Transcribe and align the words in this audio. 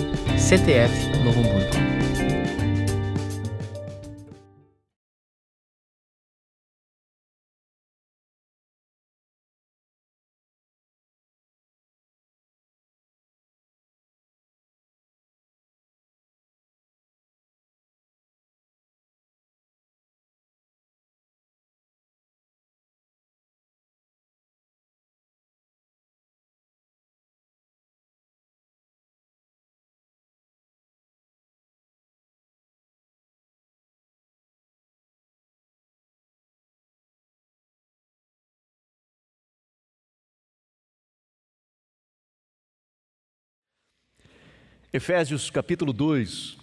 Efésios 44.96 45.50
capítulo 45.50 45.92
2, 45.92 46.56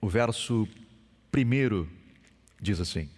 o 0.00 0.08
verso 0.08 0.66
1 1.36 1.86
diz 2.58 2.80
assim: 2.80 3.10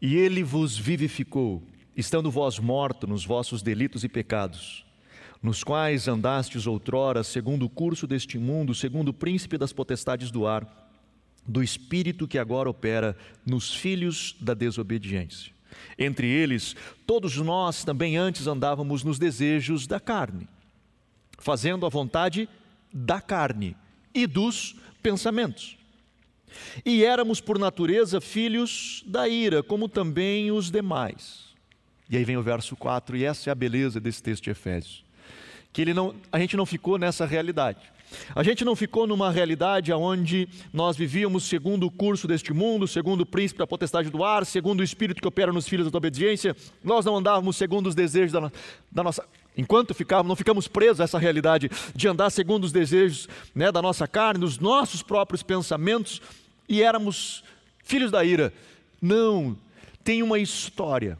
E 0.00 0.16
ele 0.16 0.42
vos 0.42 0.78
vivificou, 0.78 1.62
estando 1.94 2.30
vós 2.30 2.58
mortos 2.58 3.06
nos 3.06 3.22
vossos 3.22 3.60
delitos 3.60 4.02
e 4.02 4.08
pecados, 4.08 4.82
nos 5.42 5.62
quais 5.62 6.08
andastes 6.08 6.66
outrora, 6.66 7.22
segundo 7.22 7.66
o 7.66 7.68
curso 7.68 8.06
deste 8.06 8.38
mundo, 8.38 8.74
segundo 8.74 9.10
o 9.10 9.12
príncipe 9.12 9.58
das 9.58 9.74
potestades 9.74 10.30
do 10.30 10.46
ar, 10.46 10.66
do 11.46 11.62
espírito 11.62 12.26
que 12.26 12.38
agora 12.38 12.70
opera 12.70 13.14
nos 13.44 13.74
filhos 13.74 14.34
da 14.40 14.54
desobediência. 14.54 15.52
Entre 15.98 16.26
eles, 16.26 16.74
todos 17.06 17.36
nós 17.36 17.84
também 17.84 18.16
antes 18.16 18.46
andávamos 18.46 19.04
nos 19.04 19.18
desejos 19.18 19.86
da 19.86 20.00
carne, 20.00 20.48
fazendo 21.38 21.84
a 21.84 21.90
vontade 21.90 22.48
de 22.48 22.65
da 22.92 23.20
carne 23.20 23.76
e 24.14 24.26
dos 24.26 24.76
pensamentos. 25.02 25.76
E 26.84 27.04
éramos 27.04 27.40
por 27.40 27.58
natureza 27.58 28.20
filhos 28.20 29.02
da 29.06 29.28
ira, 29.28 29.62
como 29.62 29.88
também 29.88 30.50
os 30.50 30.70
demais. 30.70 31.46
E 32.08 32.16
aí 32.16 32.24
vem 32.24 32.36
o 32.36 32.42
verso 32.42 32.76
4, 32.76 33.16
e 33.16 33.24
essa 33.24 33.50
é 33.50 33.52
a 33.52 33.54
beleza 33.54 34.00
desse 34.00 34.22
texto 34.22 34.44
de 34.44 34.50
Efésios. 34.50 35.04
Que 35.72 35.82
ele 35.82 35.92
não, 35.92 36.14
a 36.30 36.38
gente 36.38 36.56
não 36.56 36.64
ficou 36.64 36.98
nessa 36.98 37.26
realidade. 37.26 37.80
A 38.34 38.42
gente 38.42 38.64
não 38.64 38.76
ficou 38.76 39.06
numa 39.06 39.30
realidade 39.30 39.92
onde 39.92 40.48
nós 40.72 40.96
vivíamos 40.96 41.44
segundo 41.44 41.86
o 41.86 41.90
curso 41.90 42.28
deste 42.28 42.52
mundo, 42.52 42.86
segundo 42.86 43.22
o 43.22 43.26
príncipe 43.26 43.58
da 43.58 43.66
potestade 43.66 44.08
do 44.08 44.24
ar, 44.24 44.46
segundo 44.46 44.80
o 44.80 44.84
espírito 44.84 45.20
que 45.20 45.26
opera 45.26 45.52
nos 45.52 45.68
filhos 45.68 45.90
da 45.90 45.98
obediência. 45.98 46.56
Nós 46.82 47.04
não 47.04 47.16
andávamos 47.16 47.56
segundo 47.56 47.88
os 47.88 47.94
desejos 47.94 48.32
da, 48.32 48.50
da 48.90 49.02
nossa 49.02 49.26
Enquanto 49.56 49.94
ficamos, 49.94 50.28
não 50.28 50.36
ficamos 50.36 50.68
presos 50.68 51.00
a 51.00 51.04
essa 51.04 51.18
realidade 51.18 51.70
de 51.94 52.08
andar 52.08 52.30
segundo 52.30 52.64
os 52.64 52.72
desejos 52.72 53.28
né, 53.54 53.72
da 53.72 53.80
nossa 53.80 54.06
carne, 54.06 54.40
dos 54.40 54.58
nossos 54.58 55.02
próprios 55.02 55.42
pensamentos, 55.42 56.20
e 56.68 56.82
éramos 56.82 57.42
filhos 57.82 58.10
da 58.10 58.24
ira. 58.24 58.52
Não, 59.00 59.56
tem 60.04 60.22
uma 60.22 60.38
história. 60.38 61.18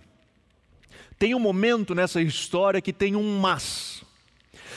Tem 1.19 1.35
um 1.35 1.41
momento 1.41 1.95
nessa 1.95 2.21
história 2.21 2.81
que 2.81 2.93
tem 2.93 3.17
um 3.17 3.39
mas. 3.39 4.05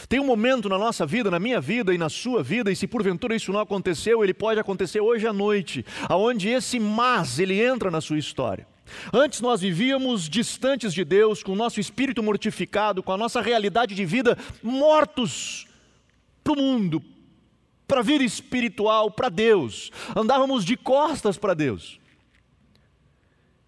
Tem 0.07 0.19
um 0.19 0.25
momento 0.25 0.69
na 0.69 0.77
nossa 0.77 1.05
vida, 1.05 1.29
na 1.29 1.37
minha 1.37 1.59
vida 1.59 1.93
e 1.93 1.97
na 1.97 2.09
sua 2.09 2.41
vida, 2.41 2.71
e 2.71 2.75
se 2.75 2.87
porventura 2.87 3.35
isso 3.35 3.51
não 3.51 3.59
aconteceu, 3.59 4.23
ele 4.23 4.33
pode 4.33 4.59
acontecer 4.59 5.01
hoje 5.01 5.27
à 5.27 5.33
noite, 5.33 5.85
aonde 6.07 6.49
esse 6.49 6.79
mas 6.79 7.39
ele 7.39 7.61
entra 7.61 7.91
na 7.91 7.99
sua 7.99 8.17
história. 8.17 8.65
Antes 9.13 9.41
nós 9.41 9.61
vivíamos 9.61 10.29
distantes 10.29 10.93
de 10.93 11.03
Deus, 11.03 11.43
com 11.43 11.53
o 11.53 11.55
nosso 11.55 11.79
espírito 11.79 12.23
mortificado, 12.23 13.03
com 13.03 13.11
a 13.11 13.17
nossa 13.17 13.41
realidade 13.41 13.95
de 13.95 14.05
vida 14.05 14.37
mortos 14.61 15.67
para 16.43 16.53
o 16.53 16.57
mundo, 16.57 17.03
para 17.87 17.99
a 17.99 18.03
vida 18.03 18.23
espiritual, 18.23 19.11
para 19.11 19.29
Deus. 19.29 19.91
Andávamos 20.15 20.63
de 20.63 20.77
costas 20.77 21.37
para 21.37 21.53
Deus. 21.53 21.99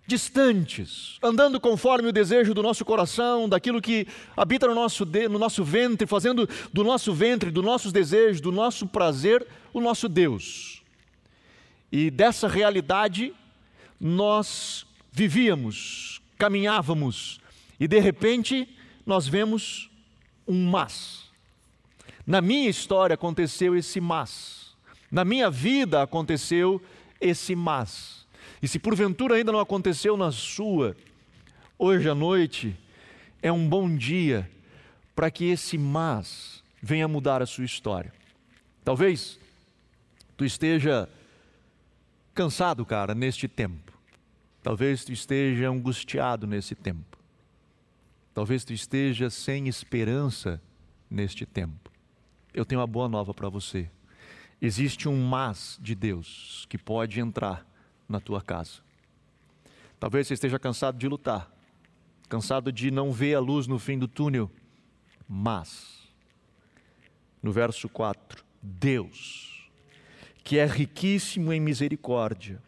Distantes, 0.05 1.17
andando 1.23 1.59
conforme 1.59 2.09
o 2.09 2.11
desejo 2.11 2.53
do 2.53 2.61
nosso 2.61 2.83
coração, 2.83 3.47
daquilo 3.47 3.81
que 3.81 4.05
habita 4.35 4.67
no 4.67 4.75
nosso, 4.75 5.05
no 5.05 5.39
nosso 5.39 5.63
ventre, 5.63 6.05
fazendo 6.05 6.49
do 6.73 6.83
nosso 6.83 7.13
ventre, 7.13 7.49
dos 7.49 7.63
nossos 7.63 7.93
desejos, 7.93 8.41
do 8.41 8.51
nosso 8.51 8.85
prazer, 8.87 9.47
o 9.71 9.79
nosso 9.79 10.09
Deus. 10.09 10.81
E 11.91 12.11
dessa 12.11 12.47
realidade 12.47 13.33
nós 13.99 14.85
vivíamos, 15.11 16.21
caminhávamos, 16.37 17.41
e 17.79 17.87
de 17.87 17.99
repente 17.99 18.67
nós 19.05 19.27
vemos 19.27 19.89
um 20.47 20.69
mas. 20.69 21.29
Na 22.25 22.39
minha 22.41 22.69
história 22.69 23.15
aconteceu 23.15 23.75
esse 23.75 23.99
mas. 23.99 24.75
Na 25.11 25.25
minha 25.25 25.49
vida 25.49 26.01
aconteceu 26.01 26.81
esse 27.19 27.55
mas. 27.55 28.25
E 28.61 28.67
se 28.67 28.79
porventura 28.79 29.35
ainda 29.35 29.51
não 29.51 29.59
aconteceu 29.59 30.15
na 30.15 30.31
sua, 30.31 30.95
hoje 31.77 32.07
à 32.07 32.15
noite 32.15 32.77
é 33.41 33.51
um 33.51 33.67
bom 33.67 33.93
dia 33.95 34.49
para 35.15 35.31
que 35.31 35.45
esse 35.45 35.77
mas 35.77 36.63
venha 36.81 37.07
mudar 37.07 37.41
a 37.41 37.45
sua 37.45 37.65
história. 37.65 38.13
Talvez 38.83 39.39
tu 40.37 40.45
esteja 40.45 41.09
cansado, 42.33 42.85
cara, 42.85 43.13
neste 43.13 43.47
tempo. 43.47 43.91
Talvez 44.63 45.03
tu 45.03 45.11
esteja 45.11 45.69
angustiado 45.69 46.45
nesse 46.45 46.75
tempo. 46.75 47.17
Talvez 48.33 48.63
tu 48.63 48.73
esteja 48.73 49.29
sem 49.29 49.67
esperança 49.67 50.61
neste 51.09 51.45
tempo. 51.45 51.91
Eu 52.53 52.65
tenho 52.65 52.79
uma 52.79 52.87
boa 52.87 53.09
nova 53.09 53.33
para 53.33 53.49
você. 53.49 53.89
Existe 54.61 55.09
um 55.09 55.25
mas 55.25 55.79
de 55.81 55.95
Deus 55.95 56.65
que 56.69 56.77
pode 56.77 57.19
entrar 57.19 57.65
na 58.07 58.19
tua 58.19 58.41
casa. 58.41 58.81
Talvez 59.99 60.27
você 60.27 60.35
esteja 60.35 60.59
cansado 60.59 60.97
de 60.97 61.07
lutar, 61.07 61.51
cansado 62.29 62.71
de 62.71 62.91
não 62.91 63.11
ver 63.11 63.35
a 63.35 63.39
luz 63.39 63.67
no 63.67 63.79
fim 63.79 63.97
do 63.97 64.07
túnel, 64.07 64.49
mas, 65.27 66.07
no 67.41 67.51
verso 67.51 67.87
4, 67.89 68.43
Deus, 68.61 69.69
que 70.43 70.57
é 70.57 70.65
riquíssimo 70.65 71.53
em 71.53 71.59
misericórdia, 71.59 72.61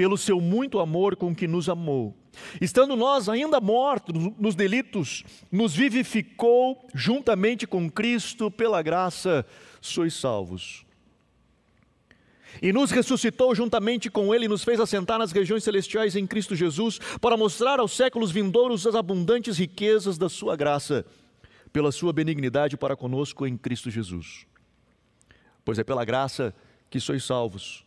pelo 0.00 0.16
seu 0.16 0.40
muito 0.40 0.78
amor 0.78 1.14
com 1.14 1.34
que 1.34 1.46
nos 1.46 1.68
amou. 1.68 2.16
Estando 2.58 2.96
nós 2.96 3.28
ainda 3.28 3.60
mortos 3.60 4.32
nos 4.38 4.54
delitos, 4.54 5.24
nos 5.52 5.74
vivificou 5.74 6.88
juntamente 6.94 7.66
com 7.66 7.90
Cristo, 7.90 8.50
pela 8.50 8.80
graça 8.80 9.44
sois 9.78 10.14
salvos. 10.14 10.86
E 12.62 12.72
nos 12.72 12.90
ressuscitou 12.90 13.54
juntamente 13.54 14.08
com 14.08 14.34
Ele 14.34 14.46
e 14.46 14.48
nos 14.48 14.64
fez 14.64 14.80
assentar 14.80 15.18
nas 15.18 15.32
regiões 15.32 15.64
celestiais 15.64 16.16
em 16.16 16.26
Cristo 16.26 16.56
Jesus, 16.56 16.98
para 17.20 17.36
mostrar 17.36 17.78
aos 17.78 17.92
séculos 17.92 18.30
vindouros 18.30 18.86
as 18.86 18.94
abundantes 18.94 19.58
riquezas 19.58 20.16
da 20.16 20.30
Sua 20.30 20.56
graça, 20.56 21.04
pela 21.74 21.92
Sua 21.92 22.10
benignidade 22.10 22.74
para 22.74 22.96
conosco 22.96 23.46
em 23.46 23.54
Cristo 23.54 23.90
Jesus. 23.90 24.46
Pois 25.62 25.78
é 25.78 25.84
pela 25.84 26.06
graça 26.06 26.54
que 26.88 26.98
sois 26.98 27.22
salvos 27.22 27.84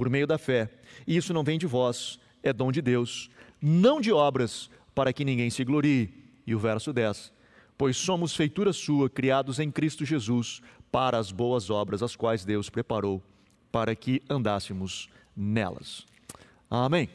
por 0.00 0.08
meio 0.08 0.26
da 0.26 0.38
fé. 0.38 0.70
E 1.06 1.14
isso 1.14 1.34
não 1.34 1.44
vem 1.44 1.58
de 1.58 1.66
vós, 1.66 2.18
é 2.42 2.54
dom 2.54 2.72
de 2.72 2.80
Deus, 2.80 3.28
não 3.60 4.00
de 4.00 4.10
obras, 4.10 4.70
para 4.94 5.12
que 5.12 5.26
ninguém 5.26 5.50
se 5.50 5.62
glorie. 5.62 6.08
E 6.46 6.54
o 6.54 6.58
verso 6.58 6.90
10: 6.90 7.30
Pois 7.76 7.98
somos 7.98 8.34
feitura 8.34 8.72
sua, 8.72 9.10
criados 9.10 9.58
em 9.58 9.70
Cristo 9.70 10.06
Jesus, 10.06 10.62
para 10.90 11.18
as 11.18 11.30
boas 11.30 11.68
obras, 11.68 12.02
as 12.02 12.16
quais 12.16 12.46
Deus 12.46 12.70
preparou 12.70 13.22
para 13.70 13.94
que 13.94 14.22
andássemos 14.30 15.10
nelas. 15.36 16.06
Amém. 16.70 17.10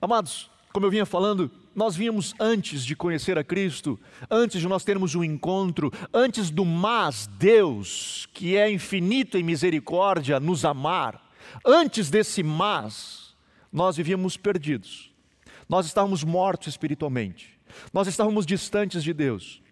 Amados, 0.00 0.48
como 0.72 0.86
eu 0.86 0.90
vinha 0.90 1.04
falando, 1.04 1.50
nós 1.74 1.96
vínhamos 1.96 2.32
antes 2.38 2.84
de 2.84 2.94
conhecer 2.94 3.36
a 3.36 3.42
Cristo, 3.42 3.98
antes 4.30 4.60
de 4.60 4.68
nós 4.68 4.84
termos 4.84 5.16
um 5.16 5.24
encontro, 5.24 5.92
antes 6.14 6.48
do 6.48 6.64
mas 6.64 7.26
Deus, 7.26 8.28
que 8.32 8.56
é 8.56 8.70
infinito 8.70 9.36
em 9.36 9.42
misericórdia, 9.42 10.38
nos 10.38 10.64
amar, 10.64 11.31
Antes 11.64 12.10
desse 12.10 12.42
mas, 12.42 13.34
nós 13.72 13.96
vivíamos 13.96 14.36
perdidos. 14.36 15.12
Nós 15.68 15.86
estávamos 15.86 16.22
mortos 16.24 16.68
espiritualmente. 16.68 17.58
Nós 17.92 18.06
estávamos 18.06 18.44
distantes 18.44 19.02
de 19.02 19.12
Deus. 19.12 19.62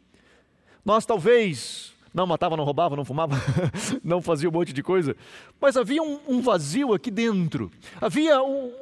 Nós 0.85 1.05
talvez 1.05 1.93
não 2.13 2.27
matava, 2.27 2.57
não 2.57 2.65
roubava, 2.65 2.97
não 2.97 3.05
fumava, 3.05 3.37
não 4.03 4.21
fazia 4.21 4.49
um 4.49 4.53
monte 4.53 4.73
de 4.73 4.83
coisa, 4.83 5.17
mas 5.61 5.77
havia 5.77 6.03
um, 6.03 6.19
um 6.27 6.41
vazio 6.41 6.93
aqui 6.93 7.11
dentro, 7.11 7.71
havia 8.01 8.43
um, 8.43 8.73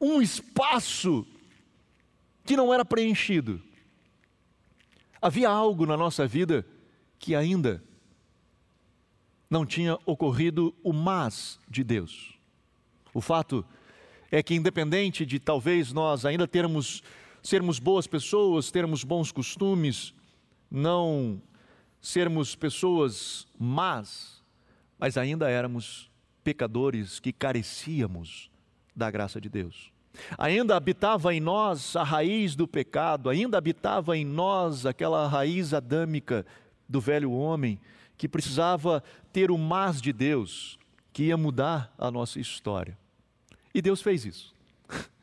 um 0.00 0.22
espaço 0.22 1.26
que 2.44 2.56
não 2.56 2.72
era 2.72 2.84
preenchido. 2.84 3.60
Havia 5.20 5.48
algo 5.48 5.84
na 5.84 5.96
nossa 5.96 6.26
vida 6.26 6.64
que 7.18 7.34
ainda 7.34 7.82
não 9.48 9.64
tinha 9.64 9.98
ocorrido 10.04 10.74
o 10.82 10.92
mas 10.92 11.58
de 11.68 11.84
Deus. 11.84 12.34
O 13.14 13.20
fato 13.20 13.64
é 14.30 14.42
que, 14.42 14.54
independente 14.54 15.24
de 15.24 15.38
talvez 15.38 15.92
nós 15.92 16.24
ainda 16.24 16.46
termos, 16.46 17.02
sermos 17.42 17.78
boas 17.78 18.06
pessoas, 18.06 18.70
termos 18.70 19.04
bons 19.04 19.30
costumes, 19.30 20.12
não 20.70 21.40
sermos 22.00 22.54
pessoas 22.54 23.46
más, 23.58 24.42
mas 24.98 25.16
ainda 25.16 25.48
éramos 25.48 26.10
pecadores 26.42 27.20
que 27.20 27.32
carecíamos 27.32 28.50
da 28.94 29.10
graça 29.10 29.40
de 29.40 29.48
Deus. 29.48 29.92
Ainda 30.38 30.76
habitava 30.76 31.34
em 31.34 31.40
nós 31.40 31.94
a 31.94 32.02
raiz 32.02 32.56
do 32.56 32.66
pecado, 32.66 33.28
ainda 33.28 33.58
habitava 33.58 34.16
em 34.16 34.24
nós 34.24 34.86
aquela 34.86 35.28
raiz 35.28 35.74
adâmica 35.74 36.46
do 36.88 37.00
velho 37.00 37.32
homem 37.32 37.78
que 38.16 38.28
precisava 38.28 39.02
ter 39.32 39.50
o 39.50 39.58
mais 39.58 40.00
de 40.00 40.12
Deus, 40.12 40.78
que 41.12 41.24
ia 41.24 41.36
mudar 41.36 41.94
a 41.98 42.10
nossa 42.10 42.40
história. 42.40 42.96
E 43.74 43.82
Deus 43.82 44.02
fez 44.02 44.24
isso. 44.24 44.54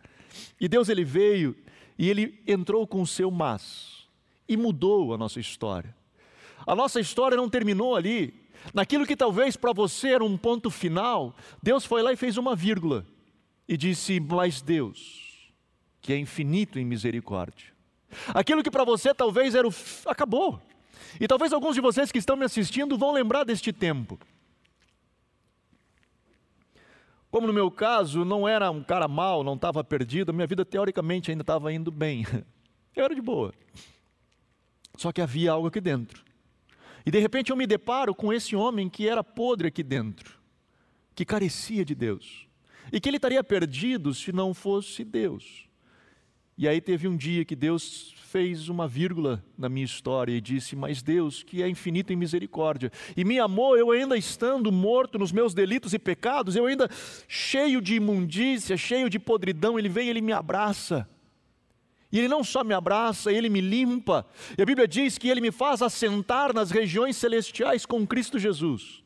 E 0.60 0.68
Deus 0.68 0.88
ele 0.88 1.04
veio 1.04 1.56
e 1.98 2.10
ele 2.10 2.42
entrou 2.48 2.88
com 2.88 3.02
o 3.02 3.08
seu 3.08 3.30
mas 3.30 4.08
e 4.48 4.56
mudou 4.56 5.14
a 5.14 5.18
nossa 5.18 5.40
história. 5.40 5.94
A 6.66 6.76
nossa 6.76 7.00
história 7.00 7.36
não 7.36 7.50
terminou 7.50 7.96
ali. 7.96 8.34
Naquilo 8.74 9.06
que 9.06 9.16
talvez 9.16 9.58
para 9.58 9.74
você 9.74 10.10
era 10.10 10.24
um 10.24 10.38
ponto 10.38 10.70
final, 10.70 11.36
Deus 11.62 11.86
foi 11.86 12.02
lá 12.02 12.14
e 12.14 12.16
fez 12.16 12.38
uma 12.38 12.56
vírgula 12.56 13.06
e 13.68 13.76
disse: 13.76 14.20
Mas 14.20 14.62
Deus, 14.62 15.52
que 16.02 16.14
é 16.14 16.18
infinito 16.18 16.80
em 16.80 16.86
misericórdia. 16.86 17.74
Aquilo 18.28 18.64
que 18.64 18.72
para 18.72 18.86
você 18.86 19.14
talvez 19.14 19.56
era 19.56 19.68
o. 19.68 19.74
acabou. 20.06 20.62
E 21.20 21.28
talvez 21.28 21.54
alguns 21.54 21.76
de 21.76 21.82
vocês 21.82 22.12
que 22.12 22.18
estão 22.18 22.36
me 22.36 22.46
assistindo 22.46 22.98
vão 22.98 23.12
lembrar 23.12 23.44
deste 23.44 23.72
tempo. 23.72 24.20
Como 27.30 27.48
no 27.48 27.54
meu 27.54 27.72
caso, 27.72 28.24
não 28.24 28.48
era 28.48 28.70
um 28.70 28.84
cara 28.84 29.08
mau, 29.08 29.44
não 29.44 29.56
estava 29.56 29.84
perdido, 29.84 30.34
minha 30.34 30.46
vida 30.46 30.64
teoricamente 30.64 31.32
ainda 31.32 31.42
estava 31.42 31.74
indo 31.74 31.92
bem. 31.92 32.26
Eu 32.96 33.06
era 33.06 33.16
de 33.16 33.22
boa. 33.22 33.52
Só 34.96 35.12
que 35.12 35.22
havia 35.22 35.52
algo 35.52 35.68
aqui 35.68 35.82
dentro. 35.82 36.24
E 37.06 37.12
de 37.12 37.20
repente 37.20 37.52
eu 37.52 37.58
me 37.58 37.66
deparo 37.66 38.14
com 38.14 38.32
esse 38.32 38.56
homem 38.56 38.88
que 38.88 39.10
era 39.10 39.24
podre 39.24 39.68
aqui 39.68 39.84
dentro, 39.84 40.40
que 41.16 41.26
carecia 41.26 41.84
de 41.84 41.96
Deus. 41.96 42.48
E 42.92 43.00
que 43.00 43.10
ele 43.10 43.18
estaria 43.18 43.44
perdido 43.44 44.14
se 44.14 44.32
não 44.32 44.54
fosse 44.54 45.04
Deus. 45.04 45.68
E 46.58 46.68
aí 46.68 46.80
teve 46.80 47.08
um 47.08 47.18
dia 47.18 47.44
que 47.44 47.56
Deus 47.56 48.14
fez 48.34 48.68
uma 48.70 48.88
vírgula 48.88 49.44
na 49.58 49.70
minha 49.70 49.86
história 49.86 50.32
e 50.32 50.42
disse: 50.42 50.76
Mas 50.76 51.02
Deus, 51.02 51.44
que 51.44 51.62
é 51.62 51.70
infinito 51.70 52.12
em 52.14 52.16
misericórdia, 52.16 52.92
e 53.16 53.24
me 53.24 53.40
amou, 53.40 53.78
eu 53.78 53.92
ainda 53.92 54.18
estando 54.18 54.72
morto 54.72 55.20
nos 55.20 55.32
meus 55.32 55.54
delitos 55.54 55.94
e 55.94 56.00
pecados, 56.00 56.56
eu 56.56 56.66
ainda 56.66 56.90
cheio 57.28 57.82
de 57.82 57.96
imundícia, 57.96 58.78
cheio 58.78 59.10
de 59.10 59.20
podridão, 59.20 59.78
Ele 59.78 59.90
vem, 59.90 60.10
Ele 60.10 60.22
me 60.22 60.34
abraça. 60.34 61.08
E 62.12 62.20
Ele 62.20 62.28
não 62.28 62.44
só 62.44 62.64
me 62.64 62.74
abraça, 62.74 63.32
Ele 63.32 63.50
me 63.50 63.62
limpa. 63.62 64.26
E 64.58 64.62
a 64.62 64.66
Bíblia 64.66 64.88
diz 64.88 65.18
que 65.18 65.30
Ele 65.30 65.42
me 65.42 65.52
faz 65.52 65.82
assentar 65.82 66.54
nas 66.54 66.70
regiões 66.70 67.18
celestiais 67.18 67.86
com 67.86 68.06
Cristo 68.06 68.38
Jesus. 68.38 69.03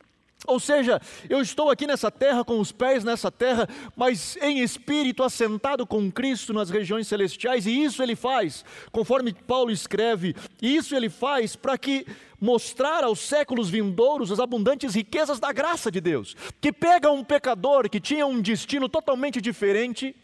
Ou 0.47 0.61
seja, 0.61 1.01
eu 1.29 1.41
estou 1.41 1.69
aqui 1.69 1.85
nessa 1.85 2.09
terra, 2.09 2.44
com 2.44 2.59
os 2.59 2.71
pés 2.71 3.03
nessa 3.03 3.29
terra, 3.29 3.67
mas 3.95 4.38
em 4.38 4.61
espírito 4.61 5.21
assentado 5.21 5.85
com 5.85 6.09
Cristo 6.09 6.53
nas 6.53 6.69
regiões 6.69 7.05
celestiais, 7.05 7.65
e 7.65 7.83
isso 7.83 8.01
ele 8.01 8.15
faz, 8.15 8.63
conforme 8.89 9.33
Paulo 9.33 9.69
escreve, 9.69 10.33
e 10.61 10.73
isso 10.75 10.95
ele 10.95 11.09
faz 11.09 11.57
para 11.57 11.77
que 11.77 12.07
mostrar 12.39 13.03
aos 13.03 13.19
séculos 13.19 13.69
vindouros 13.69 14.31
as 14.31 14.39
abundantes 14.39 14.95
riquezas 14.95 15.38
da 15.38 15.51
graça 15.51 15.91
de 15.91 15.99
Deus, 15.99 16.33
que 16.61 16.71
pega 16.71 17.11
um 17.11 17.25
pecador 17.25 17.89
que 17.89 18.00
tinha 18.00 18.25
um 18.25 18.41
destino 18.41 18.88
totalmente 18.88 19.41
diferente, 19.41 20.15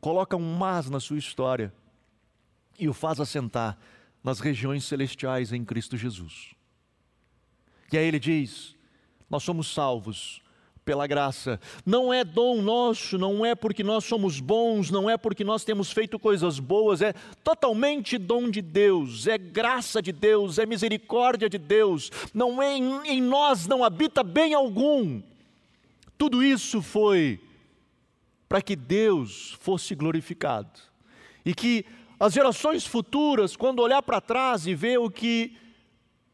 coloca 0.00 0.36
um 0.36 0.54
mas 0.54 0.90
na 0.90 1.00
sua 1.00 1.18
história 1.18 1.72
e 2.78 2.88
o 2.88 2.92
faz 2.92 3.20
assentar 3.20 3.78
nas 4.22 4.40
regiões 4.40 4.84
celestiais 4.84 5.50
em 5.52 5.64
Cristo 5.64 5.96
Jesus. 5.96 6.54
E 7.92 7.96
aí 7.96 8.06
ele 8.06 8.18
diz: 8.18 8.74
nós 9.30 9.42
somos 9.42 9.72
salvos 9.72 10.42
pela 10.84 11.06
graça. 11.06 11.60
Não 11.86 12.12
é 12.12 12.24
dom 12.24 12.60
nosso, 12.60 13.16
não 13.16 13.46
é 13.46 13.54
porque 13.54 13.84
nós 13.84 14.04
somos 14.04 14.40
bons, 14.40 14.90
não 14.90 15.08
é 15.08 15.16
porque 15.16 15.44
nós 15.44 15.62
temos 15.62 15.92
feito 15.92 16.18
coisas 16.18 16.58
boas, 16.58 17.00
é 17.00 17.12
totalmente 17.44 18.18
dom 18.18 18.50
de 18.50 18.60
Deus, 18.60 19.28
é 19.28 19.38
graça 19.38 20.02
de 20.02 20.10
Deus, 20.10 20.58
é 20.58 20.66
misericórdia 20.66 21.48
de 21.48 21.58
Deus. 21.58 22.10
Não 22.34 22.60
é 22.60 22.76
em, 22.76 23.06
em 23.06 23.22
nós 23.22 23.66
não 23.68 23.84
habita 23.84 24.24
bem 24.24 24.52
algum. 24.52 25.22
Tudo 26.18 26.42
isso 26.42 26.82
foi 26.82 27.40
para 28.48 28.60
que 28.60 28.74
Deus 28.74 29.56
fosse 29.60 29.94
glorificado 29.94 30.80
e 31.44 31.54
que 31.54 31.86
as 32.18 32.32
gerações 32.32 32.84
futuras, 32.84 33.56
quando 33.56 33.80
olhar 33.80 34.02
para 34.02 34.20
trás 34.20 34.66
e 34.66 34.74
ver 34.74 34.98
o 34.98 35.08
que 35.08 35.56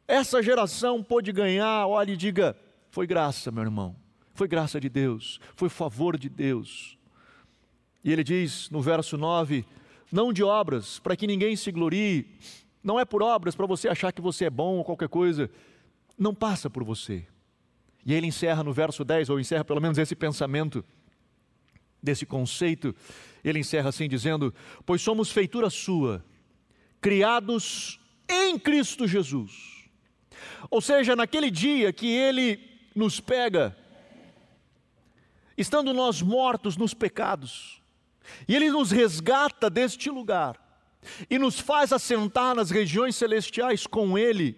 essa 0.09 0.43
geração 0.43 1.03
pôde 1.03 1.31
ganhar, 1.31 1.87
olhe 1.87 2.15
e 2.15 2.17
diga: 2.17 2.57
foi 2.97 3.07
graça, 3.07 3.51
meu 3.51 3.63
irmão. 3.63 3.95
Foi 4.33 4.49
graça 4.49 4.81
de 4.81 4.89
Deus, 4.89 5.39
foi 5.55 5.69
favor 5.69 6.17
de 6.17 6.31
Deus. 6.31 6.97
E 8.03 8.11
ele 8.11 8.25
diz 8.25 8.71
no 8.71 8.81
verso 8.81 9.19
9: 9.19 9.67
não 10.11 10.33
de 10.33 10.43
obras, 10.43 10.99
para 10.99 11.15
que 11.15 11.27
ninguém 11.27 11.55
se 11.57 11.71
glorie, 11.71 12.27
não 12.83 12.99
é 12.99 13.05
por 13.05 13.23
obras 13.23 13.55
para 13.55 13.67
você 13.67 13.87
achar 13.87 14.13
que 14.13 14.23
você 14.23 14.47
é 14.47 14.51
bom 14.51 14.79
ou 14.79 14.85
qualquer 14.85 15.11
coisa, 15.11 15.51
não 16.17 16.35
passa 16.35 16.71
por 16.71 16.83
você. 16.83 17.27
E 18.07 18.15
ele 18.15 18.29
encerra 18.29 18.65
no 18.65 18.73
verso 18.73 19.05
10, 19.05 19.29
ou 19.29 19.39
encerra 19.39 19.63
pelo 19.63 19.81
menos 19.83 19.99
esse 19.99 20.17
pensamento, 20.17 20.83
desse 22.03 22.25
conceito, 22.25 22.97
ele 23.45 23.59
encerra 23.59 23.91
assim 23.91 24.09
dizendo: 24.09 24.55
Pois 24.87 25.03
somos 25.03 25.31
feitura 25.31 25.69
sua, 25.69 26.25
criados 26.99 28.01
em 28.27 28.59
Cristo 28.59 29.07
Jesus. 29.07 29.85
Ou 30.71 30.81
seja, 30.81 31.15
naquele 31.15 31.51
dia 31.51 31.93
que 31.93 32.07
ele 32.07 32.75
nos 32.97 33.21
pega, 33.21 33.77
estando 35.57 35.93
nós 35.93 36.23
mortos 36.23 36.79
nos 36.79 36.95
pecados, 36.95 37.83
e 38.49 38.57
Ele 38.57 38.71
nos 38.71 38.91
resgata 38.91 39.69
deste 39.69 40.09
lugar, 40.09 40.59
e 41.29 41.39
nos 41.39 41.61
faz 41.61 41.93
assentar 41.93 42.55
nas 42.55 42.71
regiões 42.71 43.15
celestiais 43.15 43.87
com 43.87 44.19
Ele. 44.19 44.57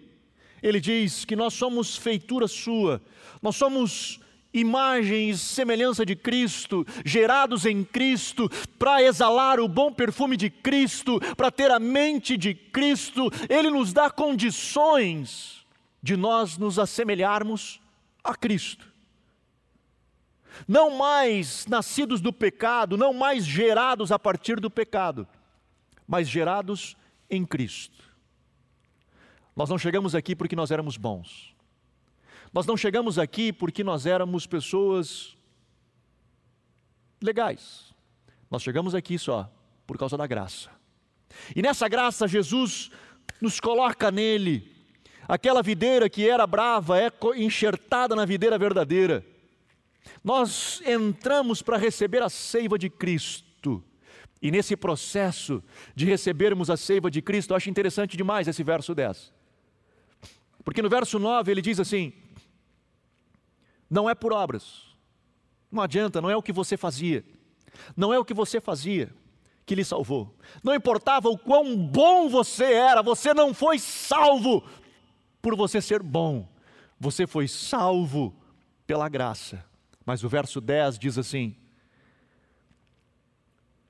Ele 0.63 0.79
diz 0.79 1.25
que 1.25 1.35
nós 1.35 1.53
somos 1.53 1.97
feitura 1.97 2.47
Sua, 2.47 3.01
nós 3.41 3.57
somos 3.57 4.19
imagem 4.53 5.29
e 5.29 5.37
semelhança 5.37 6.05
de 6.05 6.15
Cristo, 6.15 6.87
gerados 7.05 7.65
em 7.65 7.83
Cristo, 7.83 8.49
para 8.79 9.03
exalar 9.03 9.59
o 9.59 9.67
bom 9.67 9.91
perfume 9.91 10.35
de 10.37 10.49
Cristo, 10.49 11.19
para 11.35 11.51
ter 11.51 11.69
a 11.69 11.77
mente 11.77 12.37
de 12.37 12.53
Cristo, 12.53 13.29
Ele 13.49 13.69
nos 13.69 13.91
dá 13.91 14.09
condições 14.09 15.65
de 16.01 16.15
nós 16.15 16.57
nos 16.57 16.79
assemelharmos 16.79 17.79
a 18.23 18.35
Cristo. 18.35 18.87
Não 20.67 20.97
mais 20.97 21.65
nascidos 21.67 22.21
do 22.21 22.33
pecado, 22.33 22.97
não 22.97 23.13
mais 23.13 23.45
gerados 23.45 24.11
a 24.11 24.19
partir 24.19 24.59
do 24.59 24.69
pecado, 24.69 25.27
mas 26.07 26.27
gerados 26.27 26.97
em 27.29 27.45
Cristo. 27.45 28.03
Nós 29.55 29.69
não 29.69 29.77
chegamos 29.77 30.15
aqui 30.15 30.35
porque 30.35 30.55
nós 30.55 30.71
éramos 30.71 30.97
bons. 30.97 31.55
Nós 32.51 32.65
não 32.65 32.75
chegamos 32.75 33.19
aqui 33.19 33.53
porque 33.53 33.83
nós 33.83 34.05
éramos 34.05 34.47
pessoas 34.47 35.37
legais. 37.21 37.93
Nós 38.49 38.63
chegamos 38.63 38.95
aqui 38.95 39.19
só 39.19 39.51
por 39.85 39.97
causa 39.97 40.17
da 40.17 40.25
graça. 40.25 40.69
E 41.55 41.61
nessa 41.61 41.87
graça, 41.87 42.27
Jesus 42.27 42.89
nos 43.39 43.59
coloca 43.59 44.09
nele 44.09 44.78
Aquela 45.29 45.61
videira 45.61 46.09
que 46.09 46.27
era 46.27 46.47
brava 46.47 46.99
é 46.99 47.11
enxertada 47.35 48.15
na 48.15 48.25
videira 48.25 48.57
verdadeira. 48.57 49.23
Nós 50.23 50.81
entramos 50.83 51.61
para 51.61 51.77
receber 51.77 52.23
a 52.23 52.29
seiva 52.29 52.79
de 52.79 52.89
Cristo. 52.89 53.83
E 54.41 54.49
nesse 54.49 54.75
processo 54.75 55.63
de 55.93 56.07
recebermos 56.07 56.71
a 56.71 56.75
seiva 56.75 57.11
de 57.11 57.21
Cristo, 57.21 57.51
eu 57.51 57.57
acho 57.57 57.69
interessante 57.69 58.17
demais 58.17 58.47
esse 58.47 58.63
verso 58.63 58.95
10. 58.95 59.31
Porque 60.63 60.81
no 60.81 60.89
verso 60.89 61.19
9 61.19 61.51
ele 61.51 61.61
diz 61.61 61.79
assim: 61.79 62.11
Não 63.87 64.09
é 64.09 64.15
por 64.15 64.33
obras, 64.33 64.87
não 65.71 65.83
adianta, 65.83 66.19
não 66.19 66.31
é 66.31 66.35
o 66.35 66.41
que 66.41 66.51
você 66.51 66.75
fazia, 66.75 67.23
não 67.95 68.11
é 68.11 68.17
o 68.17 68.25
que 68.25 68.33
você 68.33 68.59
fazia 68.59 69.13
que 69.63 69.75
lhe 69.75 69.85
salvou. 69.85 70.35
Não 70.63 70.73
importava 70.73 71.29
o 71.29 71.37
quão 71.37 71.77
bom 71.77 72.27
você 72.29 72.73
era, 72.73 73.03
você 73.03 73.31
não 73.31 73.53
foi 73.53 73.77
salvo 73.77 74.63
por 75.41 75.55
você 75.55 75.81
ser 75.81 76.01
bom, 76.01 76.47
você 76.99 77.25
foi 77.25 77.47
salvo 77.47 78.35
pela 78.85 79.07
graça. 79.07 79.63
Mas 80.05 80.23
o 80.23 80.29
verso 80.29 80.59
10 80.59 80.97
diz 80.99 81.17
assim: 81.17 81.55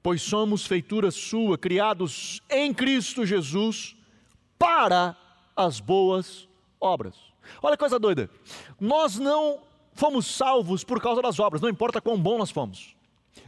Pois 0.04 0.22
somos 0.22 0.66
feitura 0.66 1.12
sua, 1.12 1.58
criados 1.58 2.42
em 2.50 2.74
Cristo 2.74 3.26
Jesus, 3.26 3.96
para 4.58 5.16
as 5.56 5.80
boas 5.80 6.48
obras. 6.80 7.16
Olha 7.62 7.76
que 7.76 7.80
coisa 7.80 8.00
doida. 8.00 8.30
Nós 8.80 9.18
não 9.18 9.62
fomos 9.94 10.26
salvos 10.28 10.84
por 10.84 11.02
causa 11.02 11.22
das 11.22 11.40
obras, 11.40 11.62
não 11.62 11.70
importa 11.70 12.00
quão 12.00 12.20
bom 12.20 12.38
nós 12.38 12.52
fomos. 12.52 12.96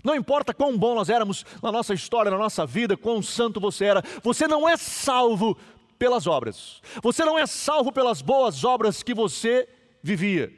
Não 0.04 0.16
importa 0.16 0.54
quão 0.54 0.78
bom 0.78 0.96
nós 0.96 1.10
éramos 1.10 1.46
na 1.62 1.72
nossa 1.72 1.94
história, 1.94 2.32
na 2.32 2.38
nossa 2.38 2.66
vida, 2.66 2.98
quão 2.98 3.22
santo 3.22 3.60
você 3.60 3.86
era, 3.86 4.04
você 4.24 4.48
não 4.48 4.68
é 4.68 4.78
salvo 4.78 5.58
pelas 6.02 6.26
obras. 6.26 6.82
Você 7.04 7.24
não 7.24 7.38
é 7.38 7.46
salvo 7.46 7.92
pelas 7.92 8.24
boas 8.24 8.64
obras 8.64 9.04
que 9.04 9.14
você 9.14 9.70
vivia. 10.02 10.52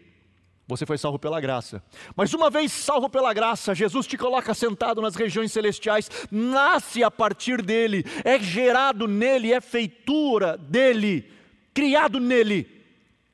Você 0.65 0.85
foi 0.85 0.97
salvo 0.97 1.19
pela 1.19 1.41
graça. 1.41 1.83
Mas 2.15 2.33
uma 2.33 2.49
vez 2.49 2.71
salvo 2.71 3.09
pela 3.09 3.33
graça, 3.33 3.75
Jesus 3.75 4.07
te 4.07 4.17
coloca 4.17 4.53
sentado 4.53 5.01
nas 5.01 5.15
regiões 5.15 5.51
celestiais, 5.51 6.09
nasce 6.31 7.03
a 7.03 7.11
partir 7.11 7.61
dele, 7.61 8.05
é 8.23 8.39
gerado 8.39 9.05
nele, 9.05 9.51
é 9.51 9.59
feitura 9.59 10.57
dele, 10.57 11.29
criado 11.73 12.21
nele 12.21 12.65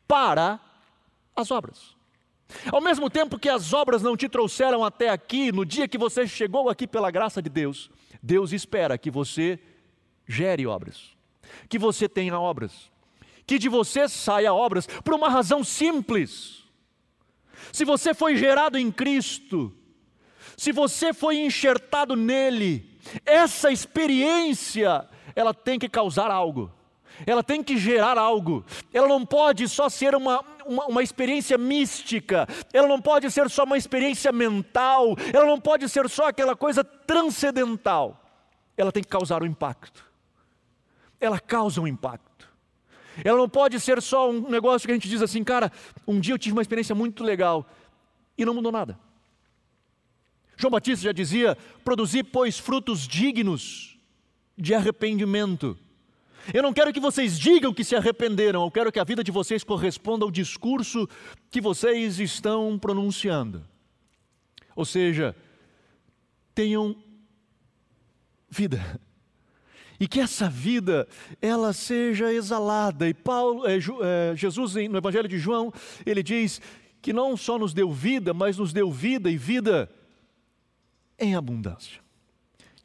para 0.08 0.60
as 1.36 1.52
obras. 1.52 1.96
Ao 2.72 2.82
mesmo 2.82 3.08
tempo 3.08 3.38
que 3.38 3.50
as 3.50 3.72
obras 3.72 4.02
não 4.02 4.18
te 4.18 4.28
trouxeram 4.28 4.84
até 4.84 5.10
aqui, 5.10 5.52
no 5.52 5.64
dia 5.64 5.88
que 5.88 5.96
você 6.00 6.26
chegou 6.26 6.70
aqui 6.70 6.88
pela 6.88 7.12
graça 7.12 7.40
de 7.40 7.50
Deus, 7.52 7.92
Deus 8.20 8.52
espera 8.52 8.98
que 8.98 9.12
você 9.12 9.60
gere 10.28 10.66
obras, 10.66 11.19
que 11.68 11.80
você 11.80 12.08
tenha 12.08 12.40
obras, 12.40 12.92
que 13.46 13.58
de 13.58 13.70
você 13.70 14.08
saia 14.08 14.54
obras, 14.54 14.88
por 15.04 15.14
uma 15.14 15.30
razão 15.30 15.64
simples. 15.64 16.64
Se 17.72 17.86
você 17.86 18.14
foi 18.14 18.36
gerado 18.36 18.78
em 18.78 18.92
Cristo, 18.92 19.74
se 20.58 20.72
você 20.72 21.14
foi 21.14 21.38
enxertado 21.38 22.16
nele, 22.16 23.00
essa 23.26 23.72
experiência, 23.72 25.08
ela 25.36 25.54
tem 25.54 25.80
que 25.80 25.90
causar 25.90 26.32
algo 26.32 26.72
ela 27.26 27.44
tem 27.44 27.64
que 27.64 27.78
gerar 27.78 28.18
algo, 28.18 28.66
ela 28.94 29.08
não 29.08 29.26
pode 29.26 29.68
só 29.68 29.90
ser 29.90 30.16
uma, 30.16 30.44
uma, 30.66 30.86
uma, 30.86 31.04
experiência 31.04 31.58
mística, 31.58 32.48
ela 32.74 32.88
não 32.88 33.02
pode 33.02 33.30
ser 33.32 33.50
só 33.50 33.64
uma 33.64 33.78
experiência 33.78 34.32
mental, 34.32 35.16
ela 35.34 35.46
não 35.46 35.60
pode 35.60 35.88
ser 35.90 36.10
só 36.10 36.28
aquela 36.28 36.56
coisa 36.56 36.84
transcendental, 36.84 38.20
ela 38.78 38.92
tem 38.92 39.04
que 39.04 39.10
causar 39.10 39.44
um 39.44 39.46
impacto, 39.46 40.09
ela 41.20 41.40
causa 41.40 41.82
um 41.82 41.88
impacto. 41.88 42.48
Ela 43.24 43.38
não 43.38 43.50
pode 43.50 43.80
ser 43.80 44.02
só 44.02 44.30
um 44.30 44.50
negócio 44.50 44.88
que 44.88 44.92
a 44.92 44.96
gente 44.96 45.10
diz 45.10 45.22
assim, 45.22 45.44
cara, 45.44 45.72
um 46.08 46.20
dia 46.20 46.34
eu 46.34 46.40
tive 46.40 46.54
uma 46.54 46.62
experiência 46.62 46.96
muito 46.96 47.24
legal 47.24 47.68
e 48.38 48.46
não 48.46 48.54
mudou 48.54 48.72
nada. 48.72 48.98
João 50.56 50.72
Batista 50.72 51.06
já 51.06 51.12
dizia: 51.12 51.58
produzir, 51.84 52.24
pois, 52.24 52.60
frutos 52.60 53.08
dignos 53.08 53.98
de 54.58 54.74
arrependimento. 54.74 55.78
Eu 56.54 56.64
não 56.64 56.74
quero 56.74 56.92
que 56.92 57.00
vocês 57.00 57.40
digam 57.40 57.74
que 57.74 57.84
se 57.84 57.96
arrependeram, 57.96 58.64
eu 58.64 58.72
quero 58.72 58.92
que 58.92 59.00
a 59.00 59.04
vida 59.04 59.24
de 59.24 59.32
vocês 59.32 59.64
corresponda 59.64 60.26
ao 60.26 60.32
discurso 60.32 61.08
que 61.52 61.62
vocês 61.62 62.20
estão 62.20 62.78
pronunciando. 62.78 63.64
Ou 64.76 64.86
seja, 64.86 65.36
tenham 66.54 66.96
vida. 68.50 69.00
E 70.00 70.08
que 70.08 70.20
essa 70.20 70.50
vida 70.50 71.08
ela 71.42 71.74
seja 71.74 72.32
exalada. 72.32 73.08
E 73.08 73.14
Paulo, 73.14 73.68
é, 73.68 73.78
é, 73.78 74.36
Jesus 74.36 74.76
no 74.76 74.98
Evangelho 74.98 75.28
de 75.28 75.38
João, 75.38 75.74
ele 76.06 76.24
diz 76.24 76.62
que 77.02 77.12
não 77.12 77.36
só 77.36 77.58
nos 77.58 77.74
deu 77.74 77.92
vida, 77.92 78.34
mas 78.34 78.58
nos 78.58 78.72
deu 78.72 78.92
vida 78.92 79.30
e 79.30 79.38
vida 79.38 79.90
em 81.18 81.36
abundância. 81.36 82.00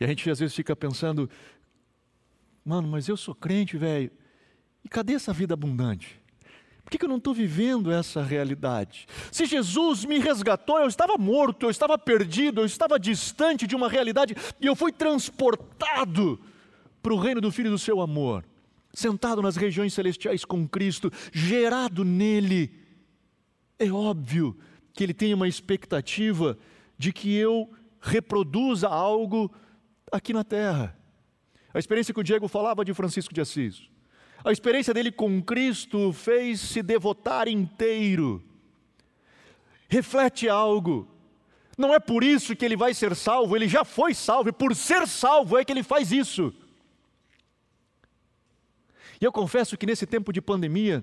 E 0.01 0.05
a 0.05 0.09
gente 0.09 0.29
às 0.29 0.41
vezes 0.41 0.57
fica 0.57 0.75
pensando, 0.75 1.31
Mano, 2.65 2.89
mas 2.89 3.09
eu 3.09 3.17
sou 3.17 3.35
crente, 3.35 3.77
velho. 3.77 4.11
E 4.83 4.89
cadê 4.89 5.15
essa 5.15 5.33
vida 5.33 5.53
abundante? 5.53 6.21
Por 6.83 6.91
que, 6.91 6.99
que 6.99 7.05
eu 7.05 7.09
não 7.09 7.19
estou 7.19 7.35
vivendo 7.35 7.93
essa 7.93 8.23
realidade? 8.23 9.07
Se 9.31 9.47
Jesus 9.47 10.05
me 10.05 10.19
resgatou, 10.19 10.79
eu 10.79 10.87
estava 10.87 11.17
morto, 11.17 11.67
eu 11.67 11.71
estava 11.71 11.99
perdido, 11.99 12.61
eu 12.61 12.67
estava 12.67 12.99
distante 12.99 13.67
de 13.67 13.75
uma 13.75 13.89
realidade 13.89 14.35
e 14.61 14.67
eu 14.67 14.77
fui 14.77 14.93
transportado 14.93 16.39
para 17.05 17.13
o 17.13 17.19
reino 17.19 17.39
do 17.39 17.53
Filho 17.53 17.69
do 17.69 17.79
seu 17.79 18.01
amor, 18.01 18.47
sentado 18.95 19.43
nas 19.43 19.57
regiões 19.57 19.93
celestiais 19.93 20.43
com 20.43 20.67
Cristo, 20.67 21.13
gerado 21.35 22.03
nele. 22.03 22.73
É 23.79 23.93
óbvio 23.93 24.57
que 24.95 25.05
ele 25.05 25.13
tem 25.13 25.35
uma 25.35 25.47
expectativa 25.47 26.57
de 26.97 27.13
que 27.13 27.35
eu 27.35 27.71
reproduza 28.01 28.89
algo 28.89 29.53
aqui 30.11 30.33
na 30.33 30.43
terra. 30.43 30.99
A 31.75 31.79
experiência 31.79 32.15
que 32.15 32.21
o 32.21 32.25
Diego 32.25 32.49
falava 32.49 32.83
de 32.83 32.95
Francisco 32.95 33.35
de 33.35 33.43
Assis. 33.43 33.83
A 34.43 34.51
experiência 34.51 34.95
dele 34.95 35.13
com 35.13 35.43
Cristo 35.43 36.11
fez 36.11 36.59
se 36.59 36.83
devotar 36.83 37.49
inteiro. 37.49 38.43
Reflete 39.91 40.49
algo. 40.49 41.07
Não 41.77 41.93
é 41.93 42.01
por 42.01 42.25
isso 42.25 42.57
que 42.57 42.65
ele 42.65 42.77
vai 42.77 42.95
ser 42.95 43.15
salvo, 43.15 43.55
ele 43.55 43.69
já 43.69 43.85
foi 43.85 44.15
salvo, 44.15 44.49
e 44.49 44.53
por 44.53 44.75
ser 44.75 45.07
salvo 45.07 45.59
é 45.59 45.65
que 45.67 45.73
ele 45.73 45.83
faz 45.83 46.11
isso. 46.11 46.55
E 49.25 49.27
eu 49.27 49.33
confesso 49.33 49.79
que 49.79 49.87
nesse 49.87 50.05
tempo 50.05 50.35
de 50.35 50.43
pandemia, 50.43 51.03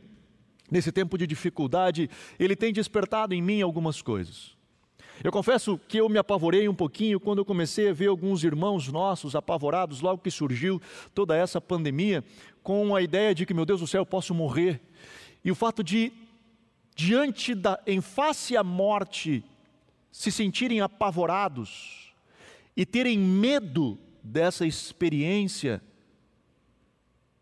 nesse 0.70 0.92
tempo 0.92 1.18
de 1.18 1.26
dificuldade, 1.26 2.08
ele 2.38 2.56
tem 2.56 2.72
despertado 2.72 3.34
em 3.34 3.42
mim 3.42 3.64
algumas 3.64 4.00
coisas. 4.00 4.56
Eu 5.24 5.32
confesso 5.32 5.76
que 5.88 5.98
eu 5.98 6.08
me 6.08 6.20
apavorei 6.20 6.70
um 6.70 6.76
pouquinho 6.76 7.20
quando 7.20 7.40
eu 7.40 7.46
comecei 7.46 7.90
a 7.90 7.94
ver 7.94 8.10
alguns 8.10 8.44
irmãos 8.44 8.88
nossos 8.90 9.36
apavorados 9.36 10.02
logo 10.02 10.22
que 10.22 10.30
surgiu 10.30 10.80
toda 11.16 11.36
essa 11.36 11.60
pandemia, 11.60 12.24
com 12.62 12.96
a 12.96 13.02
ideia 13.02 13.34
de 13.34 13.44
que, 13.44 13.56
meu 13.56 13.66
Deus 13.66 13.80
do 13.80 13.88
céu, 13.88 14.02
eu 14.02 14.06
posso 14.06 14.36
morrer. 14.36 14.80
E 15.44 15.50
o 15.50 15.56
fato 15.56 15.84
de, 15.84 16.14
diante 16.96 17.56
da, 17.56 17.82
em 17.88 18.02
face 18.02 18.56
à 18.56 18.64
morte, 18.64 19.44
se 20.12 20.32
sentirem 20.32 20.80
apavorados 20.80 22.14
e 22.78 22.86
terem 22.86 23.18
medo 23.18 23.98
dessa 24.24 24.64
experiência, 24.64 25.82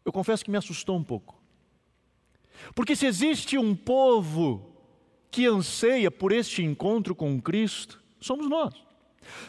eu 0.09 0.13
confesso 0.13 0.43
que 0.43 0.51
me 0.51 0.57
assustou 0.57 0.97
um 0.97 1.03
pouco. 1.03 1.39
Porque 2.75 2.95
se 2.95 3.05
existe 3.05 3.57
um 3.57 3.75
povo 3.75 4.75
que 5.31 5.45
anseia 5.45 6.09
por 6.11 6.31
este 6.31 6.63
encontro 6.63 7.15
com 7.15 7.41
Cristo 7.41 8.01
somos 8.19 8.49
nós. 8.49 8.73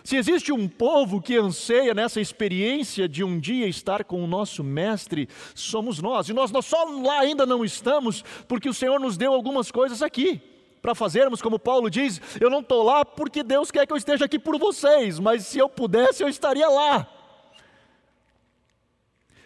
Se 0.05 0.17
existe 0.17 0.52
um 0.52 0.69
povo 0.69 1.21
que 1.21 1.37
anseia 1.37 1.95
nessa 1.95 2.21
experiência 2.21 3.09
de 3.09 3.25
um 3.25 3.38
dia 3.38 3.67
estar 3.67 4.05
com 4.05 4.23
o 4.23 4.26
nosso 4.26 4.62
Mestre, 4.62 5.29
somos 5.55 6.00
nós. 6.00 6.29
E 6.29 6.33
nós, 6.33 6.50
nós 6.50 6.67
só 6.67 6.85
lá 6.85 7.21
ainda 7.21 7.47
não 7.47 7.64
estamos, 7.64 8.23
porque 8.47 8.69
o 8.69 8.75
Senhor 8.75 9.00
nos 9.00 9.17
deu 9.17 9.33
algumas 9.33 9.71
coisas 9.71 10.02
aqui 10.02 10.40
para 10.83 10.95
fazermos, 10.95 11.43
como 11.43 11.59
Paulo 11.59 11.90
diz: 11.90 12.21
eu 12.40 12.50
não 12.50 12.61
estou 12.61 12.83
lá 12.83 13.05
porque 13.05 13.43
Deus 13.43 13.71
quer 13.71 13.87
que 13.87 13.93
eu 13.93 13.97
esteja 13.97 14.25
aqui 14.25 14.38
por 14.38 14.59
vocês, 14.59 15.19
mas 15.19 15.47
se 15.47 15.59
eu 15.59 15.69
pudesse, 15.69 16.23
eu 16.23 16.29
estaria 16.29 16.69
lá. 16.69 17.07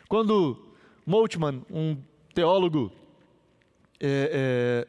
Quando 0.09 0.64
Moltmann, 1.07 1.63
um 1.71 1.99
teólogo 2.35 2.91
é, 4.01 4.87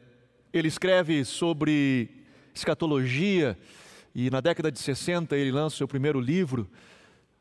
ele 0.50 0.66
escreve 0.66 1.24
sobre 1.26 2.08
escatologia 2.54 3.58
e 4.14 4.30
na 4.30 4.40
década 4.40 4.72
de 4.72 4.78
60 4.78 5.36
ele 5.36 5.52
lança 5.52 5.74
o 5.74 5.78
seu 5.78 5.86
primeiro 5.88 6.18
livro, 6.18 6.66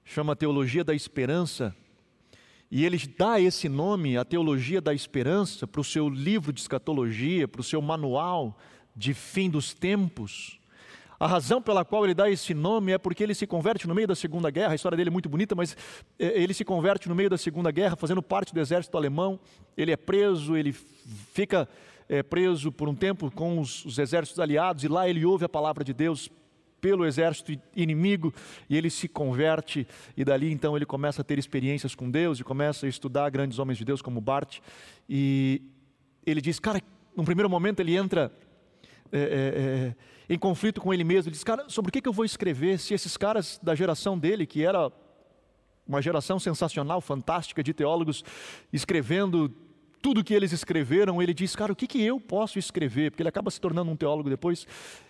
chama 0.03 0.35
Teologia 0.35 0.83
da 0.83 0.93
Esperança. 0.93 1.73
E 2.69 2.83
ele 2.83 2.97
dá 3.17 3.39
esse 3.39 3.69
nome, 3.69 4.17
a 4.17 4.25
Teologia 4.25 4.81
da 4.81 4.93
Esperança, 4.93 5.65
para 5.65 5.79
o 5.79 5.83
seu 5.83 6.09
livro 6.09 6.51
de 6.51 6.59
escatologia, 6.59 7.47
para 7.47 7.61
o 7.61 7.63
seu 7.63 7.81
manual 7.81 8.59
de 8.93 9.13
fim 9.13 9.49
dos 9.49 9.73
tempos. 9.73 10.59
A 11.19 11.27
razão 11.27 11.61
pela 11.61 11.85
qual 11.85 12.03
ele 12.03 12.13
dá 12.13 12.29
esse 12.29 12.53
nome 12.53 12.91
é 12.91 12.97
porque 12.97 13.23
ele 13.23 13.33
se 13.33 13.47
converte 13.47 13.87
no 13.87 13.95
meio 13.95 14.07
da 14.07 14.15
Segunda 14.15 14.49
Guerra. 14.49 14.73
A 14.73 14.75
história 14.75 14.97
dele 14.97 15.09
é 15.09 15.11
muito 15.11 15.29
bonita, 15.29 15.55
mas 15.55 15.75
é, 16.19 16.41
ele 16.41 16.53
se 16.53 16.65
converte 16.65 17.07
no 17.07 17.15
meio 17.15 17.29
da 17.29 17.37
Segunda 17.37 17.71
Guerra, 17.71 17.95
fazendo 17.95 18.21
parte 18.21 18.53
do 18.53 18.59
exército 18.59 18.97
alemão. 18.97 19.39
Ele 19.77 19.91
é 19.91 19.97
preso, 19.97 20.57
ele 20.57 20.73
fica 21.33 21.67
é, 22.09 22.21
preso 22.21 22.71
por 22.71 22.89
um 22.89 22.95
tempo 22.95 23.31
com 23.31 23.59
os, 23.59 23.85
os 23.85 23.97
exércitos 23.97 24.39
aliados, 24.39 24.83
e 24.83 24.87
lá 24.87 25.07
ele 25.07 25.25
ouve 25.25 25.45
a 25.45 25.49
palavra 25.49 25.83
de 25.83 25.93
Deus 25.93 26.29
pelo 26.81 27.05
exército 27.05 27.51
inimigo 27.75 28.31
e 28.69 28.77
ele 28.77 28.91
se 28.91 29.07
converte 29.07 29.87
e 30.15 30.23
dali 30.23 30.51
então 30.51 30.75
ele 30.75 30.85
começa 30.85 31.21
a 31.21 31.25
ter 31.25 31.39
experiências 31.39 31.95
com 31.95 32.11
Deus 32.11 32.39
e 32.39 32.43
começa 32.43 32.85
a 32.85 32.89
estudar 32.89 33.27
grandes 33.31 33.57
homens 33.57 33.79
de 33.79 33.85
Deus 33.85 34.03
como 34.03 34.21
Bart 34.21 34.59
e 35.09 35.63
ele 36.23 36.39
diz, 36.39 36.59
cara, 36.59 36.79
num 37.15 37.25
primeiro 37.25 37.49
momento 37.49 37.79
ele 37.79 37.95
entra 37.95 38.31
é, 39.11 39.19
é 39.19 39.95
em 40.29 40.37
conflito 40.37 40.81
com 40.81 40.93
ele 40.93 41.03
mesmo, 41.03 41.29
ele 41.29 41.35
diz, 41.35 41.43
cara, 41.43 41.69
sobre 41.69 41.89
o 41.89 41.91
que, 41.91 42.07
eu 42.07 42.13
vou 42.13 42.25
escrever 42.25 42.79
se 42.79 42.93
esses 42.93 43.15
caras 43.15 43.59
da 43.61 43.75
geração 43.75 44.17
dele, 44.17 44.45
que 44.45 44.63
era 44.63 44.91
uma 45.87 46.01
geração 46.01 46.39
sensacional, 46.39 46.99
fantástica 46.99 47.63
de 47.63 47.73
teólogos, 47.73 48.23
escrevendo 48.73 49.53
tudo 50.01 50.23
que 50.23 50.33
eles 50.33 50.51
escreveram, 50.51 51.21
ele 51.21 51.33
diz, 51.33 51.55
cara, 51.55 51.71
o 51.71 51.75
que, 51.75 52.01
eu 52.01 52.19
posso 52.19 52.59
escrever? 52.59 53.11
Porque 53.11 53.23
ele 53.23 53.29
acaba 53.29 53.49
se 53.49 53.59
tornando 53.59 53.89
um 53.89 53.95
teólogo 53.95 54.29
depois. 54.29 54.67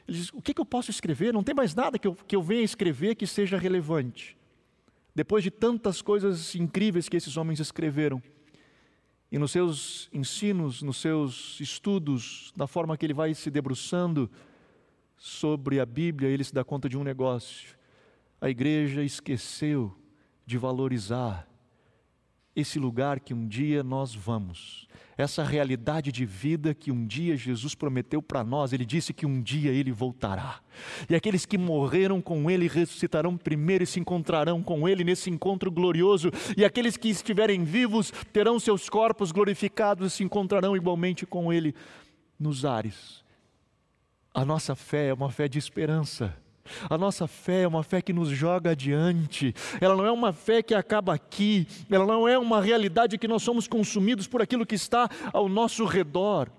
Ele 0.08 0.18
diz, 0.18 0.30
o 0.34 0.42
que, 0.42 0.54
que 0.54 0.62
eu 0.62 0.66
posso 0.66 0.90
escrever? 0.90 1.34
Não 1.34 1.44
tem 1.44 1.54
mais 1.54 1.76
nada 1.76 2.00
que 2.00 2.08
eu, 2.08 2.16
que 2.28 2.36
eu 2.36 2.42
venha 2.42 2.62
escrever 2.62 3.16
que 3.16 3.28
seja 3.28 3.58
relevante. 3.58 4.38
Depois 5.14 5.44
de 5.44 5.52
tantas 5.52 6.02
coisas 6.02 6.56
incríveis 6.56 7.10
que 7.10 7.18
esses 7.18 7.36
homens 7.36 7.60
escreveram, 7.60 8.22
e 9.32 9.38
nos 9.38 9.52
seus 9.52 10.10
ensinos, 10.14 10.82
nos 10.82 10.98
seus 10.98 11.60
estudos, 11.60 12.54
da 12.56 12.68
forma 12.68 12.96
que 12.96 13.06
ele 13.06 13.14
vai 13.14 13.34
se 13.34 13.52
debruçando 13.52 14.30
sobre 15.18 15.80
a 15.80 15.86
Bíblia, 15.86 16.30
ele 16.30 16.44
se 16.44 16.54
dá 16.54 16.64
conta 16.64 16.88
de 16.90 16.98
um 16.98 17.04
negócio. 17.04 17.76
A 18.40 18.50
igreja 18.50 19.04
esqueceu 19.04 19.96
de 20.46 20.58
valorizar 20.58 21.48
esse 22.56 22.80
lugar 22.80 23.20
que 23.20 23.34
um 23.34 23.46
dia 23.48 23.84
nós 23.84 24.16
vamos, 24.16 24.88
essa 25.18 25.44
realidade 25.44 26.12
de 26.12 26.26
vida 26.26 26.74
que 26.74 26.90
um 26.90 27.06
dia 27.06 27.36
Jesus 27.36 27.76
prometeu 27.76 28.22
para 28.22 28.46
nós, 28.46 28.72
ele 28.72 28.86
disse 28.86 29.14
que 29.14 29.26
um 29.26 29.42
dia 29.42 29.72
ele 29.72 29.92
voltará. 29.92 30.62
E 31.10 31.16
aqueles 31.16 31.46
que 31.46 31.58
morreram 31.58 32.22
com 32.22 32.50
ele 32.50 32.68
ressuscitarão 32.68 33.36
primeiro 33.36 33.84
e 33.84 33.88
se 33.88 34.00
encontrarão 34.00 34.64
com 34.64 34.88
ele 34.88 35.04
nesse 35.04 35.30
encontro 35.30 35.70
glorioso, 35.70 36.32
e 36.56 36.64
aqueles 36.64 36.96
que 36.96 37.10
estiverem 37.10 37.64
vivos 37.64 38.12
terão 38.32 38.58
seus 38.58 38.90
corpos 38.90 39.34
glorificados 39.34 40.14
e 40.14 40.16
se 40.16 40.24
encontrarão 40.24 40.78
igualmente 40.78 41.26
com 41.26 41.52
ele 41.52 41.76
nos 42.40 42.64
ares. 42.64 43.25
A 44.36 44.44
nossa 44.44 44.76
fé 44.76 45.08
é 45.08 45.14
uma 45.14 45.32
fé 45.32 45.48
de 45.48 45.58
esperança. 45.58 46.36
A 46.90 46.98
nossa 46.98 47.26
fé 47.26 47.62
é 47.62 47.68
uma 47.68 47.84
fé 47.84 48.02
que 48.02 48.12
nos 48.12 48.28
joga 48.28 48.72
adiante, 48.72 49.54
ela 49.80 49.96
não 49.96 50.06
é 50.06 50.12
uma 50.12 50.34
fé 50.34 50.62
que 50.62 50.74
acaba 50.74 51.14
aqui, 51.14 51.68
ela 51.90 52.06
não 52.06 52.28
é 52.28 52.38
uma 52.38 52.60
realidade 52.60 53.18
que 53.18 53.28
nós 53.28 53.44
somos 53.44 53.68
consumidos 53.68 54.28
por 54.28 54.42
aquilo 54.42 54.66
que 54.66 54.76
está 54.76 55.08
ao 55.32 55.48
nosso 55.48 55.86
redor. 55.86 56.50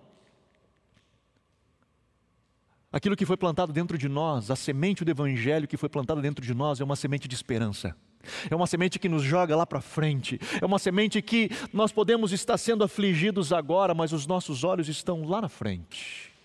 Aquilo 2.90 3.16
que 3.16 3.26
foi 3.26 3.36
plantado 3.36 3.74
dentro 3.74 3.98
de 3.98 4.08
nós, 4.08 4.50
a 4.50 4.56
semente 4.56 5.04
do 5.04 5.10
Evangelho 5.10 5.68
que 5.68 5.76
foi 5.76 5.88
plantada 5.88 6.22
dentro 6.22 6.42
de 6.42 6.54
nós, 6.54 6.80
é 6.80 6.84
uma 6.84 6.96
semente 6.96 7.28
de 7.28 7.34
esperança. 7.34 7.94
É 8.48 8.56
uma 8.56 8.66
semente 8.66 8.98
que 8.98 9.08
nos 9.08 9.22
joga 9.22 9.54
lá 9.54 9.66
para 9.66 9.82
frente. 9.82 10.40
É 10.62 10.64
uma 10.64 10.78
semente 10.78 11.20
que 11.20 11.50
nós 11.74 11.92
podemos 11.92 12.32
estar 12.32 12.56
sendo 12.56 12.82
afligidos 12.82 13.52
agora, 13.52 13.92
mas 13.92 14.12
os 14.12 14.26
nossos 14.26 14.64
olhos 14.64 14.88
estão 14.88 15.24
lá 15.24 15.42
na 15.42 15.48
frente. 15.48 16.35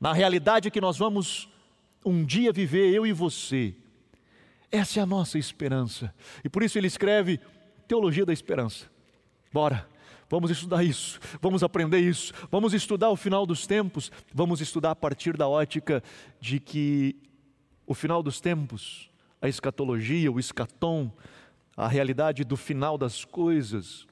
Na 0.00 0.12
realidade 0.14 0.70
que 0.70 0.80
nós 0.80 0.96
vamos 0.96 1.48
um 2.04 2.24
dia 2.24 2.52
viver 2.52 2.92
eu 2.92 3.06
e 3.06 3.12
você. 3.12 3.74
Essa 4.72 5.00
é 5.00 5.02
a 5.02 5.06
nossa 5.06 5.38
esperança. 5.38 6.14
E 6.42 6.48
por 6.48 6.62
isso 6.62 6.78
ele 6.78 6.86
escreve 6.86 7.38
Teologia 7.86 8.24
da 8.24 8.32
Esperança. 8.32 8.86
Bora, 9.52 9.86
vamos 10.28 10.50
estudar 10.50 10.84
isso, 10.84 11.18
vamos 11.42 11.62
aprender 11.62 11.98
isso, 11.98 12.32
vamos 12.50 12.72
estudar 12.72 13.10
o 13.10 13.16
final 13.16 13.44
dos 13.44 13.66
tempos, 13.66 14.12
vamos 14.32 14.60
estudar 14.60 14.92
a 14.92 14.96
partir 14.96 15.36
da 15.36 15.48
ótica 15.48 16.02
de 16.40 16.60
que 16.60 17.16
o 17.84 17.92
final 17.92 18.22
dos 18.22 18.40
tempos, 18.40 19.10
a 19.42 19.48
escatologia, 19.48 20.30
o 20.30 20.38
escatom, 20.38 21.10
a 21.76 21.88
realidade 21.88 22.44
do 22.44 22.56
final 22.56 22.96
das 22.96 23.24
coisas, 23.24 24.06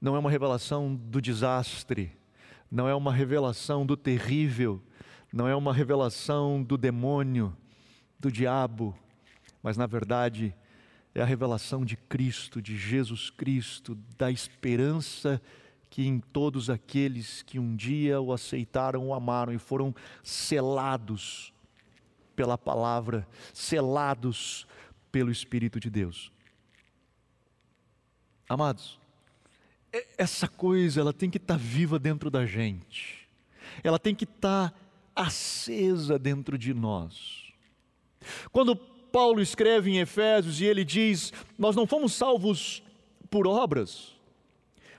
não 0.00 0.14
é 0.14 0.18
uma 0.20 0.30
revelação 0.30 0.94
do 0.94 1.20
desastre, 1.20 2.12
não 2.70 2.88
é 2.88 2.94
uma 2.94 3.12
revelação 3.12 3.84
do 3.84 3.96
terrível, 3.96 4.80
não 5.32 5.48
é 5.48 5.56
uma 5.56 5.72
revelação 5.72 6.62
do 6.62 6.76
demônio, 6.76 7.56
do 8.18 8.30
diabo, 8.30 8.96
mas 9.62 9.76
na 9.76 9.86
verdade 9.86 10.54
é 11.14 11.20
a 11.20 11.24
revelação 11.24 11.84
de 11.84 11.96
Cristo, 11.96 12.62
de 12.62 12.76
Jesus 12.76 13.30
Cristo, 13.30 13.98
da 14.16 14.30
esperança 14.30 15.42
que 15.88 16.06
em 16.06 16.20
todos 16.20 16.70
aqueles 16.70 17.42
que 17.42 17.58
um 17.58 17.74
dia 17.74 18.20
o 18.20 18.32
aceitaram, 18.32 19.08
o 19.08 19.14
amaram 19.14 19.52
e 19.52 19.58
foram 19.58 19.92
selados 20.22 21.52
pela 22.36 22.56
palavra, 22.56 23.26
selados 23.52 24.68
pelo 25.10 25.32
Espírito 25.32 25.80
de 25.80 25.90
Deus. 25.90 26.30
Amados, 28.48 28.99
essa 30.16 30.46
coisa 30.46 31.00
ela 31.00 31.12
tem 31.12 31.30
que 31.30 31.38
estar 31.38 31.58
viva 31.58 31.98
dentro 31.98 32.30
da 32.30 32.46
gente, 32.46 33.28
ela 33.82 33.98
tem 33.98 34.14
que 34.14 34.24
estar 34.24 34.74
acesa 35.14 36.18
dentro 36.18 36.56
de 36.56 36.72
nós. 36.72 37.52
Quando 38.52 38.76
Paulo 38.76 39.40
escreve 39.40 39.90
em 39.90 39.98
Efésios 39.98 40.60
e 40.60 40.64
ele 40.64 40.84
diz: 40.84 41.32
Nós 41.58 41.74
não 41.74 41.86
fomos 41.86 42.12
salvos 42.12 42.82
por 43.30 43.46
obras, 43.46 44.16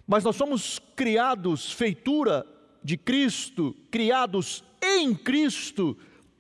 mas 0.08 0.24
nós 0.24 0.36
somos 0.36 0.80
criados, 0.96 1.72
feitura 1.72 2.46
de 2.84 2.98
Cristo, 2.98 3.76
criados 3.90 4.64
em 4.82 5.14
Cristo 5.14 5.98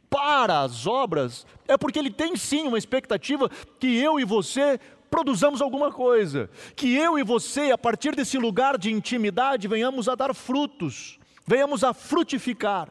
para 0.09 0.61
as 0.61 0.85
obras, 0.85 1.45
é 1.67 1.77
porque 1.77 1.97
ele 1.97 2.11
tem 2.11 2.35
sim 2.35 2.67
uma 2.67 2.77
expectativa 2.77 3.49
que 3.79 3.95
eu 3.95 4.19
e 4.19 4.25
você 4.25 4.79
produzamos 5.12 5.62
alguma 5.62 5.91
coisa, 5.91 6.50
que 6.76 6.95
eu 6.95 7.19
e 7.19 7.24
você, 7.24 7.69
a 7.69 7.78
partir 7.78 8.15
desse 8.15 8.38
lugar 8.38 8.78
de 8.78 8.89
intimidade, 8.89 9.67
venhamos 9.67 10.08
a 10.08 10.15
dar 10.15 10.34
frutos, 10.34 11.19
venhamos 11.45 11.84
a 11.84 11.93
frutificar. 11.93 12.89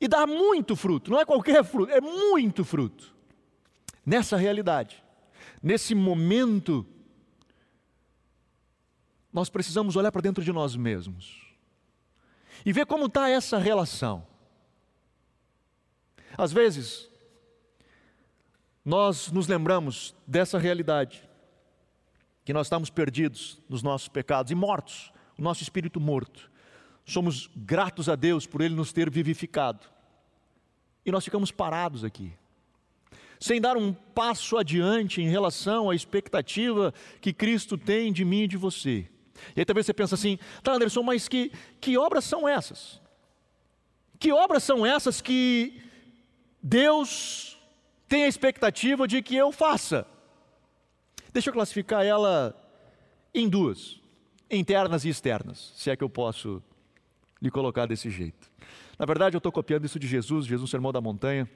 E 0.00 0.08
dá 0.08 0.26
muito 0.26 0.74
fruto, 0.74 1.10
não 1.10 1.20
é 1.20 1.24
qualquer 1.24 1.62
fruto, 1.62 1.92
é 1.92 2.00
muito 2.00 2.64
fruto. 2.64 3.14
Nessa 4.04 4.36
realidade, 4.36 5.02
nesse 5.62 5.94
momento, 5.94 6.84
nós 9.32 9.48
precisamos 9.48 9.94
olhar 9.94 10.10
para 10.10 10.22
dentro 10.22 10.42
de 10.42 10.52
nós 10.52 10.74
mesmos 10.74 11.54
e 12.66 12.72
ver 12.72 12.86
como 12.86 13.06
está 13.06 13.28
essa 13.28 13.56
relação. 13.58 14.26
Às 16.36 16.52
vezes, 16.52 17.09
nós 18.84 19.30
nos 19.30 19.46
lembramos 19.46 20.14
dessa 20.26 20.58
realidade, 20.58 21.28
que 22.44 22.52
nós 22.52 22.66
estamos 22.66 22.90
perdidos 22.90 23.60
nos 23.68 23.82
nossos 23.82 24.08
pecados 24.08 24.50
e 24.50 24.54
mortos, 24.54 25.12
o 25.38 25.42
nosso 25.42 25.62
espírito 25.62 26.00
morto 26.00 26.50
somos 27.10 27.50
gratos 27.56 28.08
a 28.08 28.16
Deus 28.16 28.46
por 28.46 28.60
Ele 28.60 28.74
nos 28.74 28.92
ter 28.92 29.10
vivificado. 29.10 29.86
E 31.04 31.10
nós 31.10 31.24
ficamos 31.24 31.50
parados 31.50 32.04
aqui, 32.04 32.32
sem 33.38 33.60
dar 33.60 33.76
um 33.76 33.92
passo 33.92 34.58
adiante 34.58 35.20
em 35.20 35.28
relação 35.28 35.90
à 35.90 35.94
expectativa 35.94 36.92
que 37.20 37.32
Cristo 37.32 37.76
tem 37.76 38.12
de 38.12 38.24
mim 38.24 38.42
e 38.42 38.48
de 38.48 38.56
você. 38.56 39.08
E 39.56 39.60
aí 39.60 39.64
talvez 39.64 39.86
você 39.86 39.94
pense 39.94 40.14
assim, 40.14 40.38
tá 40.62 40.74
Anderson, 40.74 41.02
mas 41.02 41.26
que, 41.26 41.50
que 41.80 41.96
obras 41.96 42.24
são 42.24 42.46
essas? 42.46 43.00
Que 44.18 44.30
obras 44.30 44.62
são 44.62 44.84
essas 44.84 45.22
que 45.22 45.80
Deus 46.62 47.58
tem 48.10 48.24
a 48.24 48.28
expectativa 48.28 49.06
de 49.06 49.22
que 49.22 49.36
eu 49.36 49.52
faça? 49.52 50.04
Deixa 51.32 51.48
eu 51.48 51.54
classificar 51.54 52.04
ela 52.04 52.60
em 53.32 53.48
duas, 53.48 54.00
internas 54.50 55.04
e 55.04 55.08
externas, 55.08 55.72
se 55.76 55.90
é 55.90 55.96
que 55.96 56.02
eu 56.02 56.10
posso 56.10 56.60
lhe 57.40 57.52
colocar 57.52 57.86
desse 57.86 58.10
jeito. 58.10 58.50
Na 58.98 59.06
verdade, 59.06 59.36
eu 59.36 59.38
estou 59.38 59.52
copiando 59.52 59.84
isso 59.84 59.98
de 59.98 60.08
Jesus, 60.08 60.44
Jesus 60.44 60.68
Sermão 60.68 60.90
da 60.90 61.00
Montanha. 61.00 61.48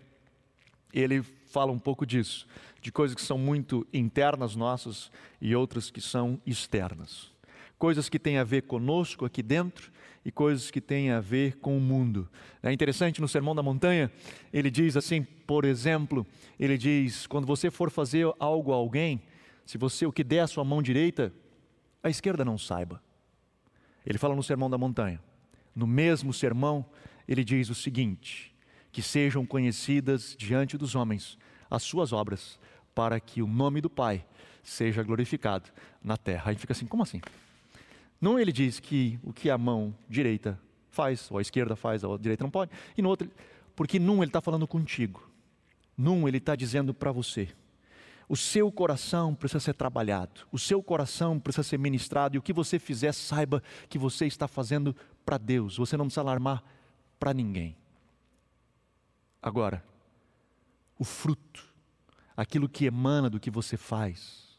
Ele 0.92 1.24
fala 1.24 1.72
um 1.72 1.78
pouco 1.78 2.06
disso, 2.06 2.46
de 2.80 2.92
coisas 2.92 3.16
que 3.16 3.22
são 3.22 3.36
muito 3.36 3.84
internas 3.92 4.54
nossas 4.54 5.10
e 5.40 5.56
outras 5.56 5.90
que 5.90 6.00
são 6.00 6.40
externas. 6.46 7.33
Coisas 7.78 8.08
que 8.08 8.18
têm 8.18 8.38
a 8.38 8.44
ver 8.44 8.62
conosco 8.62 9.24
aqui 9.24 9.42
dentro 9.42 9.92
e 10.24 10.30
coisas 10.30 10.70
que 10.70 10.80
têm 10.80 11.10
a 11.10 11.20
ver 11.20 11.56
com 11.56 11.76
o 11.76 11.80
mundo. 11.80 12.28
É 12.62 12.72
interessante 12.72 13.20
no 13.20 13.28
Sermão 13.28 13.54
da 13.54 13.62
Montanha, 13.62 14.10
ele 14.52 14.70
diz 14.70 14.96
assim, 14.96 15.22
por 15.46 15.64
exemplo, 15.64 16.26
ele 16.58 16.78
diz: 16.78 17.26
quando 17.26 17.46
você 17.46 17.70
for 17.70 17.90
fazer 17.90 18.26
algo 18.38 18.72
a 18.72 18.76
alguém, 18.76 19.22
se 19.66 19.76
você 19.76 20.06
o 20.06 20.12
que 20.12 20.24
der 20.24 20.40
a 20.40 20.46
sua 20.46 20.64
mão 20.64 20.80
direita, 20.80 21.32
a 22.02 22.08
esquerda 22.08 22.44
não 22.44 22.56
saiba. 22.56 23.02
Ele 24.06 24.18
fala 24.18 24.34
no 24.34 24.42
Sermão 24.42 24.70
da 24.70 24.78
Montanha 24.78 25.20
no 25.74 25.86
mesmo 25.86 26.32
sermão, 26.32 26.86
ele 27.26 27.44
diz 27.44 27.68
o 27.68 27.74
seguinte: 27.74 28.54
que 28.92 29.02
sejam 29.02 29.44
conhecidas 29.44 30.36
diante 30.38 30.78
dos 30.78 30.94
homens 30.94 31.36
as 31.70 31.82
suas 31.82 32.12
obras, 32.12 32.58
para 32.94 33.18
que 33.18 33.42
o 33.42 33.46
nome 33.46 33.80
do 33.80 33.90
Pai 33.90 34.24
seja 34.62 35.02
glorificado 35.02 35.70
na 36.02 36.16
terra. 36.16 36.50
Aí 36.50 36.56
fica 36.56 36.72
assim, 36.72 36.86
como 36.86 37.02
assim? 37.02 37.20
Não 38.20 38.38
ele 38.38 38.52
diz 38.52 38.80
que 38.80 39.18
o 39.22 39.32
que 39.32 39.50
a 39.50 39.58
mão 39.58 39.94
direita 40.08 40.58
faz, 40.90 41.30
ou 41.30 41.38
a 41.38 41.42
esquerda 41.42 41.74
faz, 41.76 42.04
ou 42.04 42.14
a 42.14 42.18
direita 42.18 42.44
não 42.44 42.50
pode, 42.50 42.70
e 42.96 43.02
no 43.02 43.08
outro, 43.08 43.30
porque 43.74 43.98
num 43.98 44.18
ele 44.18 44.26
está 44.26 44.40
falando 44.40 44.66
contigo, 44.66 45.28
num 45.96 46.26
ele 46.28 46.38
está 46.38 46.54
dizendo 46.54 46.94
para 46.94 47.12
você. 47.12 47.48
O 48.28 48.36
seu 48.36 48.72
coração 48.72 49.34
precisa 49.34 49.60
ser 49.60 49.74
trabalhado, 49.74 50.46
o 50.50 50.58
seu 50.58 50.82
coração 50.82 51.38
precisa 51.38 51.62
ser 51.62 51.78
ministrado, 51.78 52.36
e 52.36 52.38
o 52.38 52.42
que 52.42 52.52
você 52.52 52.78
fizer, 52.78 53.12
saiba 53.12 53.62
que 53.88 53.98
você 53.98 54.26
está 54.26 54.48
fazendo 54.48 54.96
para 55.24 55.36
Deus, 55.36 55.76
você 55.76 55.96
não 55.96 56.06
precisa 56.06 56.22
alarmar 56.22 56.62
para 57.18 57.34
ninguém. 57.34 57.76
Agora, 59.42 59.84
o 60.98 61.04
fruto, 61.04 61.64
aquilo 62.36 62.68
que 62.68 62.86
emana 62.86 63.28
do 63.28 63.40
que 63.40 63.50
você 63.50 63.76
faz, 63.76 64.58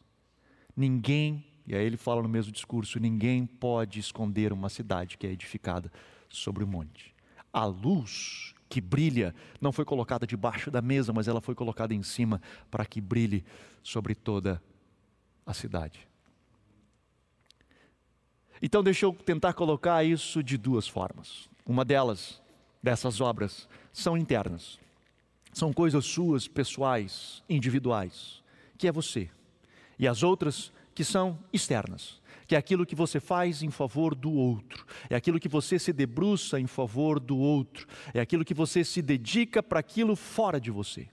ninguém 0.76 1.45
E 1.66 1.74
aí 1.74 1.84
ele 1.84 1.96
fala 1.96 2.22
no 2.22 2.28
mesmo 2.28 2.52
discurso: 2.52 3.00
ninguém 3.00 3.44
pode 3.44 3.98
esconder 3.98 4.52
uma 4.52 4.68
cidade 4.68 5.18
que 5.18 5.26
é 5.26 5.30
edificada 5.30 5.90
sobre 6.28 6.62
o 6.62 6.66
monte. 6.66 7.14
A 7.52 7.64
luz 7.64 8.54
que 8.68 8.80
brilha 8.80 9.34
não 9.60 9.72
foi 9.72 9.84
colocada 9.84 10.26
debaixo 10.26 10.70
da 10.70 10.82
mesa, 10.82 11.12
mas 11.12 11.28
ela 11.28 11.40
foi 11.40 11.54
colocada 11.54 11.94
em 11.94 12.02
cima 12.02 12.40
para 12.70 12.84
que 12.84 13.00
brilhe 13.00 13.44
sobre 13.82 14.14
toda 14.14 14.62
a 15.44 15.54
cidade. 15.54 16.06
Então, 18.60 18.82
deixa 18.82 19.06
eu 19.06 19.12
tentar 19.12 19.52
colocar 19.52 20.02
isso 20.04 20.42
de 20.42 20.56
duas 20.56 20.88
formas. 20.88 21.48
Uma 21.64 21.84
delas, 21.84 22.40
dessas 22.82 23.20
obras, 23.20 23.68
são 23.92 24.16
internas. 24.16 24.78
São 25.52 25.72
coisas 25.72 26.04
suas, 26.04 26.48
pessoais, 26.48 27.42
individuais, 27.48 28.42
que 28.78 28.88
é 28.88 28.92
você. 28.92 29.30
E 29.98 30.08
as 30.08 30.22
outras 30.22 30.72
que 30.96 31.04
são 31.04 31.38
externas, 31.52 32.22
que 32.46 32.54
é 32.54 32.58
aquilo 32.58 32.86
que 32.86 32.94
você 32.94 33.20
faz 33.20 33.62
em 33.62 33.70
favor 33.70 34.14
do 34.14 34.32
outro, 34.32 34.86
é 35.10 35.14
aquilo 35.14 35.38
que 35.38 35.48
você 35.48 35.78
se 35.78 35.92
debruça 35.92 36.58
em 36.58 36.66
favor 36.66 37.20
do 37.20 37.36
outro, 37.36 37.86
é 38.14 38.20
aquilo 38.20 38.46
que 38.46 38.54
você 38.54 38.82
se 38.82 39.02
dedica 39.02 39.62
para 39.62 39.78
aquilo 39.78 40.16
fora 40.16 40.58
de 40.58 40.70
você. 40.70 41.06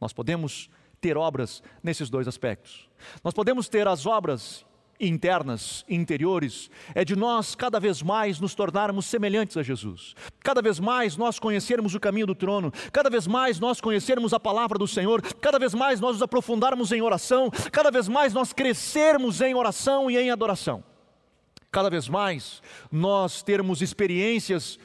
Nós 0.00 0.12
podemos 0.12 0.68
ter 1.00 1.16
obras 1.16 1.62
nesses 1.80 2.10
dois 2.10 2.26
aspectos. 2.26 2.90
Nós 3.22 3.32
podemos 3.32 3.68
ter 3.68 3.86
as 3.86 4.04
obras 4.04 4.66
internas, 5.00 5.84
interiores, 5.88 6.70
é 6.94 7.04
de 7.04 7.14
nós 7.14 7.54
cada 7.54 7.78
vez 7.78 8.02
mais 8.02 8.40
nos 8.40 8.54
tornarmos 8.54 9.06
semelhantes 9.06 9.56
a 9.56 9.62
Jesus. 9.62 10.14
Cada 10.40 10.60
vez 10.60 10.80
mais 10.80 11.16
nós 11.16 11.38
conhecermos 11.38 11.94
o 11.94 12.00
caminho 12.00 12.26
do 12.26 12.34
trono, 12.34 12.72
cada 12.92 13.08
vez 13.08 13.26
mais 13.26 13.60
nós 13.60 13.80
conhecermos 13.80 14.32
a 14.32 14.40
palavra 14.40 14.78
do 14.78 14.88
Senhor, 14.88 15.22
cada 15.40 15.58
vez 15.58 15.74
mais 15.74 16.00
nós 16.00 16.14
nos 16.14 16.22
aprofundarmos 16.22 16.92
em 16.92 17.02
oração, 17.02 17.50
cada 17.70 17.90
vez 17.90 18.08
mais 18.08 18.32
nós 18.32 18.52
crescermos 18.52 19.40
em 19.40 19.54
oração 19.54 20.10
e 20.10 20.16
em 20.16 20.30
adoração. 20.30 20.82
Cada 21.70 21.90
vez 21.90 22.08
mais 22.08 22.62
nós 22.90 23.42
termos 23.42 23.82
experiências 23.82 24.78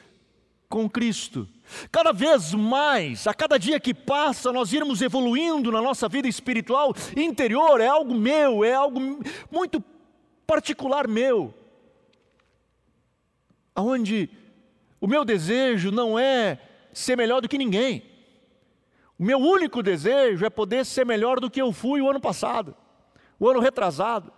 com 0.68 0.88
Cristo. 0.88 1.48
Cada 1.90 2.12
vez 2.12 2.52
mais, 2.52 3.26
a 3.26 3.32
cada 3.32 3.58
dia 3.58 3.80
que 3.80 3.94
passa, 3.94 4.52
nós 4.52 4.72
irmos 4.72 5.00
evoluindo 5.00 5.72
na 5.72 5.80
nossa 5.80 6.08
vida 6.08 6.28
espiritual 6.28 6.92
interior, 7.16 7.80
é 7.80 7.86
algo 7.86 8.14
meu, 8.14 8.64
é 8.64 8.74
algo 8.74 9.00
muito 9.50 9.80
particular 10.46 11.08
meu, 11.08 11.54
aonde 13.74 14.30
o 15.00 15.06
meu 15.06 15.24
desejo 15.24 15.90
não 15.90 16.18
é 16.18 16.58
ser 16.92 17.16
melhor 17.16 17.40
do 17.40 17.48
que 17.48 17.58
ninguém. 17.58 18.02
O 19.18 19.24
meu 19.24 19.38
único 19.38 19.82
desejo 19.82 20.44
é 20.44 20.50
poder 20.50 20.84
ser 20.84 21.04
melhor 21.04 21.40
do 21.40 21.50
que 21.50 21.60
eu 21.60 21.72
fui 21.72 22.00
o 22.00 22.08
ano 22.08 22.20
passado, 22.20 22.74
o 23.38 23.48
ano 23.48 23.60
retrasado. 23.60 24.32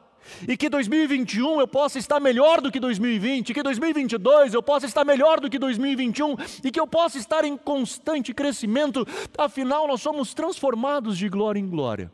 E 0.48 0.56
que 0.56 0.68
2021 0.68 1.60
eu 1.60 1.68
possa 1.68 1.98
estar 1.98 2.18
melhor 2.18 2.60
do 2.60 2.72
que 2.72 2.80
2020, 2.80 3.54
que 3.54 3.62
2022 3.62 4.54
eu 4.54 4.62
possa 4.62 4.84
estar 4.86 5.04
melhor 5.04 5.38
do 5.38 5.48
que 5.48 5.58
2021 5.58 6.34
e 6.64 6.70
que 6.70 6.80
eu 6.80 6.86
possa 6.86 7.16
estar 7.16 7.44
em 7.44 7.56
constante 7.56 8.34
crescimento, 8.34 9.06
afinal 9.38 9.86
nós 9.86 10.02
somos 10.02 10.34
transformados 10.34 11.16
de 11.16 11.28
glória 11.28 11.60
em 11.60 11.68
glória. 11.68 12.10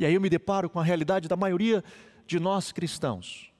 E 0.00 0.06
aí 0.06 0.14
eu 0.14 0.20
me 0.20 0.30
deparo 0.30 0.70
com 0.70 0.80
a 0.80 0.82
realidade 0.82 1.28
da 1.28 1.36
maioria 1.36 1.84
de 2.26 2.40
nós 2.40 2.72
cristãos. 2.72 3.52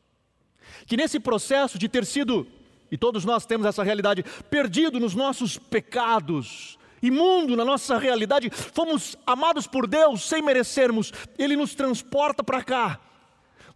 Que 0.87 0.97
nesse 0.97 1.21
processo 1.21 1.79
de 1.79 1.87
ter 1.87 2.07
sido, 2.07 2.47
e 2.91 2.97
todos 2.97 3.27
nós 3.27 3.45
temos 3.45 3.67
essa 3.67 3.83
realidade, 3.83 4.25
perdido 4.49 4.99
nos 4.99 5.15
nossos 5.15 5.59
pecados, 5.59 6.79
imundo 7.03 7.55
na 7.55 7.65
nossa 7.65 7.99
realidade, 7.99 8.49
fomos 8.49 9.17
amados 9.27 9.67
por 9.67 9.87
Deus 9.87 10.27
sem 10.27 10.41
merecermos, 10.41 11.13
Ele 11.39 11.57
nos 11.57 11.75
transporta 11.75 12.43
para 12.43 12.65
cá, 12.65 12.99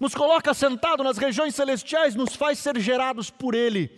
nos 0.00 0.14
coloca 0.14 0.54
sentado 0.54 1.04
nas 1.04 1.18
regiões 1.18 1.54
celestiais, 1.54 2.14
nos 2.14 2.34
faz 2.34 2.58
ser 2.58 2.80
gerados 2.80 3.28
por 3.28 3.54
Ele. 3.54 3.90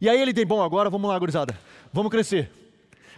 E 0.00 0.08
aí 0.08 0.18
Ele 0.18 0.32
tem, 0.32 0.46
bom, 0.46 0.62
agora 0.62 0.88
vamos 0.88 1.10
lá, 1.10 1.18
gurizada, 1.18 1.54
vamos 1.92 2.10
crescer. 2.10 2.63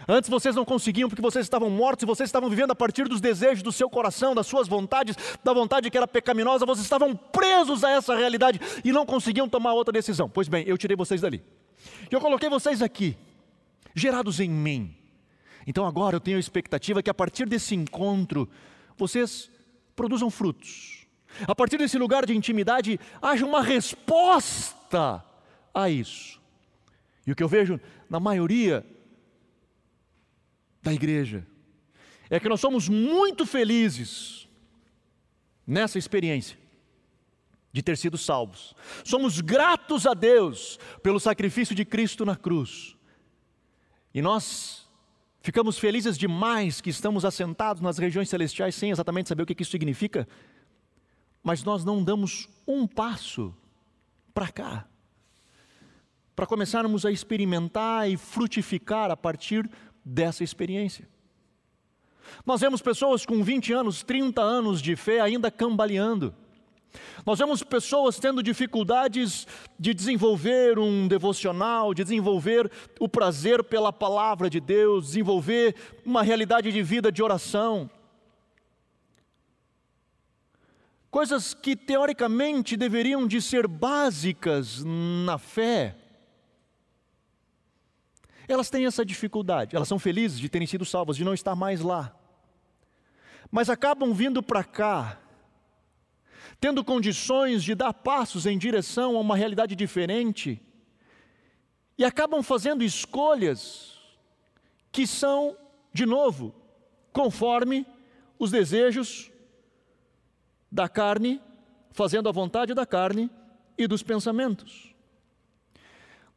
Antes 0.07 0.29
vocês 0.29 0.55
não 0.55 0.63
conseguiam 0.63 1.09
porque 1.09 1.21
vocês 1.21 1.45
estavam 1.45 1.69
mortos 1.69 2.03
e 2.03 2.05
vocês 2.05 2.29
estavam 2.29 2.49
vivendo 2.49 2.71
a 2.71 2.75
partir 2.75 3.09
dos 3.09 3.19
desejos 3.19 3.61
do 3.61 3.73
seu 3.73 3.89
coração, 3.89 4.33
das 4.33 4.47
suas 4.47 4.67
vontades, 4.67 5.17
da 5.43 5.51
vontade 5.51 5.89
que 5.91 5.97
era 5.97 6.07
pecaminosa, 6.07 6.65
vocês 6.65 6.85
estavam 6.85 7.13
presos 7.13 7.83
a 7.83 7.91
essa 7.91 8.15
realidade 8.15 8.61
e 8.85 8.93
não 8.93 9.05
conseguiam 9.05 9.49
tomar 9.49 9.73
outra 9.73 9.91
decisão. 9.91 10.29
Pois 10.29 10.47
bem, 10.47 10.63
eu 10.65 10.77
tirei 10.77 10.95
vocês 10.95 11.19
dali. 11.19 11.43
Eu 12.09 12.21
coloquei 12.21 12.49
vocês 12.49 12.81
aqui, 12.81 13.17
gerados 13.93 14.39
em 14.39 14.49
mim. 14.49 14.95
Então 15.67 15.85
agora 15.85 16.15
eu 16.15 16.21
tenho 16.21 16.37
a 16.37 16.39
expectativa 16.39 17.03
que 17.03 17.09
a 17.09 17.13
partir 17.13 17.45
desse 17.45 17.75
encontro 17.75 18.49
vocês 18.97 19.51
produzam 19.93 20.29
frutos. 20.29 21.05
A 21.45 21.53
partir 21.53 21.77
desse 21.77 21.97
lugar 21.97 22.25
de 22.25 22.33
intimidade 22.33 22.97
haja 23.21 23.45
uma 23.45 23.61
resposta 23.61 25.21
a 25.73 25.89
isso. 25.89 26.39
E 27.25 27.31
o 27.33 27.35
que 27.35 27.43
eu 27.43 27.49
vejo 27.49 27.77
na 28.09 28.21
maioria 28.21 28.85
da 30.81 30.93
igreja 30.93 31.45
é 32.29 32.39
que 32.39 32.49
nós 32.49 32.59
somos 32.59 32.89
muito 32.89 33.45
felizes 33.45 34.47
nessa 35.65 35.97
experiência 35.97 36.57
de 37.71 37.81
ter 37.81 37.97
sido 37.97 38.17
salvos. 38.17 38.75
Somos 39.03 39.39
gratos 39.39 40.07
a 40.07 40.13
Deus 40.13 40.79
pelo 41.03 41.19
sacrifício 41.19 41.75
de 41.75 41.85
Cristo 41.85 42.25
na 42.25 42.35
cruz. 42.35 42.95
E 44.13 44.21
nós 44.21 44.87
ficamos 45.41 45.77
felizes 45.77 46.17
demais 46.17 46.81
que 46.81 46.89
estamos 46.89 47.23
assentados 47.23 47.81
nas 47.81 47.97
regiões 47.97 48.29
celestiais 48.29 48.75
sem 48.75 48.91
exatamente 48.91 49.29
saber 49.29 49.43
o 49.43 49.45
que 49.45 49.61
isso 49.61 49.71
significa, 49.71 50.27
mas 51.43 51.63
nós 51.63 51.85
não 51.85 52.03
damos 52.03 52.49
um 52.67 52.87
passo 52.87 53.55
para 54.33 54.49
cá, 54.49 54.87
para 56.35 56.45
começarmos 56.45 57.05
a 57.05 57.11
experimentar 57.11 58.09
e 58.09 58.17
frutificar 58.17 59.11
a 59.11 59.17
partir 59.17 59.69
dessa 60.07 60.43
experiência. 60.43 61.07
Nós 62.45 62.61
vemos 62.61 62.81
pessoas 62.81 63.25
com 63.25 63.43
20 63.43 63.73
anos, 63.73 64.03
30 64.03 64.41
anos 64.41 64.81
de 64.81 64.95
fé 64.95 65.19
ainda 65.19 65.51
cambaleando. 65.51 66.33
Nós 67.25 67.39
vemos 67.39 67.61
pessoas 67.61 68.17
tendo 68.17 68.41
dificuldades 68.41 69.45
de 69.77 69.93
desenvolver 69.93 70.79
um 70.79 71.07
devocional, 71.07 71.93
de 71.93 72.03
desenvolver 72.03 72.71
o 72.99 73.09
prazer 73.09 73.63
pela 73.63 73.91
palavra 73.91 74.49
de 74.49 74.59
Deus, 74.59 75.07
desenvolver 75.07 75.75
uma 76.05 76.23
realidade 76.23 76.71
de 76.71 76.81
vida 76.81 77.11
de 77.11 77.21
oração. 77.21 77.89
Coisas 81.11 81.53
que 81.53 81.75
teoricamente 81.75 82.77
deveriam 82.77 83.27
de 83.27 83.41
ser 83.41 83.67
básicas 83.67 84.83
na 84.85 85.37
fé, 85.37 85.95
elas 88.47 88.69
têm 88.69 88.85
essa 88.85 89.05
dificuldade, 89.05 89.75
elas 89.75 89.87
são 89.87 89.99
felizes 89.99 90.39
de 90.39 90.47
terem 90.47 90.67
sido 90.67 90.85
salvas, 90.85 91.17
de 91.17 91.23
não 91.23 91.33
estar 91.33 91.55
mais 91.55 91.81
lá. 91.81 92.15
Mas 93.51 93.69
acabam 93.69 94.13
vindo 94.13 94.41
para 94.41 94.63
cá, 94.63 95.19
tendo 96.59 96.83
condições 96.83 97.63
de 97.63 97.75
dar 97.75 97.93
passos 97.93 98.45
em 98.45 98.57
direção 98.57 99.17
a 99.17 99.19
uma 99.19 99.35
realidade 99.35 99.75
diferente, 99.75 100.61
e 101.97 102.05
acabam 102.05 102.41
fazendo 102.43 102.83
escolhas 102.83 103.99
que 104.91 105.05
são, 105.05 105.57
de 105.91 106.05
novo, 106.05 106.53
conforme 107.11 107.85
os 108.39 108.51
desejos 108.51 109.31
da 110.71 110.87
carne, 110.87 111.41
fazendo 111.91 112.29
a 112.29 112.31
vontade 112.31 112.73
da 112.73 112.85
carne 112.85 113.29
e 113.77 113.87
dos 113.87 114.03
pensamentos. 114.03 114.86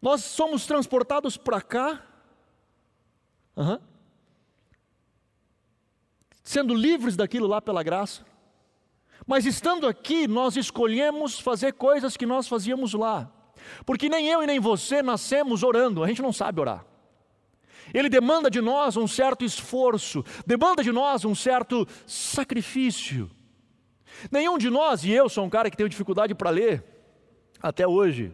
Nós 0.01 0.25
somos 0.25 0.67
transportados 0.67 1.37
para 1.37 1.61
cá, 1.61 2.03
uhum, 3.57 3.79
sendo 6.43 6.75
livres 6.75 7.17
daquilo 7.17 7.47
lá 7.47 7.61
pela 7.61 7.83
graça, 7.83 8.25
mas 9.27 9.45
estando 9.45 9.87
aqui, 9.87 10.27
nós 10.27 10.57
escolhemos 10.57 11.39
fazer 11.39 11.75
coisas 11.75 12.17
que 12.17 12.25
nós 12.25 12.49
fazíamos 12.49 12.95
lá, 12.95 13.31
porque 13.85 14.09
nem 14.09 14.29
eu 14.29 14.43
e 14.43 14.47
nem 14.47 14.59
você 14.59 15.03
nascemos 15.03 15.63
orando, 15.63 16.03
a 16.03 16.09
gente 16.09 16.23
não 16.23 16.33
sabe 16.33 16.61
orar. 16.61 16.87
Ele 17.93 18.09
demanda 18.09 18.51
de 18.51 18.61
nós 18.61 18.97
um 18.97 19.07
certo 19.07 19.45
esforço, 19.45 20.25
demanda 20.47 20.83
de 20.83 20.93
nós 20.93 21.25
um 21.25 21.35
certo 21.35 21.87
sacrifício. 22.07 23.31
Nenhum 24.31 24.59
de 24.59 24.71
nós, 24.71 25.05
e 25.05 25.11
eu 25.11 25.29
sou 25.29 25.45
um 25.45 25.51
cara 25.51 25.71
que 25.71 25.77
tenho 25.77 25.89
dificuldade 25.89 26.35
para 26.35 26.51
ler, 26.51 26.85
até 27.61 27.87
hoje, 27.87 28.33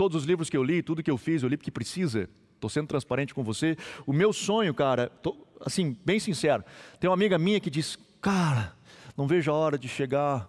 Todos 0.00 0.22
os 0.22 0.24
livros 0.24 0.48
que 0.48 0.56
eu 0.56 0.64
li, 0.64 0.82
tudo 0.82 1.02
que 1.02 1.10
eu 1.10 1.18
fiz, 1.18 1.42
eu 1.42 1.48
li 1.50 1.58
porque 1.58 1.70
precisa. 1.70 2.26
Estou 2.54 2.70
sendo 2.70 2.86
transparente 2.86 3.34
com 3.34 3.44
você. 3.44 3.76
O 4.06 4.14
meu 4.14 4.32
sonho, 4.32 4.72
cara, 4.72 5.10
tô, 5.10 5.46
assim, 5.60 5.94
bem 6.02 6.18
sincero. 6.18 6.64
Tem 6.98 7.10
uma 7.10 7.12
amiga 7.12 7.38
minha 7.38 7.60
que 7.60 7.68
diz: 7.68 7.98
Cara, 8.18 8.74
não 9.14 9.26
vejo 9.26 9.50
a 9.50 9.54
hora 9.54 9.78
de 9.78 9.88
chegar 9.88 10.48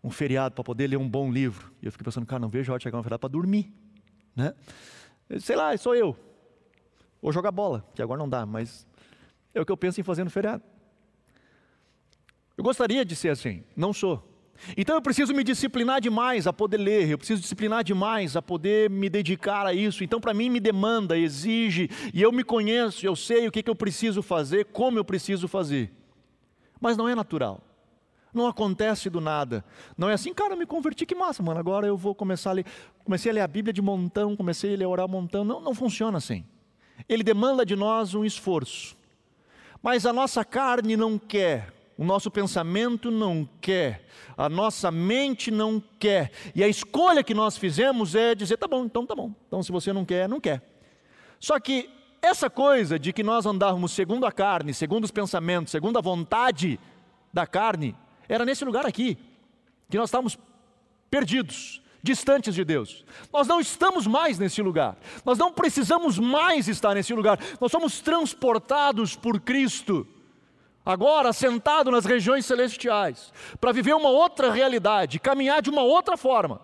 um 0.00 0.12
feriado 0.12 0.54
para 0.54 0.62
poder 0.62 0.86
ler 0.86 0.96
um 0.96 1.08
bom 1.08 1.28
livro. 1.28 1.72
E 1.82 1.86
eu 1.86 1.90
fico 1.90 2.04
pensando: 2.04 2.24
Cara, 2.24 2.38
não 2.38 2.48
vejo 2.48 2.70
a 2.70 2.74
hora 2.74 2.78
de 2.78 2.84
chegar 2.84 3.00
um 3.00 3.02
feriado 3.02 3.18
para 3.18 3.28
dormir. 3.28 3.68
Né? 4.36 4.54
Sei 5.40 5.56
lá, 5.56 5.76
sou 5.76 5.96
eu. 5.96 6.16
Ou 7.20 7.32
jogar 7.32 7.50
bola, 7.50 7.84
que 7.96 8.00
agora 8.00 8.16
não 8.16 8.28
dá, 8.28 8.46
mas 8.46 8.86
é 9.52 9.60
o 9.60 9.66
que 9.66 9.72
eu 9.72 9.76
penso 9.76 10.00
em 10.00 10.04
fazer 10.04 10.22
no 10.22 10.30
feriado. 10.30 10.62
Eu 12.56 12.62
gostaria 12.62 13.04
de 13.04 13.16
ser 13.16 13.30
assim, 13.30 13.64
não 13.76 13.92
sou. 13.92 14.27
Então 14.76 14.94
eu 14.94 15.02
preciso 15.02 15.32
me 15.32 15.44
disciplinar 15.44 16.00
demais 16.00 16.46
a 16.46 16.52
poder 16.52 16.78
ler, 16.78 17.08
eu 17.08 17.18
preciso 17.18 17.40
disciplinar 17.40 17.84
demais 17.84 18.36
a 18.36 18.42
poder 18.42 18.90
me 18.90 19.08
dedicar 19.08 19.66
a 19.66 19.72
isso. 19.72 20.02
Então, 20.04 20.20
para 20.20 20.34
mim, 20.34 20.50
me 20.50 20.60
demanda, 20.60 21.16
exige, 21.16 21.88
e 22.12 22.20
eu 22.20 22.32
me 22.32 22.44
conheço, 22.44 23.06
eu 23.06 23.14
sei 23.14 23.46
o 23.46 23.52
que, 23.52 23.62
que 23.62 23.70
eu 23.70 23.76
preciso 23.76 24.22
fazer, 24.22 24.66
como 24.66 24.98
eu 24.98 25.04
preciso 25.04 25.48
fazer. 25.48 25.92
Mas 26.80 26.96
não 26.96 27.08
é 27.08 27.14
natural. 27.14 27.62
Não 28.32 28.46
acontece 28.46 29.08
do 29.08 29.20
nada. 29.20 29.64
Não 29.96 30.08
é 30.08 30.12
assim, 30.12 30.34
cara, 30.34 30.54
eu 30.54 30.58
me 30.58 30.66
converti, 30.66 31.06
que 31.06 31.14
massa, 31.14 31.42
mano. 31.42 31.58
Agora 31.58 31.86
eu 31.86 31.96
vou 31.96 32.14
começar 32.14 32.50
a 32.50 32.52
ler. 32.54 32.66
Comecei 33.04 33.30
a 33.30 33.34
ler 33.34 33.40
a 33.40 33.48
Bíblia 33.48 33.72
de 33.72 33.80
montão, 33.80 34.36
comecei 34.36 34.74
a 34.74 34.76
ler 34.76 34.84
a 34.84 34.88
orar 34.88 35.08
montão. 35.08 35.44
Não, 35.44 35.60
não 35.60 35.74
funciona 35.74 36.18
assim. 36.18 36.44
Ele 37.08 37.22
demanda 37.22 37.64
de 37.64 37.74
nós 37.74 38.14
um 38.14 38.24
esforço. 38.24 38.96
Mas 39.82 40.04
a 40.04 40.12
nossa 40.12 40.44
carne 40.44 40.96
não 40.96 41.18
quer, 41.18 41.72
o 41.98 42.04
nosso 42.04 42.30
pensamento 42.30 43.10
não 43.10 43.46
quer, 43.60 44.06
a 44.36 44.48
nossa 44.48 44.88
mente 44.88 45.50
não 45.50 45.82
quer. 45.98 46.30
E 46.54 46.62
a 46.62 46.68
escolha 46.68 47.24
que 47.24 47.34
nós 47.34 47.58
fizemos 47.58 48.14
é 48.14 48.36
dizer: 48.36 48.56
tá 48.56 48.68
bom, 48.68 48.84
então 48.84 49.04
tá 49.04 49.16
bom. 49.16 49.34
Então 49.48 49.60
se 49.64 49.72
você 49.72 49.92
não 49.92 50.04
quer, 50.04 50.28
não 50.28 50.40
quer. 50.40 50.62
Só 51.40 51.58
que 51.58 51.90
essa 52.22 52.48
coisa 52.48 53.00
de 53.00 53.12
que 53.12 53.24
nós 53.24 53.46
andávamos 53.46 53.90
segundo 53.90 54.24
a 54.24 54.30
carne, 54.30 54.72
segundo 54.72 55.04
os 55.04 55.10
pensamentos, 55.10 55.72
segundo 55.72 55.98
a 55.98 56.00
vontade 56.00 56.78
da 57.32 57.48
carne, 57.48 57.96
era 58.28 58.44
nesse 58.44 58.64
lugar 58.64 58.86
aqui, 58.86 59.18
que 59.90 59.96
nós 59.96 60.08
estávamos 60.08 60.38
perdidos, 61.10 61.82
distantes 62.00 62.54
de 62.54 62.64
Deus. 62.64 63.04
Nós 63.32 63.48
não 63.48 63.60
estamos 63.60 64.06
mais 64.06 64.38
nesse 64.38 64.62
lugar, 64.62 64.96
nós 65.24 65.36
não 65.36 65.52
precisamos 65.52 66.16
mais 66.16 66.68
estar 66.68 66.94
nesse 66.94 67.12
lugar, 67.12 67.40
nós 67.60 67.72
somos 67.72 68.00
transportados 68.00 69.16
por 69.16 69.40
Cristo, 69.40 70.06
agora 70.88 71.34
sentado 71.34 71.90
nas 71.90 72.06
regiões 72.06 72.46
celestiais, 72.46 73.30
para 73.60 73.72
viver 73.72 73.94
uma 73.94 74.08
outra 74.08 74.50
realidade, 74.50 75.20
caminhar 75.20 75.60
de 75.60 75.68
uma 75.68 75.82
outra 75.82 76.16
forma. 76.16 76.62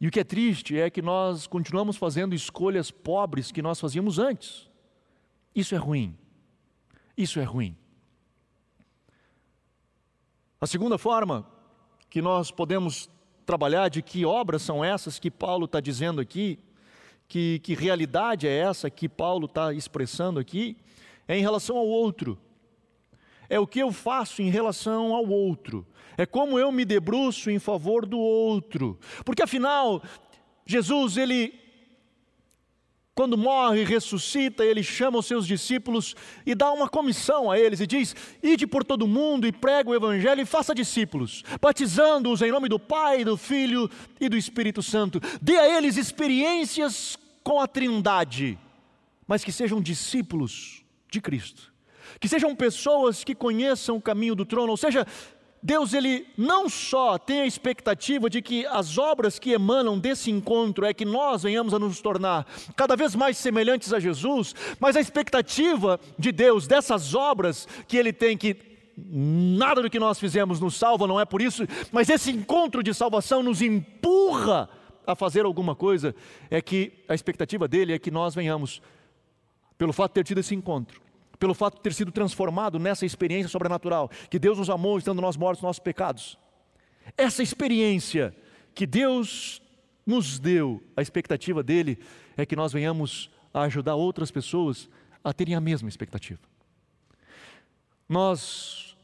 E 0.00 0.06
o 0.06 0.12
que 0.12 0.20
é 0.20 0.24
triste 0.24 0.78
é 0.78 0.88
que 0.88 1.02
nós 1.02 1.48
continuamos 1.48 1.96
fazendo 1.96 2.32
escolhas 2.32 2.88
pobres 2.88 3.50
que 3.50 3.60
nós 3.60 3.80
fazíamos 3.80 4.20
antes. 4.20 4.70
Isso 5.52 5.74
é 5.74 5.78
ruim. 5.78 6.16
Isso 7.16 7.40
é 7.40 7.42
ruim. 7.42 7.76
A 10.60 10.68
segunda 10.68 10.96
forma 10.98 11.44
que 12.08 12.22
nós 12.22 12.52
podemos 12.52 13.10
trabalhar 13.44 13.88
de 13.88 14.02
que 14.02 14.24
obras 14.24 14.62
são 14.62 14.84
essas 14.84 15.18
que 15.18 15.32
Paulo 15.32 15.64
está 15.64 15.80
dizendo 15.80 16.20
aqui, 16.20 16.60
que, 17.26 17.58
que 17.58 17.74
realidade 17.74 18.46
é 18.46 18.56
essa 18.56 18.88
que 18.88 19.08
Paulo 19.08 19.46
está 19.46 19.72
expressando 19.74 20.38
aqui, 20.38 20.76
é 21.30 21.38
em 21.38 21.42
relação 21.42 21.76
ao 21.76 21.86
outro. 21.86 22.36
É 23.48 23.56
o 23.60 23.66
que 23.66 23.78
eu 23.78 23.92
faço 23.92 24.42
em 24.42 24.50
relação 24.50 25.14
ao 25.14 25.28
outro. 25.28 25.86
É 26.18 26.26
como 26.26 26.58
eu 26.58 26.72
me 26.72 26.84
debruço 26.84 27.52
em 27.52 27.58
favor 27.60 28.04
do 28.04 28.18
outro. 28.18 28.98
Porque 29.24 29.40
afinal, 29.40 30.02
Jesus, 30.66 31.16
ele 31.16 31.54
quando 33.14 33.38
morre, 33.38 33.84
ressuscita, 33.84 34.64
ele 34.64 34.82
chama 34.82 35.18
os 35.18 35.26
seus 35.26 35.46
discípulos 35.46 36.16
e 36.44 36.52
dá 36.52 36.72
uma 36.72 36.88
comissão 36.88 37.48
a 37.48 37.56
eles 37.56 37.78
e 37.78 37.86
diz: 37.86 38.16
Ide 38.42 38.66
por 38.66 38.82
todo 38.82 39.06
mundo 39.06 39.46
e 39.46 39.52
prega 39.52 39.88
o 39.88 39.94
evangelho 39.94 40.40
e 40.40 40.46
faça 40.46 40.74
discípulos, 40.74 41.44
batizando-os 41.60 42.42
em 42.42 42.50
nome 42.50 42.68
do 42.68 42.78
Pai, 42.78 43.24
do 43.24 43.36
Filho 43.36 43.88
e 44.20 44.28
do 44.28 44.36
Espírito 44.36 44.82
Santo. 44.82 45.20
Dê 45.40 45.56
a 45.58 45.78
eles 45.78 45.96
experiências 45.96 47.16
com 47.44 47.60
a 47.60 47.68
Trindade, 47.68 48.58
mas 49.28 49.44
que 49.44 49.52
sejam 49.52 49.80
discípulos 49.80 50.80
de 51.10 51.20
Cristo. 51.20 51.72
Que 52.18 52.28
sejam 52.28 52.54
pessoas 52.54 53.24
que 53.24 53.34
conheçam 53.34 53.96
o 53.96 54.02
caminho 54.02 54.34
do 54.34 54.44
trono, 54.44 54.70
ou 54.70 54.76
seja, 54.76 55.06
Deus 55.62 55.92
ele 55.92 56.26
não 56.36 56.68
só 56.68 57.18
tem 57.18 57.42
a 57.42 57.46
expectativa 57.46 58.30
de 58.30 58.40
que 58.40 58.64
as 58.66 58.96
obras 58.96 59.38
que 59.38 59.52
emanam 59.52 59.98
desse 59.98 60.30
encontro 60.30 60.86
é 60.86 60.94
que 60.94 61.04
nós 61.04 61.42
venhamos 61.42 61.74
a 61.74 61.78
nos 61.78 62.00
tornar 62.00 62.46
cada 62.74 62.96
vez 62.96 63.14
mais 63.14 63.36
semelhantes 63.36 63.92
a 63.92 64.00
Jesus, 64.00 64.54
mas 64.78 64.96
a 64.96 65.00
expectativa 65.00 66.00
de 66.18 66.32
Deus 66.32 66.66
dessas 66.66 67.14
obras 67.14 67.68
que 67.86 67.96
ele 67.96 68.12
tem 68.12 68.38
que 68.38 68.56
nada 68.96 69.82
do 69.82 69.90
que 69.90 69.98
nós 69.98 70.18
fizemos 70.18 70.60
nos 70.60 70.76
salva, 70.76 71.06
não 71.06 71.20
é 71.20 71.24
por 71.24 71.40
isso, 71.40 71.64
mas 71.92 72.08
esse 72.08 72.30
encontro 72.30 72.82
de 72.82 72.92
salvação 72.92 73.42
nos 73.42 73.62
empurra 73.62 74.68
a 75.06 75.14
fazer 75.14 75.44
alguma 75.44 75.74
coisa, 75.74 76.14
é 76.50 76.60
que 76.60 76.92
a 77.08 77.14
expectativa 77.14 77.66
dele 77.66 77.92
é 77.92 77.98
que 77.98 78.10
nós 78.10 78.34
venhamos 78.34 78.80
pelo 79.80 79.94
fato 79.94 80.10
de 80.10 80.14
ter 80.16 80.24
tido 80.24 80.40
esse 80.40 80.54
encontro 80.54 81.00
pelo 81.38 81.54
fato 81.54 81.76
de 81.76 81.80
ter 81.80 81.94
sido 81.94 82.12
transformado 82.12 82.78
nessa 82.78 83.06
experiência 83.06 83.48
sobrenatural, 83.48 84.10
que 84.28 84.38
Deus 84.38 84.58
nos 84.58 84.68
amou 84.68 84.98
estando 84.98 85.22
nós 85.22 85.38
mortos 85.38 85.62
nos 85.62 85.68
nossos 85.68 85.80
pecados. 85.80 86.38
Essa 87.16 87.42
experiência 87.42 88.36
que 88.74 88.86
Deus 88.86 89.62
nos 90.04 90.38
deu, 90.38 90.82
a 90.94 91.00
expectativa 91.00 91.62
dele 91.62 91.98
é 92.36 92.44
que 92.44 92.54
nós 92.54 92.74
venhamos 92.74 93.30
a 93.54 93.62
ajudar 93.62 93.94
outras 93.94 94.30
pessoas 94.30 94.86
a 95.24 95.32
terem 95.32 95.54
a 95.54 95.60
mesma 95.62 95.88
expectativa. 95.88 96.40
Nós 98.06 98.94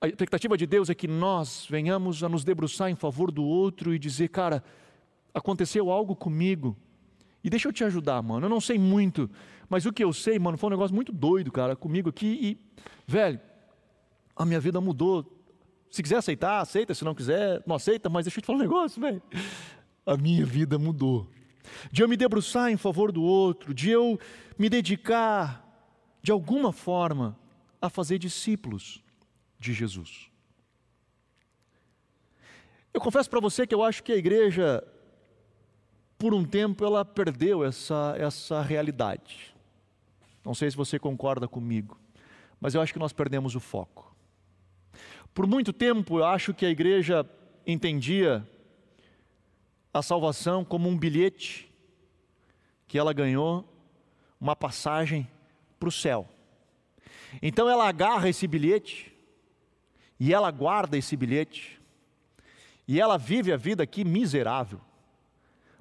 a 0.00 0.08
expectativa 0.08 0.56
de 0.56 0.66
Deus 0.66 0.88
é 0.88 0.94
que 0.94 1.06
nós 1.06 1.66
venhamos 1.68 2.24
a 2.24 2.28
nos 2.28 2.42
debruçar 2.42 2.88
em 2.88 2.96
favor 2.96 3.30
do 3.30 3.44
outro 3.44 3.94
e 3.94 3.98
dizer, 3.98 4.30
cara, 4.30 4.64
aconteceu 5.34 5.90
algo 5.90 6.16
comigo 6.16 6.74
e 7.44 7.50
deixa 7.50 7.68
eu 7.68 7.72
te 7.72 7.82
ajudar, 7.84 8.22
mano. 8.22 8.46
Eu 8.46 8.50
não 8.50 8.60
sei 8.60 8.78
muito, 8.78 9.28
mas 9.68 9.84
o 9.84 9.92
que 9.92 10.04
eu 10.04 10.12
sei, 10.12 10.38
mano, 10.38 10.56
foi 10.56 10.68
um 10.68 10.70
negócio 10.70 10.94
muito 10.94 11.12
doido, 11.12 11.50
cara, 11.50 11.74
comigo 11.74 12.08
aqui. 12.08 12.26
E, 12.26 12.82
velho, 13.06 13.40
a 14.36 14.44
minha 14.44 14.60
vida 14.60 14.80
mudou. 14.80 15.40
Se 15.90 16.02
quiser 16.02 16.16
aceitar, 16.16 16.60
aceita. 16.60 16.94
Se 16.94 17.04
não 17.04 17.14
quiser, 17.14 17.62
não 17.66 17.76
aceita. 17.76 18.08
Mas 18.08 18.24
deixa 18.24 18.38
eu 18.38 18.42
te 18.42 18.46
falar 18.46 18.58
um 18.58 18.62
negócio, 18.62 19.00
velho. 19.00 19.22
A 20.06 20.16
minha 20.16 20.44
vida 20.44 20.78
mudou. 20.78 21.28
De 21.90 22.02
eu 22.02 22.08
me 22.08 22.16
debruçar 22.16 22.70
em 22.70 22.76
favor 22.76 23.12
do 23.12 23.22
outro, 23.22 23.72
de 23.72 23.90
eu 23.90 24.18
me 24.58 24.68
dedicar, 24.68 25.64
de 26.22 26.32
alguma 26.32 26.72
forma, 26.72 27.38
a 27.80 27.88
fazer 27.88 28.18
discípulos 28.18 29.02
de 29.58 29.72
Jesus. 29.72 30.28
Eu 32.92 33.00
confesso 33.00 33.30
para 33.30 33.40
você 33.40 33.66
que 33.66 33.74
eu 33.74 33.82
acho 33.82 34.02
que 34.02 34.12
a 34.12 34.16
igreja 34.16 34.84
por 36.22 36.34
um 36.34 36.44
tempo 36.44 36.84
ela 36.84 37.04
perdeu 37.04 37.64
essa, 37.64 38.14
essa 38.16 38.62
realidade. 38.62 39.52
Não 40.44 40.54
sei 40.54 40.70
se 40.70 40.76
você 40.76 40.96
concorda 40.96 41.48
comigo, 41.48 41.98
mas 42.60 42.76
eu 42.76 42.80
acho 42.80 42.92
que 42.92 42.98
nós 43.00 43.12
perdemos 43.12 43.56
o 43.56 43.60
foco. 43.60 44.14
Por 45.34 45.48
muito 45.48 45.72
tempo 45.72 46.20
eu 46.20 46.24
acho 46.24 46.54
que 46.54 46.64
a 46.64 46.70
igreja 46.70 47.28
entendia 47.66 48.48
a 49.92 50.00
salvação 50.00 50.64
como 50.64 50.88
um 50.88 50.96
bilhete 50.96 51.68
que 52.86 52.96
ela 52.96 53.12
ganhou, 53.12 53.68
uma 54.40 54.54
passagem 54.54 55.26
para 55.76 55.88
o 55.88 55.92
céu. 55.92 56.28
Então 57.42 57.68
ela 57.68 57.88
agarra 57.88 58.28
esse 58.28 58.46
bilhete 58.46 59.12
e 60.20 60.32
ela 60.32 60.52
guarda 60.52 60.96
esse 60.96 61.16
bilhete 61.16 61.82
e 62.86 63.00
ela 63.00 63.18
vive 63.18 63.52
a 63.52 63.56
vida 63.56 63.82
aqui 63.82 64.04
miserável 64.04 64.80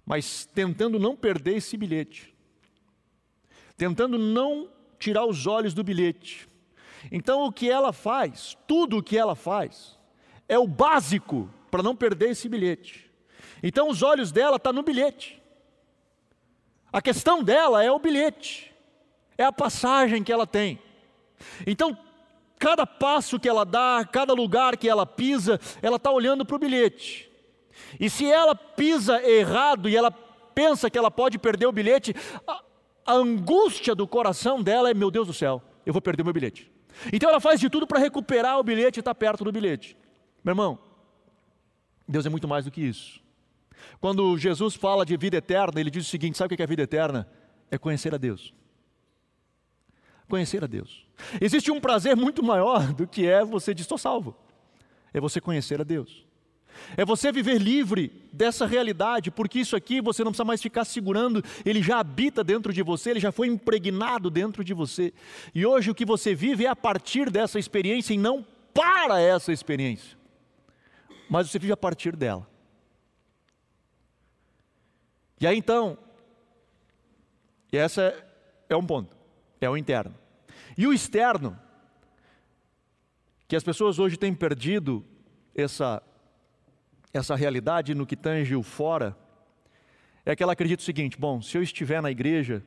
mas 0.06 0.46
tentando 0.46 1.00
não 1.00 1.16
perder 1.16 1.58
esse 1.58 1.78
bilhete, 1.78 2.34
tentando 3.78 4.18
não 4.18 4.70
tirar 5.00 5.26
os 5.26 5.48
olhos 5.48 5.74
do 5.74 5.84
bilhete. 5.84 6.48
Então, 7.12 7.46
o 7.46 7.52
que 7.52 7.70
ela 7.70 7.92
faz, 7.92 8.58
tudo 8.68 8.98
o 8.98 9.04
que 9.04 9.18
ela 9.18 9.36
faz, 9.36 9.98
é 10.48 10.60
o 10.60 10.68
básico 10.68 11.50
para 11.72 11.82
não 11.82 11.96
perder 11.96 12.32
esse 12.32 12.48
bilhete. 12.48 13.10
Então, 13.64 13.90
os 13.90 14.04
olhos 14.04 14.32
dela 14.32 14.58
estão 14.58 14.72
tá 14.72 14.76
no 14.76 14.84
bilhete. 14.84 15.42
A 16.92 17.02
questão 17.02 17.42
dela 17.42 17.84
é 17.84 17.90
o 17.90 18.00
bilhete, 18.00 18.72
é 19.38 19.46
a 19.46 19.52
passagem 19.52 20.24
que 20.24 20.32
ela 20.32 20.46
tem. 20.46 20.78
Então, 21.66 21.98
cada 22.60 22.86
passo 22.86 23.40
que 23.40 23.48
ela 23.48 23.66
dá, 23.66 24.06
cada 24.12 24.34
lugar 24.34 24.76
que 24.78 24.90
ela 24.90 25.06
pisa, 25.06 25.60
ela 25.82 25.96
está 25.96 26.12
olhando 26.12 26.46
para 26.46 26.56
o 26.56 26.60
bilhete. 26.60 27.31
E 28.00 28.10
se 28.10 28.26
ela 28.26 28.56
pisa 28.56 29.22
errado 29.22 29.90
e 29.90 29.96
ela 29.96 30.12
pensa 30.12 30.90
que 30.90 30.98
ela 30.98 31.12
pode 31.12 31.38
perder 31.38 31.66
o 31.66 31.72
bilhete, 31.72 32.16
a, 32.48 32.64
a 33.06 33.14
angústia 33.14 33.96
do 33.96 34.08
coração 34.08 34.62
dela 34.62 34.90
é: 34.90 34.94
meu 34.94 35.12
Deus 35.12 35.28
do 35.28 35.34
céu, 35.34 35.62
eu 35.86 35.94
vou 35.94 36.02
perder 36.02 36.22
o 36.22 36.26
meu 36.26 36.34
bilhete. 36.34 36.72
Então 37.12 37.30
ela 37.30 37.40
faz 37.40 37.60
de 37.60 37.70
tudo 37.70 37.88
para 37.88 38.00
recuperar 38.00 38.60
o 38.60 38.64
bilhete 38.64 39.00
e 39.00 39.02
estar 39.02 39.14
tá 39.14 39.16
perto 39.16 39.44
do 39.44 39.52
bilhete. 39.52 39.98
Meu 40.44 40.52
irmão, 40.52 40.80
Deus 42.08 42.26
é 42.26 42.30
muito 42.30 42.48
mais 42.48 42.66
do 42.66 42.72
que 42.72 42.82
isso. 42.82 43.22
Quando 44.00 44.38
Jesus 44.38 44.76
fala 44.76 45.06
de 45.06 45.16
vida 45.18 45.38
eterna, 45.38 45.80
ele 45.80 45.90
diz 45.90 46.06
o 46.06 46.10
seguinte: 46.10 46.38
sabe 46.38 46.54
o 46.54 46.58
que 46.58 46.64
é 46.64 46.68
vida 46.68 46.84
eterna? 46.84 47.28
É 47.70 47.78
conhecer 47.78 48.14
a 48.14 48.18
Deus. 48.18 48.54
Conhecer 50.28 50.64
a 50.64 50.68
Deus. 50.68 51.06
Existe 51.40 51.72
um 51.72 51.80
prazer 51.80 52.16
muito 52.16 52.44
maior 52.44 52.94
do 52.94 53.08
que 53.08 53.28
é 53.28 53.44
você 53.44 53.74
dizer 53.74 53.84
estou 53.84 53.98
salvo. 53.98 54.36
É 55.14 55.20
você 55.20 55.42
conhecer 55.42 55.80
a 55.82 55.84
Deus. 55.84 56.26
É 56.98 57.06
você 57.06 57.32
viver 57.32 57.58
livre 57.58 58.12
dessa 58.32 58.66
realidade, 58.66 59.32
porque 59.32 59.60
isso 59.60 59.76
aqui 59.76 60.02
você 60.02 60.24
não 60.24 60.32
precisa 60.32 60.46
mais 60.46 60.62
ficar 60.62 60.86
segurando, 60.86 61.44
ele 61.66 61.82
já 61.82 62.00
habita 62.00 62.44
dentro 62.44 62.74
de 62.74 62.82
você, 62.82 63.12
ele 63.12 63.20
já 63.20 63.32
foi 63.32 63.48
impregnado 63.48 64.30
dentro 64.30 64.64
de 64.64 64.74
você. 64.74 65.14
E 65.54 65.66
hoje 65.66 65.92
o 65.92 65.96
que 65.96 66.06
você 66.06 66.34
vive 66.34 66.66
é 66.66 66.70
a 66.70 66.76
partir 66.76 67.30
dessa 67.30 67.60
experiência 67.60 68.14
e 68.14 68.18
não 68.18 68.46
para 68.74 69.20
essa 69.20 69.52
experiência, 69.52 70.18
mas 71.30 71.50
você 71.50 71.60
vive 71.60 71.74
a 71.74 71.78
partir 71.78 72.16
dela. 72.16 72.48
E 75.40 75.48
aí 75.48 75.58
então, 75.58 75.98
e 77.72 77.78
essa 77.78 78.14
é 78.70 78.76
um 78.76 78.86
ponto, 78.86 79.16
é 79.60 79.70
o 79.70 79.78
interno. 79.78 80.14
E 80.78 80.88
o 80.88 80.94
externo, 80.94 81.58
que 83.48 83.56
as 83.56 83.64
pessoas 83.64 84.00
hoje 84.00 84.18
têm 84.18 84.34
perdido 84.34 85.06
essa 85.54 86.02
essa 87.14 87.36
realidade 87.36 87.94
no 87.94 88.06
que 88.06 88.16
tange 88.16 88.56
o 88.56 88.64
fora, 88.64 89.18
é 90.26 90.36
que 90.36 90.44
ela 90.44 90.54
acredita 90.54 90.82
o 90.82 90.86
seguinte: 90.86 91.18
bom, 91.18 91.42
se 91.42 91.58
eu 91.58 91.64
estiver 91.64 92.02
na 92.02 92.12
igreja, 92.12 92.64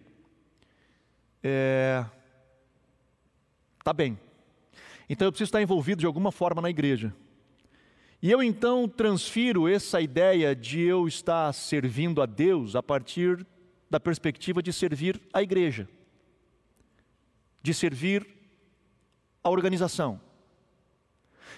é, 1.43 2.05
tá 3.83 3.93
bem. 3.93 4.19
Então 5.09 5.27
eu 5.27 5.33
preciso 5.33 5.49
estar 5.49 5.63
envolvido 5.63 6.01
de 6.01 6.07
alguma 6.07 6.33
forma 6.33 6.63
na 6.63 6.71
igreja. 6.71 7.15
E 8.23 8.31
eu 8.31 8.43
então 8.43 8.89
transfiro 8.89 9.69
essa 9.69 10.01
ideia 10.01 10.57
de 10.57 10.81
eu 10.81 11.07
estar 11.07 11.53
servindo 11.53 12.23
a 12.23 12.27
Deus 12.27 12.75
a 12.75 12.83
partir 12.83 13.47
da 13.91 14.01
perspectiva 14.01 14.63
de 14.63 14.73
servir 14.73 15.21
a 15.33 15.43
igreja, 15.43 15.87
de 17.63 17.75
servir 17.75 18.27
a 19.43 19.51
organização. 19.51 20.19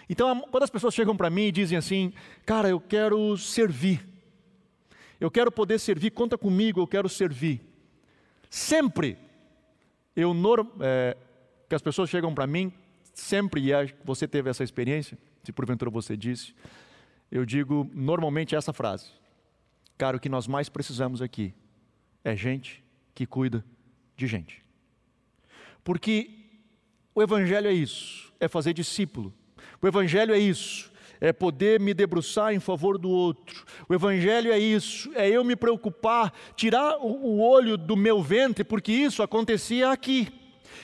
Então, 0.09 0.41
quando 0.51 0.63
as 0.63 0.71
pessoas 0.71 0.95
chegam 0.95 1.17
para 1.17 1.31
mim 1.31 1.47
e 1.47 1.53
dizem 1.53 1.77
assim, 1.77 2.13
cara, 2.45 2.69
eu 2.69 2.81
quero 2.81 3.37
servir, 3.37 4.07
eu 5.21 5.31
quero 5.31 5.51
poder 5.51 5.79
servir, 5.79 6.11
conta 6.11 6.39
comigo, 6.39 6.81
eu 6.81 6.87
quero 6.87 7.09
servir. 7.09 7.61
Sempre, 8.49 9.19
eu 10.15 10.35
é, 10.81 11.17
que 11.69 11.75
as 11.75 11.83
pessoas 11.83 12.09
chegam 12.09 12.35
para 12.35 12.47
mim, 12.47 12.73
sempre, 13.13 13.73
e 13.73 13.95
você 14.05 14.29
teve 14.29 14.49
essa 14.49 14.63
experiência, 14.63 15.19
se 15.43 15.53
porventura 15.53 15.91
você 15.91 16.17
disse, 16.17 16.55
eu 17.31 17.45
digo 17.45 17.91
normalmente 17.93 18.55
essa 18.55 18.73
frase: 18.73 19.11
Cara, 19.99 20.17
o 20.17 20.21
que 20.21 20.29
nós 20.29 20.47
mais 20.47 20.69
precisamos 20.69 21.23
aqui 21.23 21.55
é 22.23 22.37
gente 22.37 22.85
que 23.15 23.27
cuida 23.27 23.65
de 24.17 24.27
gente. 24.27 24.65
Porque 25.83 26.31
o 27.15 27.23
Evangelho 27.23 27.69
é 27.69 27.73
isso, 27.73 28.33
é 28.39 28.49
fazer 28.49 28.73
discípulo. 28.73 29.33
O 29.81 29.87
Evangelho 29.87 30.35
é 30.35 30.39
isso, 30.39 30.91
é 31.21 31.33
poder 31.33 31.81
me 31.81 31.95
debruçar 31.95 32.53
em 32.53 32.61
favor 32.61 32.99
do 32.99 33.11
outro. 33.11 33.65
O 33.89 33.95
Evangelho 33.95 34.53
é 34.53 34.59
isso, 34.59 35.11
é 35.15 35.29
eu 35.29 35.45
me 35.45 35.57
preocupar, 35.57 36.33
tirar 36.55 36.99
o 36.99 37.41
olho 37.41 37.77
do 37.77 37.97
meu 37.97 38.23
ventre, 38.23 38.65
porque 38.65 38.93
isso 38.93 39.23
acontecia 39.23 39.91
aqui. 39.91 40.29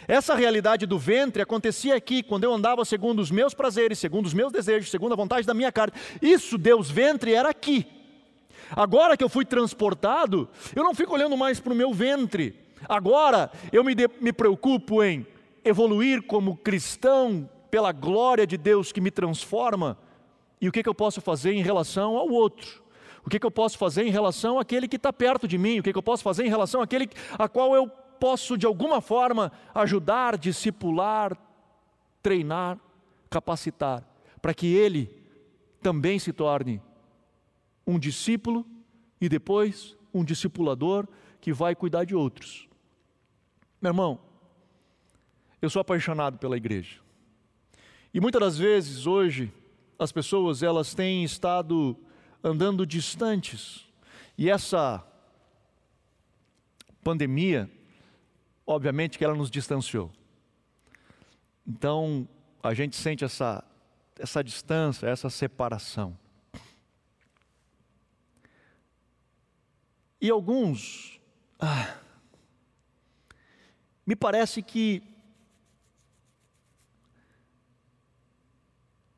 Essa 0.09 0.35
realidade 0.35 0.87
do 0.87 0.99
ventre 0.99 1.43
acontecia 1.43 1.95
aqui, 1.95 2.23
quando 2.23 2.45
eu 2.45 2.53
andava 2.53 2.85
segundo 2.85 3.21
os 3.21 3.31
meus 3.31 3.55
prazeres, 3.55 3.99
segundo 3.99 4.27
os 4.27 4.35
meus 4.35 4.53
desejos, 4.53 4.91
segundo 4.91 5.13
a 5.13 5.17
vontade 5.17 5.47
da 5.47 5.55
minha 5.55 5.71
carne. 5.71 5.95
Isso, 6.21 6.59
Deus 6.59 6.91
ventre, 6.91 7.35
era 7.35 7.49
aqui. 7.49 7.87
Agora 8.71 9.17
que 9.17 9.25
eu 9.25 9.29
fui 9.29 9.45
transportado, 9.45 10.49
eu 10.75 10.83
não 10.83 10.95
fico 10.95 11.15
olhando 11.15 11.37
mais 11.37 11.61
para 11.61 11.73
o 11.73 11.77
meu 11.77 11.93
ventre. 11.93 12.55
Agora 12.89 13.51
eu 13.73 13.85
me, 13.85 13.95
de, 13.95 14.09
me 14.21 14.33
preocupo 14.33 15.03
em 15.03 15.27
evoluir 15.65 16.23
como 16.23 16.57
cristão, 16.57 17.49
pela 17.73 17.91
glória 17.91 18.47
de 18.47 18.59
Deus 18.59 18.93
que 18.93 19.01
me 19.01 19.11
transforma, 19.11 19.97
e 20.61 20.69
o 20.69 20.73
que, 20.73 20.83
que 20.83 20.89
eu 20.91 20.95
posso 20.95 21.23
fazer 21.23 21.55
em 21.55 21.63
relação 21.63 22.19
ao 22.19 22.29
outro? 22.29 22.83
O 23.25 23.31
que, 23.31 23.39
que 23.39 23.47
eu 23.47 23.51
posso 23.51 23.79
fazer 23.79 24.07
em 24.07 24.11
relação 24.11 24.59
àquele 24.59 24.87
que 24.87 24.97
está 24.97 25.11
perto 25.11 25.49
de 25.49 25.57
mim? 25.57 25.79
O 25.79 25.83
que, 25.83 25.91
que 25.91 25.99
eu 25.99 26.03
posso 26.03 26.23
fazer 26.23 26.45
em 26.45 26.51
relação 26.51 26.83
àquele 26.83 27.09
a 27.39 27.49
qual 27.49 27.75
eu 27.75 27.89
posso, 27.89 28.59
de 28.59 28.67
alguma 28.67 29.01
forma, 29.01 29.51
ajudar, 29.75 30.37
discipular, 30.37 31.35
treinar, 32.23 32.79
capacitar, 33.31 34.07
para 34.43 34.53
que 34.53 34.67
ele 34.67 35.11
também 35.81 36.19
se 36.19 36.31
torne 36.31 36.79
um 37.87 37.99
discípulo 37.99 38.67
e 39.19 39.31
depois 39.31 39.97
um 40.13 40.23
discipulador 40.23 41.09
que 41.41 41.55
vai 41.55 41.75
cuidar 41.75 42.05
de 42.05 42.15
outros. 42.15 42.69
Meu 43.81 43.93
irmão, 43.93 44.21
eu 45.63 45.71
sou 45.71 45.81
apaixonado 45.81 46.37
pela 46.37 46.59
igreja. 46.59 47.02
E 48.13 48.21
muitas 48.21 48.41
das 48.41 48.59
vezes 48.59 49.07
hoje 49.07 49.53
as 49.99 50.13
pessoas 50.13 50.63
elas 50.63 50.95
têm 50.95 51.25
estado 51.25 51.97
andando 52.43 52.87
distantes. 52.87 53.87
E 54.37 54.51
essa 54.51 55.07
pandemia, 57.03 57.71
obviamente 58.67 59.19
que 59.19 59.25
ela 59.25 59.35
nos 59.35 59.51
distanciou. 59.51 60.11
Então, 61.67 62.29
a 62.63 62.75
gente 62.75 62.97
sente 62.97 63.25
essa 63.25 63.65
essa 64.19 64.43
distância, 64.43 65.07
essa 65.09 65.29
separação. 65.29 66.17
E 70.21 70.31
alguns, 70.31 71.21
ah, 71.59 71.97
me 74.07 74.15
parece 74.15 74.63
que 74.63 75.03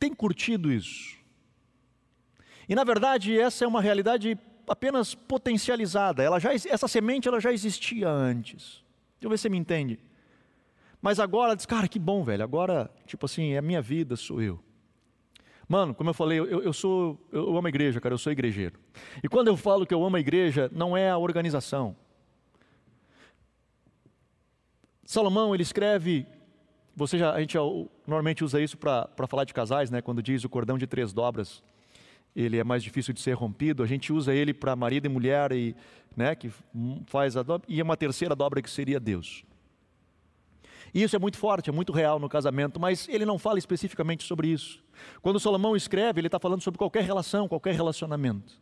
tem 0.05 0.13
curtido 0.13 0.71
isso. 0.71 1.17
E 2.69 2.75
na 2.75 2.85
verdade, 2.85 3.39
essa 3.39 3.65
é 3.65 3.69
uma 3.69 3.81
realidade 3.81 4.39
apenas 4.69 5.15
potencializada. 5.15 6.23
Ela 6.23 6.39
já, 6.39 6.53
essa 6.53 6.87
semente 6.87 7.27
ela 7.27 7.41
já 7.41 7.51
existia 7.51 8.11
antes. 8.11 8.85
Deixa 9.15 9.25
eu 9.25 9.31
ver 9.31 9.39
se 9.39 9.43
você 9.43 9.49
me 9.49 9.57
entende. 9.57 9.99
Mas 11.01 11.19
agora 11.19 11.57
diz, 11.57 11.65
cara, 11.65 11.89
que 11.89 11.99
bom, 11.99 12.23
velho. 12.23 12.45
Agora, 12.45 12.91
tipo 13.07 13.25
assim, 13.25 13.53
é 13.53 13.63
minha 13.63 13.81
vida, 13.81 14.15
sou 14.15 14.43
eu. 14.43 14.61
Mano, 15.67 15.95
como 15.95 16.11
eu 16.11 16.15
falei, 16.15 16.39
eu, 16.39 16.63
eu 16.63 16.73
sou, 16.75 17.19
eu 17.33 17.57
amo 17.57 17.67
a 17.67 17.71
igreja, 17.71 17.99
cara, 17.99 18.13
eu 18.15 18.19
sou 18.19 18.31
igrejeiro. 18.31 18.79
E 19.23 19.29
quando 19.29 19.49
eu 19.49 19.57
falo 19.57 19.87
que 19.87 19.95
eu 19.95 20.05
amo 20.05 20.17
a 20.17 20.21
igreja, 20.21 20.71
não 20.73 20.95
é 20.95 21.09
a 21.09 21.17
organização. 21.17 21.97
Salomão, 25.07 25.55
ele 25.55 25.63
escreve 25.63 26.27
você 26.97 27.19
já, 27.19 27.33
a 27.33 27.41
gente 27.41 27.57
normalmente 28.07 28.45
usa 28.45 28.61
isso 28.61 28.77
para 28.77 29.09
falar 29.29 29.45
de 29.45 29.53
casais, 29.53 29.91
né? 29.91 30.01
Quando 30.01 30.23
diz 30.23 30.45
o 30.45 30.49
cordão 30.49 30.79
de 30.79 30.87
três 30.87 31.13
dobras, 31.13 31.63
ele 32.35 32.59
é 32.59 32.65
mais 32.65 32.83
difícil 32.83 33.13
de 33.13 33.21
ser 33.21 33.33
rompido. 33.33 33.83
A 33.83 33.87
gente 33.87 34.13
usa 34.13 34.35
ele 34.35 34.55
para 34.55 34.75
marido 34.77 35.07
e 35.07 35.09
mulher 35.09 35.53
e, 35.53 35.75
né? 36.17 36.35
Que 36.35 36.51
faz 37.07 37.37
a 37.37 37.43
dobra 37.43 37.67
e 37.69 37.81
uma 37.83 37.97
terceira 37.97 38.35
dobra 38.35 38.63
que 38.63 38.71
seria 38.71 39.01
Deus. 39.01 39.45
E 40.93 41.03
isso 41.03 41.17
é 41.17 41.19
muito 41.19 41.37
forte, 41.37 41.69
é 41.69 41.73
muito 41.73 41.93
real 41.93 42.21
no 42.21 42.29
casamento, 42.29 42.79
mas 42.79 43.09
ele 43.09 43.25
não 43.25 43.37
fala 43.37 43.59
especificamente 43.59 44.23
sobre 44.23 44.49
isso. 44.49 44.83
Quando 45.21 45.41
Salomão 45.41 45.75
escreve, 45.75 46.21
ele 46.21 46.29
está 46.29 46.39
falando 46.39 46.63
sobre 46.63 46.79
qualquer 46.79 47.03
relação, 47.03 47.49
qualquer 47.49 47.75
relacionamento. 47.75 48.61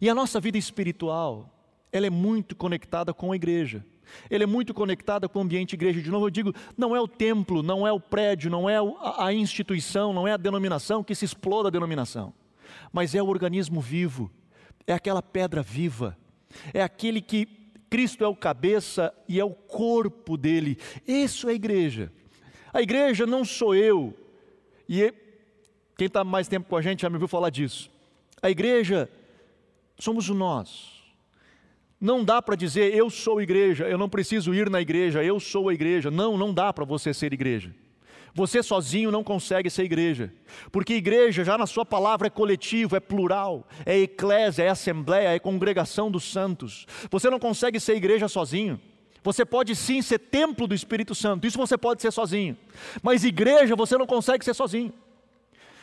E 0.00 0.08
a 0.08 0.14
nossa 0.14 0.38
vida 0.38 0.56
espiritual, 0.56 1.50
ela 1.94 2.08
é 2.08 2.10
muito 2.10 2.56
conectada 2.56 3.14
com 3.14 3.30
a 3.30 3.36
igreja. 3.36 3.86
Ele 4.28 4.42
é 4.42 4.46
muito 4.48 4.74
conectado 4.74 5.28
com 5.28 5.38
o 5.38 5.42
ambiente 5.42 5.74
igreja. 5.74 6.02
De 6.02 6.10
novo, 6.10 6.26
eu 6.26 6.30
digo, 6.30 6.52
não 6.76 6.94
é 6.94 7.00
o 7.00 7.06
templo, 7.06 7.62
não 7.62 7.86
é 7.86 7.92
o 7.92 8.00
prédio, 8.00 8.50
não 8.50 8.68
é 8.68 8.76
a 9.16 9.32
instituição, 9.32 10.12
não 10.12 10.26
é 10.26 10.32
a 10.32 10.36
denominação 10.36 11.04
que 11.04 11.14
se 11.14 11.24
exploda 11.24 11.68
a 11.68 11.70
denominação, 11.70 12.34
mas 12.92 13.14
é 13.14 13.22
o 13.22 13.28
organismo 13.28 13.80
vivo, 13.80 14.28
é 14.88 14.92
aquela 14.92 15.22
pedra 15.22 15.62
viva, 15.62 16.18
é 16.72 16.82
aquele 16.82 17.20
que 17.20 17.46
Cristo 17.88 18.24
é 18.24 18.26
o 18.26 18.34
cabeça 18.34 19.14
e 19.28 19.38
é 19.38 19.44
o 19.44 19.52
corpo 19.52 20.36
dele. 20.36 20.76
Isso 21.06 21.48
é 21.48 21.52
a 21.52 21.54
igreja. 21.54 22.12
A 22.72 22.82
igreja 22.82 23.24
não 23.24 23.44
sou 23.44 23.72
eu, 23.72 24.12
e 24.88 25.14
quem 25.96 26.08
está 26.08 26.24
mais 26.24 26.48
tempo 26.48 26.68
com 26.68 26.76
a 26.76 26.82
gente 26.82 27.02
já 27.02 27.08
me 27.08 27.14
ouviu 27.14 27.28
falar 27.28 27.50
disso. 27.50 27.88
A 28.42 28.50
igreja 28.50 29.08
somos 29.96 30.28
nós. 30.28 30.93
Não 32.00 32.24
dá 32.24 32.42
para 32.42 32.56
dizer 32.56 32.94
eu 32.94 33.08
sou 33.08 33.40
igreja, 33.40 33.88
eu 33.88 33.96
não 33.96 34.08
preciso 34.08 34.52
ir 34.54 34.68
na 34.68 34.80
igreja, 34.80 35.22
eu 35.22 35.38
sou 35.40 35.68
a 35.68 35.74
igreja. 35.74 36.10
Não, 36.10 36.36
não 36.36 36.52
dá 36.52 36.72
para 36.72 36.84
você 36.84 37.14
ser 37.14 37.32
igreja. 37.32 37.74
Você 38.34 38.64
sozinho 38.64 39.12
não 39.12 39.22
consegue 39.22 39.70
ser 39.70 39.84
igreja, 39.84 40.32
porque 40.72 40.94
igreja, 40.94 41.44
já 41.44 41.56
na 41.56 41.68
sua 41.68 41.86
palavra, 41.86 42.26
é 42.26 42.30
coletivo, 42.30 42.96
é 42.96 43.00
plural, 43.00 43.64
é 43.86 43.96
eclésia, 44.00 44.64
é 44.64 44.68
assembleia, 44.68 45.28
é 45.28 45.38
congregação 45.38 46.10
dos 46.10 46.24
santos. 46.24 46.84
Você 47.12 47.30
não 47.30 47.38
consegue 47.38 47.78
ser 47.78 47.94
igreja 47.94 48.26
sozinho. 48.26 48.80
Você 49.22 49.44
pode 49.44 49.74
sim 49.76 50.02
ser 50.02 50.18
templo 50.18 50.66
do 50.66 50.74
Espírito 50.74 51.14
Santo, 51.14 51.46
isso 51.46 51.56
você 51.56 51.78
pode 51.78 52.02
ser 52.02 52.12
sozinho, 52.12 52.58
mas 53.02 53.24
igreja 53.24 53.74
você 53.74 53.96
não 53.96 54.06
consegue 54.06 54.44
ser 54.44 54.52
sozinho. 54.52 54.92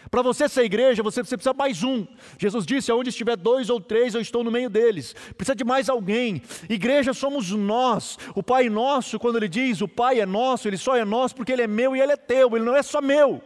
Para 0.10 0.22
você 0.22 0.50
ser 0.50 0.64
igreja, 0.64 1.04
você 1.04 1.22
precisa 1.22 1.54
mais 1.54 1.84
um. 1.84 2.06
Jesus 2.38 2.66
disse: 2.66 2.92
Onde 2.92 3.10
estiver 3.10 3.38
dois 3.38 3.70
ou 3.70 3.80
três, 3.80 4.16
eu 4.16 4.22
estou 4.22 4.44
no 4.44 4.52
meio 4.52 4.70
deles. 4.70 5.16
Precisa 5.38 5.56
de 5.56 5.64
mais 5.64 5.90
alguém. 5.90 6.42
Igreja 6.70 7.14
somos 7.14 7.52
nós. 7.52 8.18
O 8.36 8.42
Pai 8.42 8.70
nosso, 8.70 9.20
quando 9.20 9.38
ele 9.38 9.48
diz 9.48 9.82
o 9.82 9.88
Pai 9.88 10.20
é 10.20 10.26
nosso, 10.26 10.68
ele 10.68 10.78
só 10.78 10.96
é 10.96 11.06
nosso 11.06 11.36
porque 11.36 11.52
ele 11.52 11.62
é 11.62 11.68
meu 11.68 11.96
e 11.96 12.02
ele 12.02 12.14
é 12.14 12.18
teu, 12.18 12.56
ele 12.56 12.66
não 12.66 12.76
é 12.76 12.84
só 12.84 13.02
meu. 13.02 13.42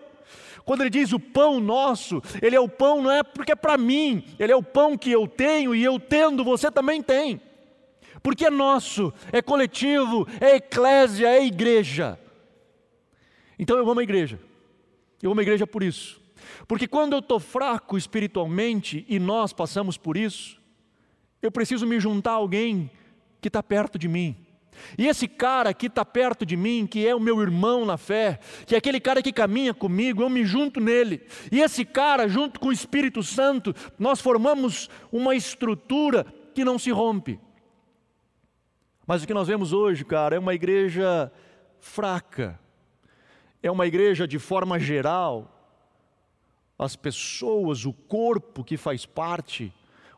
Quando 0.64 0.82
ele 0.82 0.90
diz 0.90 1.14
o 1.14 1.20
pão 1.20 1.60
nosso, 1.60 2.22
ele 2.42 2.56
é 2.56 2.60
o 2.60 2.68
pão 2.68 3.02
não 3.02 3.12
é 3.12 3.22
porque 3.22 3.52
é 3.52 3.56
para 3.56 3.78
mim, 3.78 4.24
ele 4.40 4.52
é 4.52 4.56
o 4.56 4.64
pão 4.64 4.98
que 4.98 5.12
eu 5.12 5.28
tenho 5.28 5.76
e 5.76 5.84
eu 5.84 6.00
tendo, 6.00 6.44
você 6.44 6.72
também 6.72 7.04
tem. 7.04 7.40
Porque 8.24 8.46
é 8.46 8.50
nosso, 8.50 9.14
é 9.32 9.40
coletivo, 9.44 10.28
é 10.42 10.56
eclésia, 10.56 11.28
é 11.28 11.46
igreja. 11.46 12.20
Então 13.60 13.78
eu 13.78 13.88
amo 13.88 14.00
a 14.00 14.04
igreja. 14.04 14.40
Eu 15.22 15.32
amo 15.32 15.40
a 15.40 15.44
igreja 15.44 15.68
por 15.68 15.84
isso. 15.84 16.25
Porque 16.68 16.88
quando 16.88 17.14
eu 17.14 17.20
estou 17.20 17.40
fraco 17.40 17.98
espiritualmente 17.98 19.06
e 19.08 19.20
nós 19.20 19.54
passamos 19.54 19.98
por 19.98 20.18
isso, 20.18 20.62
eu 21.42 21.52
preciso 21.52 21.86
me 21.86 22.00
juntar 22.00 22.32
a 22.32 22.36
alguém 22.36 22.90
que 23.42 23.48
está 23.48 23.62
perto 23.62 24.00
de 24.00 24.08
mim. 24.08 24.36
E 24.98 25.08
esse 25.08 25.28
cara 25.28 25.74
que 25.74 25.88
está 25.88 26.04
perto 26.04 26.46
de 26.46 26.58
mim, 26.58 26.86
que 26.86 27.08
é 27.08 27.16
o 27.16 27.20
meu 27.20 27.42
irmão 27.42 27.86
na 27.86 27.98
fé, 27.98 28.40
que 28.66 28.76
é 28.76 28.78
aquele 28.78 29.00
cara 29.00 29.22
que 29.22 29.32
caminha 29.32 29.74
comigo, 29.74 30.22
eu 30.22 30.30
me 30.30 30.44
junto 30.44 30.80
nele. 30.80 31.22
E 31.52 31.62
esse 31.62 31.86
cara, 31.86 32.28
junto 32.28 32.60
com 32.60 32.68
o 32.68 32.74
Espírito 32.74 33.24
Santo, 33.24 33.74
nós 33.98 34.20
formamos 34.20 34.90
uma 35.12 35.36
estrutura 35.36 36.26
que 36.54 36.66
não 36.66 36.78
se 36.78 36.92
rompe. 36.92 37.40
Mas 39.06 39.24
o 39.24 39.28
que 39.28 39.34
nós 39.34 39.48
vemos 39.48 39.72
hoje, 39.72 40.04
cara, 40.04 40.36
é 40.36 40.40
uma 40.40 40.56
igreja 40.56 41.32
fraca, 41.80 42.60
é 43.62 43.70
uma 43.70 43.86
igreja 43.86 44.28
de 44.28 44.40
forma 44.40 44.80
geral, 44.80 45.55
as 46.78 46.96
pessoas, 46.96 47.86
o 47.86 47.94
corpo 47.94 48.64
que 48.64 48.78
faz 48.78 49.06
parte, 49.06 49.72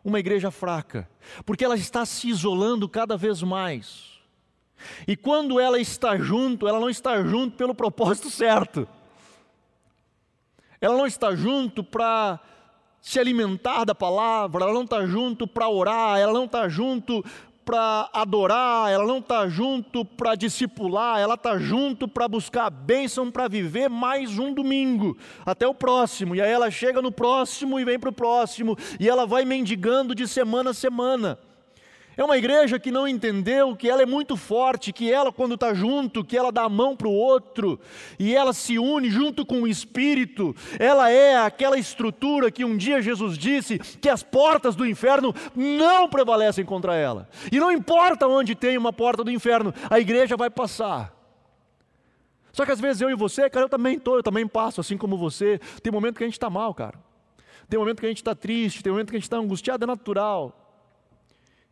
uma 0.03 0.19
igreja 0.19 0.49
fraca, 0.49 1.09
porque 1.45 1.63
ela 1.63 1.75
está 1.75 2.05
se 2.05 2.29
isolando 2.29 2.87
cada 2.87 3.17
vez 3.17 3.43
mais. 3.43 4.17
E 5.07 5.15
quando 5.15 5.59
ela 5.59 5.79
está 5.79 6.17
junto, 6.17 6.67
ela 6.67 6.79
não 6.79 6.89
está 6.89 7.21
junto 7.23 7.57
pelo 7.57 7.75
propósito 7.75 8.29
certo. 8.29 8.87
Ela 10.79 10.95
não 10.95 11.07
está 11.07 11.35
junto 11.35 11.83
para 11.83 12.39
se 13.01 13.19
alimentar 13.19 13.85
da 13.85 13.95
palavra, 13.95 14.63
ela 14.63 14.73
não 14.73 14.83
está 14.83 15.05
junto 15.05 15.47
para 15.47 15.69
orar, 15.69 16.19
ela 16.19 16.33
não 16.33 16.45
está 16.45 16.67
junto 16.67 17.23
para 17.67 18.09
adorar, 18.13 18.89
ela 18.89 19.05
não 19.05 19.17
está 19.17 19.45
junto 19.49 20.05
para 20.05 20.35
discipular, 20.35 21.19
ela 21.19 21.33
está 21.33 21.57
junto 21.57 22.07
para 22.07 22.25
buscar 22.25 22.67
a 22.67 22.69
bênção 22.69 23.29
para 23.29 23.49
viver 23.49 23.89
mais 23.89 24.39
um 24.39 24.53
domingo, 24.53 25.17
até 25.45 25.67
o 25.67 25.73
próximo. 25.73 26.33
E 26.33 26.41
aí 26.41 26.49
ela 26.49 26.71
chega 26.71 27.01
no 27.01 27.11
próximo 27.11 27.77
e 27.77 27.83
vem 27.83 27.99
para 27.99 28.09
o 28.09 28.13
próximo, 28.13 28.77
e 28.97 29.09
ela 29.09 29.25
vai 29.25 29.43
mendigando 29.43 30.15
de 30.15 30.25
semana 30.29 30.69
a 30.69 30.73
semana. 30.73 31.37
É 32.17 32.23
uma 32.23 32.35
igreja 32.35 32.79
que 32.79 32.89
não 32.89 33.07
entendeu 33.07 33.75
que 33.75 33.87
ela 33.87 34.01
é 34.01 34.05
muito 34.05 34.35
forte, 34.35 34.91
que 34.91 35.11
ela, 35.11 35.31
quando 35.31 35.53
está 35.53 35.71
junto, 35.75 36.25
que 36.25 36.35
ela 36.35 36.51
dá 36.51 36.63
a 36.63 36.69
mão 36.69 36.95
para 36.95 37.07
o 37.07 37.13
outro, 37.13 37.79
e 38.17 38.35
ela 38.35 38.53
se 38.53 38.79
une 38.79 39.07
junto 39.07 39.45
com 39.45 39.61
o 39.61 39.67
Espírito, 39.67 40.55
ela 40.79 41.11
é 41.11 41.37
aquela 41.37 41.77
estrutura 41.77 42.49
que 42.49 42.65
um 42.65 42.75
dia 42.75 43.03
Jesus 43.03 43.37
disse 43.37 43.77
que 43.77 44.09
as 44.09 44.23
portas 44.23 44.75
do 44.75 44.83
inferno 44.83 45.31
não 45.55 46.09
prevalecem 46.09 46.65
contra 46.65 46.95
ela. 46.95 47.29
E 47.51 47.59
não 47.59 47.71
importa 47.71 48.27
onde 48.27 48.55
tem 48.55 48.79
uma 48.79 48.91
porta 48.91 49.23
do 49.23 49.29
inferno, 49.29 49.71
a 49.87 49.99
igreja 49.99 50.35
vai 50.35 50.49
passar. 50.49 51.15
Só 52.51 52.65
que 52.65 52.71
às 52.71 52.81
vezes 52.81 52.99
eu 52.99 53.11
e 53.11 53.15
você, 53.15 53.47
cara, 53.47 53.65
eu 53.65 53.69
também 53.69 53.97
estou, 53.97 54.15
eu 54.15 54.23
também 54.23 54.47
passo, 54.47 54.81
assim 54.81 54.97
como 54.97 55.15
você. 55.15 55.59
Tem 55.83 55.93
momento 55.93 56.17
que 56.17 56.23
a 56.23 56.27
gente 56.27 56.33
está 56.33 56.49
mal, 56.49 56.73
cara. 56.73 56.97
Tem 57.69 57.77
momento 57.77 57.99
que 57.99 58.07
a 58.07 58.09
gente 58.09 58.17
está 58.17 58.33
triste, 58.33 58.81
tem 58.81 58.91
momento 58.91 59.11
que 59.11 59.15
a 59.15 59.19
gente 59.19 59.25
está 59.25 59.37
angustiado, 59.37 59.83
é 59.83 59.87
natural. 59.87 60.66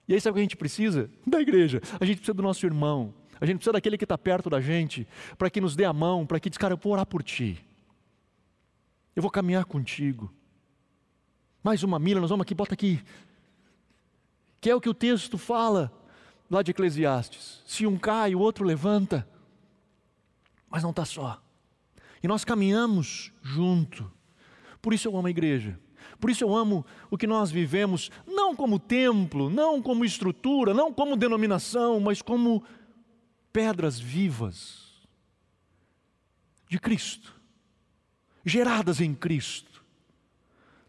E 0.08 0.14
aí 0.14 0.22
sabe 0.22 0.32
o 0.32 0.34
que 0.36 0.40
a 0.40 0.44
gente 0.44 0.58
precisa? 0.58 1.10
Da 1.26 1.42
igreja. 1.42 1.82
A 2.00 2.06
gente 2.06 2.18
precisa 2.18 2.34
do 2.34 2.44
nosso 2.44 2.66
irmão. 2.66 3.14
A 3.40 3.46
gente 3.46 3.58
precisa 3.58 3.74
daquele 3.74 3.98
que 3.98 4.06
está 4.06 4.18
perto 4.18 4.50
da 4.50 4.62
gente, 4.62 5.08
para 5.38 5.50
que 5.50 5.60
nos 5.60 5.76
dê 5.76 5.84
a 5.84 5.92
mão, 5.92 6.26
para 6.26 6.40
que 6.40 6.50
diz, 6.50 6.58
cara, 6.58 6.74
eu 6.74 6.78
vou 6.78 6.94
orar 6.94 7.06
por 7.06 7.22
ti. 7.22 7.64
Eu 9.16 9.22
vou 9.22 9.32
caminhar 9.32 9.66
contigo. 9.66 10.32
Mais 11.64 11.84
uma 11.84 11.98
milha, 12.00 12.22
nós 12.22 12.30
vamos 12.30 12.44
aqui, 12.44 12.54
bota 12.54 12.74
aqui. 12.74 13.04
Que 14.62 14.70
é 14.70 14.76
o 14.76 14.82
que 14.82 14.90
o 14.90 14.94
texto 14.94 15.38
fala 15.38 15.92
lá 16.50 16.62
de 16.62 16.72
Eclesiastes. 16.72 17.62
Se 17.66 17.86
um 17.86 17.98
cai, 17.98 18.36
o 18.36 18.40
outro 18.40 18.64
levanta. 18.64 19.28
Mas 20.70 20.84
não 20.84 20.92
está 20.92 21.06
só. 21.06 21.42
E 22.22 22.28
nós 22.28 22.46
caminhamos 22.46 23.32
junto. 23.42 24.12
Por 24.82 24.94
isso 24.94 25.08
eu 25.08 25.18
amo 25.18 25.28
a 25.28 25.32
igreja. 25.32 25.80
Por 26.20 26.30
isso 26.30 26.44
eu 26.44 26.56
amo 26.56 26.86
o 27.10 27.18
que 27.18 27.28
nós 27.28 27.52
vivemos, 27.52 28.10
não 28.26 28.56
como 28.56 28.80
templo, 28.80 29.50
não 29.50 29.82
como 29.82 30.06
estrutura, 30.06 30.74
não 30.74 30.94
como 30.94 31.16
denominação, 31.16 32.00
mas 32.00 32.22
como 32.22 32.64
pedras 33.52 34.00
vivas 34.00 34.86
de 36.70 36.80
Cristo, 36.80 37.34
geradas 38.46 39.00
em 39.00 39.14
Cristo, 39.14 39.84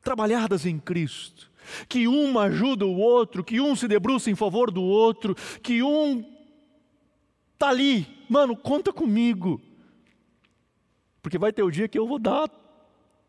trabalhadas 0.02 0.64
em 0.66 0.78
Cristo, 0.78 1.50
que 1.88 2.06
uma 2.06 2.44
ajuda 2.44 2.86
o 2.86 2.96
outro, 2.96 3.44
que 3.44 3.60
um 3.60 3.74
se 3.74 3.88
debruça 3.88 4.30
em 4.30 4.34
favor 4.34 4.70
do 4.70 4.82
outro, 4.82 5.34
que 5.62 5.82
um 5.82 6.24
está 7.52 7.68
ali, 7.68 8.06
mano, 8.28 8.56
conta 8.56 8.92
comigo, 8.92 9.60
porque 11.22 11.38
vai 11.38 11.52
ter 11.52 11.62
o 11.62 11.70
dia 11.70 11.88
que 11.88 11.98
eu 11.98 12.06
vou 12.06 12.18
dar 12.18 12.48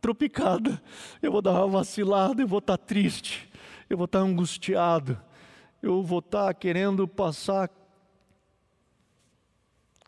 tropicada, 0.02 0.82
eu 1.22 1.32
vou 1.32 1.42
dar 1.42 1.54
uma 1.54 1.68
vacilada, 1.68 2.42
eu 2.42 2.48
vou 2.48 2.60
estar 2.60 2.78
triste, 2.78 3.50
eu 3.90 3.98
vou 3.98 4.06
estar 4.06 4.20
angustiado, 4.20 5.20
eu 5.82 6.04
vou 6.04 6.20
estar 6.20 6.54
querendo 6.54 7.08
passar 7.08 7.70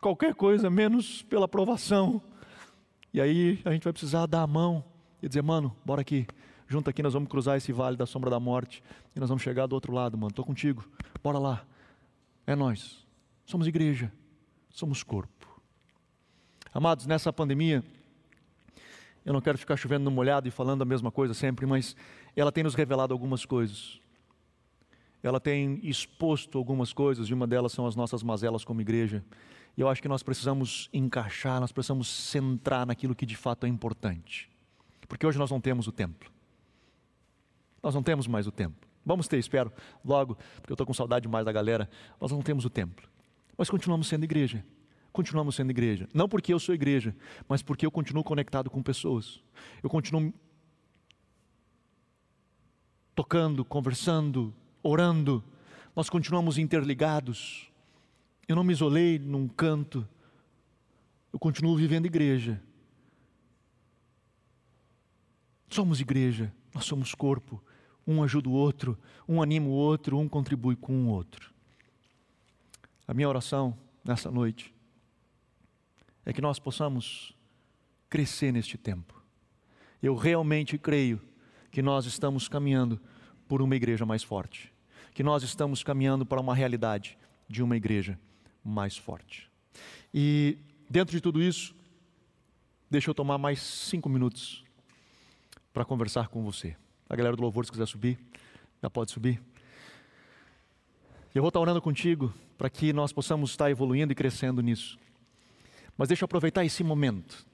qualquer 0.00 0.34
coisa 0.34 0.70
menos 0.70 1.22
pela 1.22 1.44
aprovação. 1.44 2.20
E 3.12 3.20
aí 3.20 3.60
a 3.64 3.72
gente 3.72 3.84
vai 3.84 3.92
precisar 3.92 4.26
dar 4.26 4.42
a 4.42 4.46
mão 4.46 4.84
e 5.22 5.28
dizer, 5.28 5.42
mano, 5.42 5.76
bora 5.84 6.00
aqui, 6.00 6.26
junto 6.66 6.88
aqui 6.88 7.02
nós 7.02 7.12
vamos 7.12 7.28
cruzar 7.28 7.56
esse 7.56 7.72
vale 7.72 7.96
da 7.96 8.06
sombra 8.06 8.30
da 8.30 8.40
morte 8.40 8.82
e 9.14 9.20
nós 9.20 9.28
vamos 9.28 9.42
chegar 9.42 9.66
do 9.66 9.74
outro 9.74 9.92
lado, 9.92 10.16
mano. 10.16 10.30
Estou 10.30 10.44
contigo, 10.44 10.88
bora 11.22 11.38
lá. 11.38 11.64
É 12.46 12.54
nós. 12.54 13.06
Somos 13.44 13.66
igreja, 13.66 14.12
somos 14.70 15.02
corpo. 15.02 15.48
Amados, 16.72 17.04
nessa 17.06 17.32
pandemia, 17.32 17.84
eu 19.24 19.32
não 19.32 19.40
quero 19.40 19.58
ficar 19.58 19.76
chovendo 19.76 20.04
no 20.04 20.10
molhado 20.10 20.48
e 20.48 20.50
falando 20.50 20.82
a 20.82 20.84
mesma 20.84 21.10
coisa 21.10 21.34
sempre, 21.34 21.66
mas 21.66 21.94
ela 22.34 22.50
tem 22.50 22.64
nos 22.64 22.74
revelado 22.74 23.12
algumas 23.12 23.44
coisas. 23.44 24.00
Ela 25.22 25.38
tem 25.38 25.78
exposto 25.82 26.56
algumas 26.56 26.92
coisas, 26.92 27.28
e 27.28 27.34
uma 27.34 27.46
delas 27.46 27.72
são 27.72 27.86
as 27.86 27.94
nossas 27.94 28.22
mazelas 28.22 28.64
como 28.64 28.80
igreja. 28.80 29.22
E 29.76 29.80
eu 29.80 29.88
acho 29.88 30.00
que 30.00 30.08
nós 30.08 30.22
precisamos 30.22 30.88
encaixar, 30.92 31.60
nós 31.60 31.72
precisamos 31.72 32.08
centrar 32.08 32.86
naquilo 32.86 33.14
que 33.14 33.26
de 33.26 33.36
fato 33.36 33.66
é 33.66 33.68
importante. 33.68 34.50
Porque 35.06 35.26
hoje 35.26 35.38
nós 35.38 35.50
não 35.50 35.60
temos 35.60 35.86
o 35.86 35.92
templo. 35.92 36.30
Nós 37.82 37.94
não 37.94 38.02
temos 38.02 38.26
mais 38.26 38.46
o 38.46 38.52
templo. 38.52 38.88
Vamos 39.04 39.28
ter, 39.28 39.38
espero, 39.38 39.72
logo, 40.04 40.36
porque 40.56 40.72
eu 40.72 40.74
estou 40.74 40.86
com 40.86 40.94
saudade 40.94 41.28
mais 41.28 41.44
da 41.44 41.52
galera. 41.52 41.88
Nós 42.20 42.32
não 42.32 42.40
temos 42.40 42.64
o 42.64 42.70
templo. 42.70 43.08
Mas 43.56 43.68
continuamos 43.68 44.08
sendo 44.08 44.24
igreja 44.24 44.64
continuamos 45.12 45.56
sendo 45.56 45.70
igreja. 45.70 46.08
Não 46.14 46.28
porque 46.28 46.52
eu 46.52 46.58
sou 46.58 46.74
igreja, 46.74 47.14
mas 47.48 47.62
porque 47.62 47.84
eu 47.84 47.90
continuo 47.90 48.24
conectado 48.24 48.70
com 48.70 48.82
pessoas. 48.82 49.40
Eu 49.82 49.90
continuo 49.90 50.32
tocando, 53.14 53.64
conversando, 53.64 54.54
orando. 54.82 55.44
Nós 55.94 56.08
continuamos 56.08 56.58
interligados. 56.58 57.70
Eu 58.48 58.56
não 58.56 58.64
me 58.64 58.72
isolei 58.72 59.18
num 59.18 59.48
canto. 59.48 60.06
Eu 61.32 61.38
continuo 61.38 61.76
vivendo 61.76 62.06
igreja. 62.06 62.62
Somos 65.68 66.00
igreja, 66.00 66.52
nós 66.74 66.84
somos 66.84 67.14
corpo. 67.14 67.62
Um 68.06 68.24
ajuda 68.24 68.48
o 68.48 68.52
outro, 68.52 68.98
um 69.28 69.40
anima 69.40 69.68
o 69.68 69.70
outro, 69.70 70.18
um 70.18 70.28
contribui 70.28 70.74
com 70.74 70.92
o 71.04 71.08
outro. 71.08 71.52
A 73.06 73.14
minha 73.14 73.28
oração 73.28 73.76
nessa 74.04 74.30
noite 74.30 74.74
é 76.24 76.32
que 76.32 76.40
nós 76.40 76.58
possamos 76.58 77.34
crescer 78.08 78.52
neste 78.52 78.76
tempo. 78.76 79.22
Eu 80.02 80.14
realmente 80.14 80.76
creio 80.78 81.20
que 81.70 81.82
nós 81.82 82.06
estamos 82.06 82.48
caminhando 82.48 83.00
por 83.46 83.62
uma 83.62 83.76
igreja 83.76 84.04
mais 84.04 84.22
forte, 84.22 84.72
que 85.14 85.22
nós 85.22 85.42
estamos 85.42 85.82
caminhando 85.82 86.24
para 86.26 86.40
uma 86.40 86.54
realidade 86.54 87.16
de 87.48 87.62
uma 87.62 87.76
igreja 87.76 88.18
mais 88.64 88.96
forte. 88.96 89.50
E 90.12 90.58
dentro 90.88 91.14
de 91.14 91.20
tudo 91.20 91.42
isso, 91.42 91.74
deixa 92.90 93.10
eu 93.10 93.14
tomar 93.14 93.38
mais 93.38 93.60
cinco 93.60 94.08
minutos 94.08 94.64
para 95.72 95.84
conversar 95.84 96.28
com 96.28 96.42
você. 96.42 96.76
A 97.08 97.16
galera 97.16 97.36
do 97.36 97.42
louvor, 97.42 97.64
se 97.64 97.70
quiser 97.70 97.86
subir, 97.86 98.18
já 98.82 98.90
pode 98.90 99.10
subir. 99.10 99.40
Eu 101.34 101.42
vou 101.42 101.48
estar 101.48 101.60
orando 101.60 101.80
contigo 101.80 102.32
para 102.58 102.68
que 102.68 102.92
nós 102.92 103.12
possamos 103.12 103.50
estar 103.50 103.70
evoluindo 103.70 104.12
e 104.12 104.16
crescendo 104.16 104.60
nisso. 104.60 104.98
Mas 106.00 106.08
deixa 106.08 106.22
eu 106.22 106.24
aproveitar 106.24 106.64
esse 106.64 106.82
momento. 106.82 107.46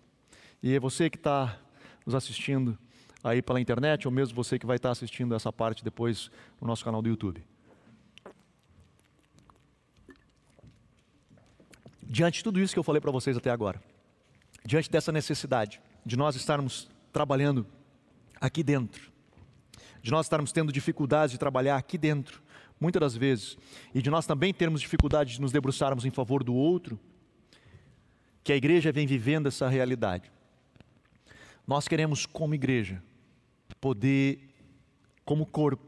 E 0.63 0.73
é 0.73 0.79
você 0.79 1.11
que 1.11 1.17
está 1.17 1.59
nos 2.07 2.15
assistindo 2.15 2.79
aí 3.21 3.43
pela 3.43 3.61
internet, 3.61 4.07
ou 4.07 4.13
mesmo 4.13 4.37
você 4.37 4.57
que 4.57 4.65
vai 4.65 4.77
estar 4.77 4.93
assistindo 4.93 5.35
essa 5.35 5.53
parte 5.53 5.83
depois 5.83 6.31
no 6.61 6.69
nosso 6.69 6.85
canal 6.85 7.03
do 7.03 7.09
YouTube. 7.09 7.45
Diante 12.01 12.39
de 12.39 12.45
tudo 12.45 12.61
isso 12.61 12.73
que 12.73 12.79
eu 12.79 12.85
falei 12.85 13.01
para 13.01 13.11
vocês 13.11 13.37
até 13.37 13.51
agora, 13.51 13.83
diante 14.65 14.89
dessa 14.89 15.11
necessidade 15.11 15.81
de 16.05 16.17
nós 16.17 16.37
estarmos 16.37 16.89
trabalhando 17.13 17.67
aqui 18.41 18.63
dentro, 18.63 19.11
de 20.01 20.13
nós 20.13 20.27
estarmos 20.27 20.53
tendo 20.53 20.71
dificuldades 20.71 21.33
de 21.33 21.39
trabalhar 21.39 21.79
aqui 21.79 21.99
dentro, 21.99 22.41
muitas 22.79 23.01
das 23.01 23.17
vezes, 23.17 23.59
e 23.93 24.01
de 24.01 24.09
nós 24.09 24.25
também 24.25 24.55
termos 24.55 24.81
dificuldade 24.81 25.33
de 25.33 25.41
nos 25.41 25.51
debruçarmos 25.51 26.05
em 26.05 26.13
favor 26.13 26.45
do 26.45 26.55
outro, 26.55 26.97
que 28.47 28.53
a 28.53 28.57
igreja 28.57 28.93
vem 28.93 29.09
vivendo 29.09 29.49
essa 29.49 29.69
realidade. 29.69 30.31
Nós 31.67 31.89
queremos, 31.89 32.27
como 32.27 32.55
igreja, 32.55 33.03
poder, 33.81 34.39
como 35.25 35.45
corpo, 35.45 35.85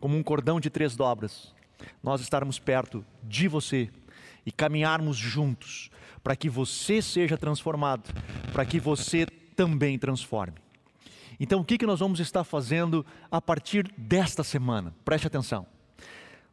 como 0.00 0.16
um 0.16 0.22
cordão 0.22 0.58
de 0.58 0.70
três 0.70 0.96
dobras, 0.96 1.54
nós 2.02 2.22
estarmos 2.22 2.58
perto 2.58 3.04
de 3.22 3.46
você 3.46 3.90
e 4.46 4.50
caminharmos 4.50 5.18
juntos 5.18 5.90
para 6.24 6.34
que 6.34 6.48
você 6.48 7.02
seja 7.02 7.36
transformado, 7.36 8.08
para 8.54 8.64
que 8.64 8.80
você 8.80 9.26
também 9.54 9.98
transforme. 9.98 10.56
Então, 11.38 11.60
o 11.60 11.64
que, 11.64 11.76
que 11.76 11.84
nós 11.84 12.00
vamos 12.00 12.20
estar 12.20 12.42
fazendo 12.42 13.04
a 13.30 13.38
partir 13.38 13.92
desta 13.98 14.42
semana? 14.42 14.94
Preste 15.04 15.26
atenção. 15.26 15.66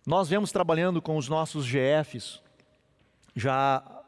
Nós 0.05 0.27
vemos 0.27 0.51
trabalhando 0.51 1.01
com 1.01 1.15
os 1.15 1.29
nossos 1.29 1.65
GFs 1.65 2.41
já 3.33 3.98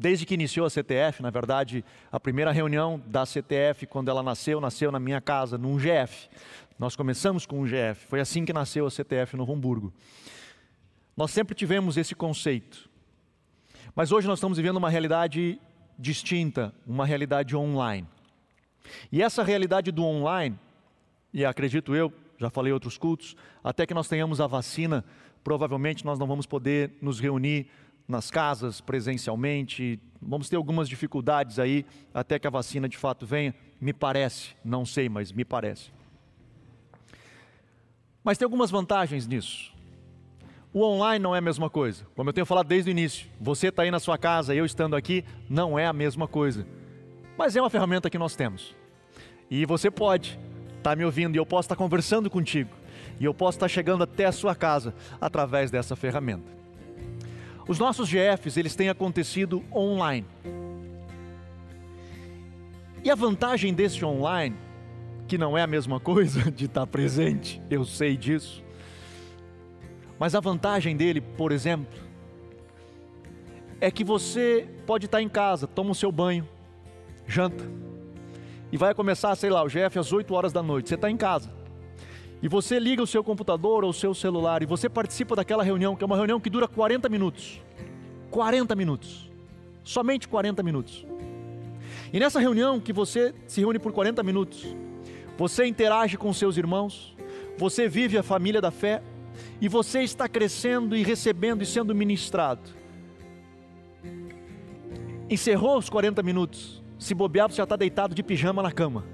desde 0.00 0.24
que 0.24 0.32
iniciou 0.32 0.66
a 0.66 0.70
CTF, 0.70 1.22
na 1.22 1.28
verdade, 1.28 1.84
a 2.10 2.18
primeira 2.18 2.50
reunião 2.50 3.00
da 3.06 3.26
CTF, 3.26 3.86
quando 3.86 4.08
ela 4.08 4.22
nasceu, 4.22 4.58
nasceu 4.58 4.90
na 4.90 4.98
minha 4.98 5.20
casa, 5.20 5.58
num 5.58 5.76
GF. 5.76 6.26
Nós 6.78 6.96
começamos 6.96 7.44
com 7.44 7.60
um 7.60 7.66
GF, 7.66 8.06
foi 8.08 8.18
assim 8.18 8.46
que 8.46 8.52
nasceu 8.52 8.86
a 8.86 8.90
CTF 8.90 9.36
no 9.36 9.42
Hamburgo. 9.52 9.92
Nós 11.14 11.30
sempre 11.30 11.54
tivemos 11.54 11.98
esse 11.98 12.14
conceito. 12.14 12.88
Mas 13.94 14.10
hoje 14.10 14.26
nós 14.26 14.38
estamos 14.38 14.56
vivendo 14.56 14.78
uma 14.78 14.88
realidade 14.88 15.60
distinta, 15.98 16.72
uma 16.86 17.04
realidade 17.04 17.54
online. 17.54 18.08
E 19.12 19.22
essa 19.22 19.42
realidade 19.42 19.92
do 19.92 20.02
online, 20.02 20.58
e 21.30 21.44
acredito 21.44 21.94
eu, 21.94 22.10
já 22.38 22.48
falei 22.48 22.72
outros 22.72 22.96
cultos, 22.96 23.36
até 23.62 23.84
que 23.84 23.92
nós 23.92 24.08
tenhamos 24.08 24.40
a 24.40 24.46
vacina, 24.46 25.04
provavelmente 25.44 26.06
nós 26.06 26.18
não 26.18 26.26
vamos 26.26 26.46
poder 26.46 26.92
nos 27.02 27.20
reunir 27.20 27.68
nas 28.10 28.30
casas 28.30 28.80
presencialmente, 28.80 29.98
vamos 30.20 30.48
ter 30.48 30.56
algumas 30.56 30.88
dificuldades 30.88 31.58
aí 31.58 31.86
até 32.12 32.38
que 32.38 32.46
a 32.46 32.50
vacina 32.50 32.88
de 32.88 32.98
fato 32.98 33.24
venha, 33.24 33.54
me 33.80 33.92
parece, 33.92 34.54
não 34.64 34.84
sei, 34.84 35.08
mas 35.08 35.32
me 35.32 35.44
parece. 35.44 35.90
Mas 38.22 38.36
tem 38.36 38.44
algumas 38.44 38.70
vantagens 38.70 39.26
nisso. 39.26 39.72
O 40.72 40.84
online 40.84 41.22
não 41.22 41.34
é 41.34 41.38
a 41.38 41.42
mesma 41.42 41.70
coisa. 41.70 42.06
Como 42.14 42.28
eu 42.28 42.32
tenho 42.32 42.46
falado 42.46 42.68
desde 42.68 42.90
o 42.90 42.92
início, 42.92 43.26
você 43.40 43.68
está 43.68 43.82
aí 43.82 43.90
na 43.90 43.98
sua 43.98 44.18
casa, 44.18 44.54
eu 44.54 44.64
estando 44.64 44.94
aqui, 44.94 45.24
não 45.48 45.78
é 45.78 45.86
a 45.86 45.92
mesma 45.92 46.28
coisa. 46.28 46.66
Mas 47.36 47.56
é 47.56 47.60
uma 47.60 47.70
ferramenta 47.70 48.10
que 48.10 48.18
nós 48.18 48.36
temos. 48.36 48.74
E 49.50 49.64
você 49.64 49.90
pode 49.90 50.38
estar 50.76 50.90
tá 50.90 50.96
me 50.96 51.04
ouvindo 51.04 51.34
e 51.34 51.38
eu 51.38 51.46
posso 51.46 51.66
estar 51.66 51.74
tá 51.74 51.78
conversando 51.78 52.30
contigo. 52.30 52.70
E 53.18 53.24
eu 53.24 53.34
posso 53.34 53.56
estar 53.56 53.64
tá 53.64 53.68
chegando 53.68 54.04
até 54.04 54.26
a 54.26 54.32
sua 54.32 54.54
casa 54.54 54.94
através 55.20 55.70
dessa 55.70 55.96
ferramenta. 55.96 56.59
Os 57.70 57.78
nossos 57.78 58.08
GFs, 58.08 58.56
eles 58.56 58.74
têm 58.74 58.88
acontecido 58.88 59.62
online. 59.72 60.26
E 63.04 63.08
a 63.08 63.14
vantagem 63.14 63.72
desse 63.72 64.04
online, 64.04 64.56
que 65.28 65.38
não 65.38 65.56
é 65.56 65.62
a 65.62 65.68
mesma 65.68 66.00
coisa 66.00 66.50
de 66.50 66.64
estar 66.64 66.84
presente, 66.88 67.62
eu 67.70 67.84
sei 67.84 68.16
disso. 68.16 68.60
Mas 70.18 70.34
a 70.34 70.40
vantagem 70.40 70.96
dele, 70.96 71.20
por 71.20 71.52
exemplo, 71.52 71.96
é 73.80 73.88
que 73.88 74.02
você 74.02 74.68
pode 74.84 75.06
estar 75.06 75.22
em 75.22 75.28
casa, 75.28 75.68
toma 75.68 75.92
o 75.92 75.94
seu 75.94 76.10
banho, 76.10 76.48
janta, 77.24 77.64
e 78.72 78.76
vai 78.76 78.92
começar, 78.96 79.36
sei 79.36 79.48
lá, 79.48 79.62
o 79.62 79.68
GF 79.68 79.96
às 79.96 80.12
8 80.12 80.34
horas 80.34 80.52
da 80.52 80.60
noite. 80.60 80.88
Você 80.88 80.96
está 80.96 81.08
em 81.08 81.16
casa 81.16 81.59
e 82.42 82.48
você 82.48 82.78
liga 82.78 83.02
o 83.02 83.06
seu 83.06 83.22
computador 83.22 83.84
ou 83.84 83.90
o 83.90 83.94
seu 83.94 84.14
celular 84.14 84.62
e 84.62 84.66
você 84.66 84.88
participa 84.88 85.36
daquela 85.36 85.62
reunião, 85.62 85.94
que 85.94 86.02
é 86.02 86.06
uma 86.06 86.16
reunião 86.16 86.40
que 86.40 86.48
dura 86.48 86.66
40 86.66 87.08
minutos. 87.08 87.60
40 88.30 88.74
minutos. 88.74 89.30
Somente 89.84 90.26
40 90.26 90.62
minutos. 90.62 91.04
E 92.12 92.18
nessa 92.18 92.40
reunião 92.40 92.80
que 92.80 92.92
você 92.92 93.34
se 93.46 93.60
reúne 93.60 93.78
por 93.78 93.92
40 93.92 94.22
minutos, 94.22 94.74
você 95.36 95.66
interage 95.66 96.16
com 96.16 96.32
seus 96.32 96.56
irmãos, 96.56 97.14
você 97.58 97.88
vive 97.88 98.16
a 98.16 98.22
família 98.22 98.60
da 98.60 98.70
fé 98.70 99.02
e 99.60 99.68
você 99.68 100.02
está 100.02 100.28
crescendo 100.28 100.96
e 100.96 101.02
recebendo 101.02 101.62
e 101.62 101.66
sendo 101.66 101.94
ministrado. 101.94 102.62
Encerrou 105.28 105.76
os 105.76 105.90
40 105.90 106.22
minutos, 106.22 106.82
se 106.98 107.14
bobear, 107.14 107.50
você 107.50 107.56
já 107.56 107.64
está 107.64 107.76
deitado 107.76 108.14
de 108.14 108.22
pijama 108.22 108.62
na 108.62 108.72
cama. 108.72 109.04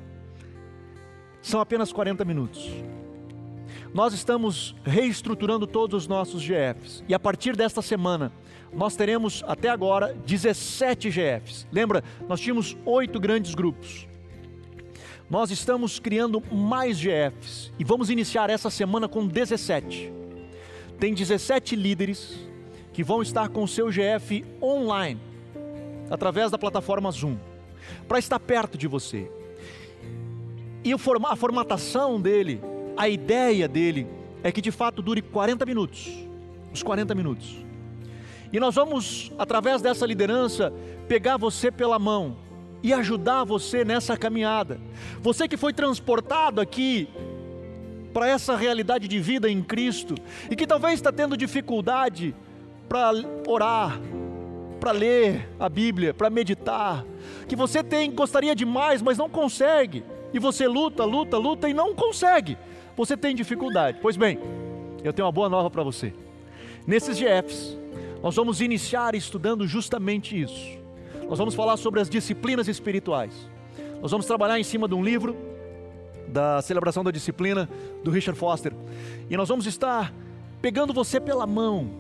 São 1.43 1.61
apenas 1.61 1.93
40 1.93 2.24
minutos 2.24 2.70
nós 3.97 4.13
estamos 4.13 4.77
reestruturando 4.85 5.67
todos 5.67 6.03
os 6.03 6.07
nossos 6.07 6.43
GFs. 6.43 7.03
E 7.09 7.15
a 7.15 7.19
partir 7.19 7.57
desta 7.57 7.81
semana, 7.81 8.31
nós 8.71 8.95
teremos 8.95 9.43
até 9.47 9.71
agora 9.71 10.15
17 10.27 11.09
GFs. 11.09 11.67
Lembra, 11.73 12.05
nós 12.29 12.39
tínhamos 12.39 12.77
oito 12.85 13.19
grandes 13.19 13.55
grupos. 13.55 14.07
Nós 15.31 15.51
estamos 15.51 15.99
criando 15.99 16.43
mais 16.55 16.99
GFs 16.99 17.73
e 17.79 17.85
vamos 17.85 18.11
iniciar 18.11 18.51
essa 18.51 18.69
semana 18.69 19.09
com 19.09 19.27
17. 19.27 20.13
Tem 21.01 21.15
17 21.15 21.75
líderes 21.75 22.39
que 22.93 23.03
vão 23.03 23.23
estar 23.23 23.49
com 23.49 23.63
o 23.63 23.69
seu 23.69 23.89
GF 23.91 24.45
online, 24.61 25.19
através 26.11 26.51
da 26.51 26.59
plataforma 26.59 27.11
Zoom, 27.11 27.39
para 28.07 28.19
estar 28.19 28.39
perto 28.39 28.77
de 28.77 28.87
você. 28.87 29.31
E 30.85 30.93
a 30.93 30.99
formatação 31.37 32.21
dele 32.21 32.61
a 32.97 33.09
ideia 33.09 33.69
dele 33.69 34.07
é 34.43 34.51
que 34.51 34.61
de 34.61 34.71
fato 34.71 35.03
dure 35.03 35.21
40 35.23 35.67
minutos, 35.67 36.11
os 36.73 36.83
40 36.83 37.15
minutos. 37.15 37.57
E 38.53 38.61
nós 38.61 38.75
vamos, 38.75 39.33
através 39.39 39.83
dessa 39.83 40.07
liderança, 40.07 40.73
pegar 41.09 41.37
você 41.37 41.71
pela 41.71 41.99
mão 41.99 42.37
e 42.83 42.93
ajudar 42.93 43.45
você 43.45 43.85
nessa 43.85 44.17
caminhada. 44.17 44.81
Você 45.21 45.49
que 45.49 45.57
foi 45.57 45.73
transportado 45.73 46.61
aqui 46.61 47.09
para 48.13 48.29
essa 48.29 48.57
realidade 48.57 49.09
de 49.09 49.21
vida 49.21 49.51
em 49.51 49.63
Cristo 49.63 50.15
e 50.51 50.57
que 50.57 50.67
talvez 50.67 50.95
está 50.95 51.13
tendo 51.13 51.37
dificuldade 51.37 52.35
para 52.89 53.11
orar, 53.47 54.01
para 54.79 54.93
ler 54.93 55.49
a 55.59 55.69
Bíblia, 55.69 56.15
para 56.15 56.31
meditar, 56.31 57.05
que 57.49 57.57
você 57.57 57.83
tem 57.83 58.11
gostaria 58.11 58.55
demais, 58.55 59.03
mas 59.03 59.19
não 59.19 59.29
consegue. 59.29 60.05
E 60.33 60.39
você 60.39 60.67
luta, 60.67 61.05
luta, 61.05 61.37
luta 61.37 61.69
e 61.69 61.75
não 61.75 61.95
consegue. 61.95 62.57
Você 62.97 63.17
tem 63.17 63.35
dificuldade. 63.35 63.99
Pois 64.01 64.17
bem, 64.17 64.39
eu 65.05 65.13
tenho 65.13 65.27
uma 65.27 65.33
boa 65.33 65.49
nova 65.49 65.71
para 65.71 65.83
você. 65.83 66.13
Nesses 66.87 67.19
GFs, 67.19 67.77
nós 68.23 68.35
vamos 68.35 68.61
iniciar 68.61 69.15
estudando 69.15 69.67
justamente 69.67 70.41
isso. 70.41 70.79
Nós 71.29 71.39
vamos 71.39 71.55
falar 71.55 71.77
sobre 71.77 72.01
as 72.01 72.09
disciplinas 72.09 72.69
espirituais. 72.69 73.33
Nós 74.01 74.11
vamos 74.11 74.27
trabalhar 74.27 74.59
em 74.59 74.65
cima 74.65 74.89
de 74.89 74.95
um 74.95 75.03
livro 75.03 75.37
da 76.29 76.61
celebração 76.63 77.05
da 77.05 77.11
disciplina 77.11 77.69
do 78.03 78.11
Richard 78.11 78.39
Foster. 78.39 78.73
E 79.29 79.37
nós 79.37 79.49
vamos 79.49 79.67
estar 79.67 80.13
pegando 80.63 80.93
você 80.93 81.21
pela 81.21 81.47
mão 81.47 81.91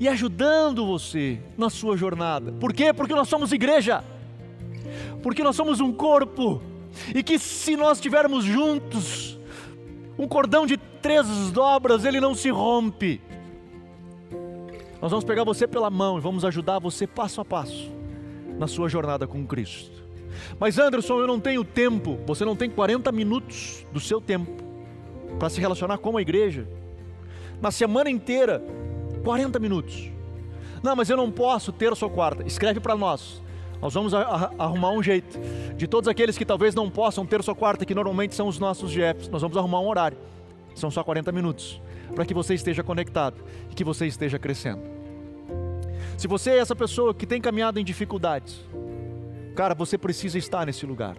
e 0.00 0.08
ajudando 0.08 0.86
você 0.86 1.38
na 1.56 1.70
sua 1.70 1.96
jornada. 1.96 2.52
Por 2.52 2.72
quê? 2.72 2.92
Porque 2.92 3.14
nós 3.14 3.28
somos 3.28 3.52
igreja. 3.52 4.02
Porque 5.22 5.42
nós 5.42 5.54
somos 5.54 5.80
um 5.80 5.92
corpo. 5.92 6.60
E 7.14 7.22
que 7.22 7.38
se 7.38 7.76
nós 7.76 7.98
estivermos 7.98 8.44
juntos, 8.44 9.38
um 10.18 10.28
cordão 10.28 10.66
de 10.66 10.76
três 10.76 11.26
dobras, 11.50 12.04
ele 12.04 12.20
não 12.20 12.34
se 12.34 12.50
rompe. 12.50 13.20
Nós 15.00 15.10
vamos 15.10 15.24
pegar 15.24 15.44
você 15.44 15.66
pela 15.66 15.90
mão 15.90 16.18
e 16.18 16.20
vamos 16.20 16.44
ajudar 16.44 16.78
você 16.78 17.06
passo 17.06 17.40
a 17.40 17.44
passo 17.44 17.90
na 18.58 18.68
sua 18.68 18.88
jornada 18.88 19.26
com 19.26 19.44
Cristo. 19.46 20.02
Mas 20.58 20.78
Anderson, 20.78 21.18
eu 21.18 21.26
não 21.26 21.40
tenho 21.40 21.64
tempo. 21.64 22.18
Você 22.26 22.44
não 22.44 22.54
tem 22.54 22.70
40 22.70 23.10
minutos 23.10 23.84
do 23.92 23.98
seu 24.00 24.20
tempo 24.20 24.62
para 25.38 25.50
se 25.50 25.60
relacionar 25.60 25.98
com 25.98 26.16
a 26.16 26.22
igreja. 26.22 26.68
Na 27.60 27.70
semana 27.70 28.10
inteira, 28.10 28.62
40 29.24 29.58
minutos. 29.58 30.10
Não, 30.82 30.96
mas 30.96 31.10
eu 31.10 31.16
não 31.16 31.30
posso 31.30 31.72
ter 31.72 31.92
a 31.92 31.96
sua 31.96 32.10
quarta. 32.10 32.44
Escreve 32.46 32.80
para 32.80 32.96
nós. 32.96 33.42
Nós 33.82 33.92
vamos 33.92 34.14
arrumar 34.14 34.92
um 34.92 35.02
jeito. 35.02 35.40
De 35.76 35.88
todos 35.88 36.06
aqueles 36.06 36.38
que 36.38 36.44
talvez 36.44 36.72
não 36.72 36.88
possam 36.88 37.26
ter 37.26 37.42
sua 37.42 37.54
quarta, 37.54 37.84
que 37.84 37.96
normalmente 37.96 38.32
são 38.32 38.46
os 38.46 38.56
nossos 38.56 38.92
GEPs, 38.92 39.28
nós 39.28 39.42
vamos 39.42 39.56
arrumar 39.56 39.80
um 39.80 39.88
horário. 39.88 40.16
São 40.72 40.88
só 40.88 41.02
40 41.02 41.32
minutos. 41.32 41.82
Para 42.14 42.24
que 42.24 42.32
você 42.32 42.54
esteja 42.54 42.84
conectado 42.84 43.42
e 43.68 43.74
que 43.74 43.82
você 43.82 44.06
esteja 44.06 44.38
crescendo. 44.38 44.82
Se 46.16 46.28
você 46.28 46.50
é 46.50 46.58
essa 46.58 46.76
pessoa 46.76 47.12
que 47.12 47.26
tem 47.26 47.40
caminhado 47.40 47.80
em 47.80 47.84
dificuldades, 47.84 48.60
cara, 49.56 49.74
você 49.74 49.98
precisa 49.98 50.38
estar 50.38 50.64
nesse 50.64 50.86
lugar. 50.86 51.16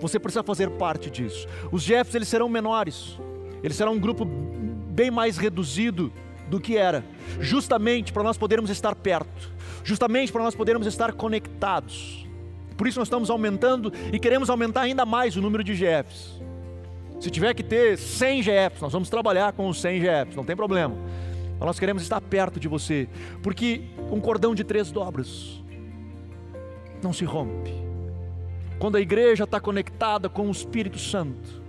Você 0.00 0.18
precisa 0.18 0.42
fazer 0.42 0.70
parte 0.70 1.10
disso. 1.10 1.46
Os 1.70 1.82
GEPs 1.82 2.14
eles 2.14 2.28
serão 2.28 2.48
menores. 2.48 3.18
Eles 3.62 3.76
serão 3.76 3.92
um 3.92 4.00
grupo 4.00 4.24
bem 4.24 5.10
mais 5.10 5.36
reduzido 5.36 6.10
do 6.48 6.60
que 6.60 6.76
era, 6.76 7.04
justamente 7.40 8.12
para 8.12 8.22
nós 8.22 8.36
podermos 8.36 8.70
estar 8.70 8.94
perto 8.94 9.58
justamente 9.88 10.30
para 10.30 10.42
nós 10.42 10.54
podermos 10.54 10.86
estar 10.86 11.12
conectados. 11.14 12.26
Por 12.76 12.86
isso 12.86 12.98
nós 12.98 13.08
estamos 13.08 13.30
aumentando 13.30 13.90
e 14.12 14.18
queremos 14.18 14.50
aumentar 14.50 14.82
ainda 14.82 15.06
mais 15.06 15.34
o 15.34 15.40
número 15.40 15.64
de 15.64 15.74
GFs. 15.74 16.38
Se 17.18 17.30
tiver 17.30 17.54
que 17.54 17.62
ter 17.62 17.96
100 17.96 18.42
GFs, 18.42 18.82
nós 18.82 18.92
vamos 18.92 19.08
trabalhar 19.08 19.52
com 19.54 19.66
os 19.66 19.80
100 19.80 20.00
GFs, 20.00 20.36
não 20.36 20.44
tem 20.44 20.54
problema. 20.54 20.94
Mas 21.58 21.66
nós 21.66 21.78
queremos 21.80 22.02
estar 22.02 22.20
perto 22.20 22.60
de 22.60 22.68
você, 22.68 23.08
porque 23.42 23.82
um 24.12 24.20
cordão 24.20 24.54
de 24.54 24.62
três 24.62 24.92
dobras 24.92 25.60
não 27.02 27.12
se 27.12 27.24
rompe. 27.24 27.72
Quando 28.78 28.96
a 28.96 29.00
igreja 29.00 29.44
está 29.44 29.58
conectada 29.58 30.28
com 30.28 30.46
o 30.48 30.52
Espírito 30.52 30.98
Santo, 30.98 31.62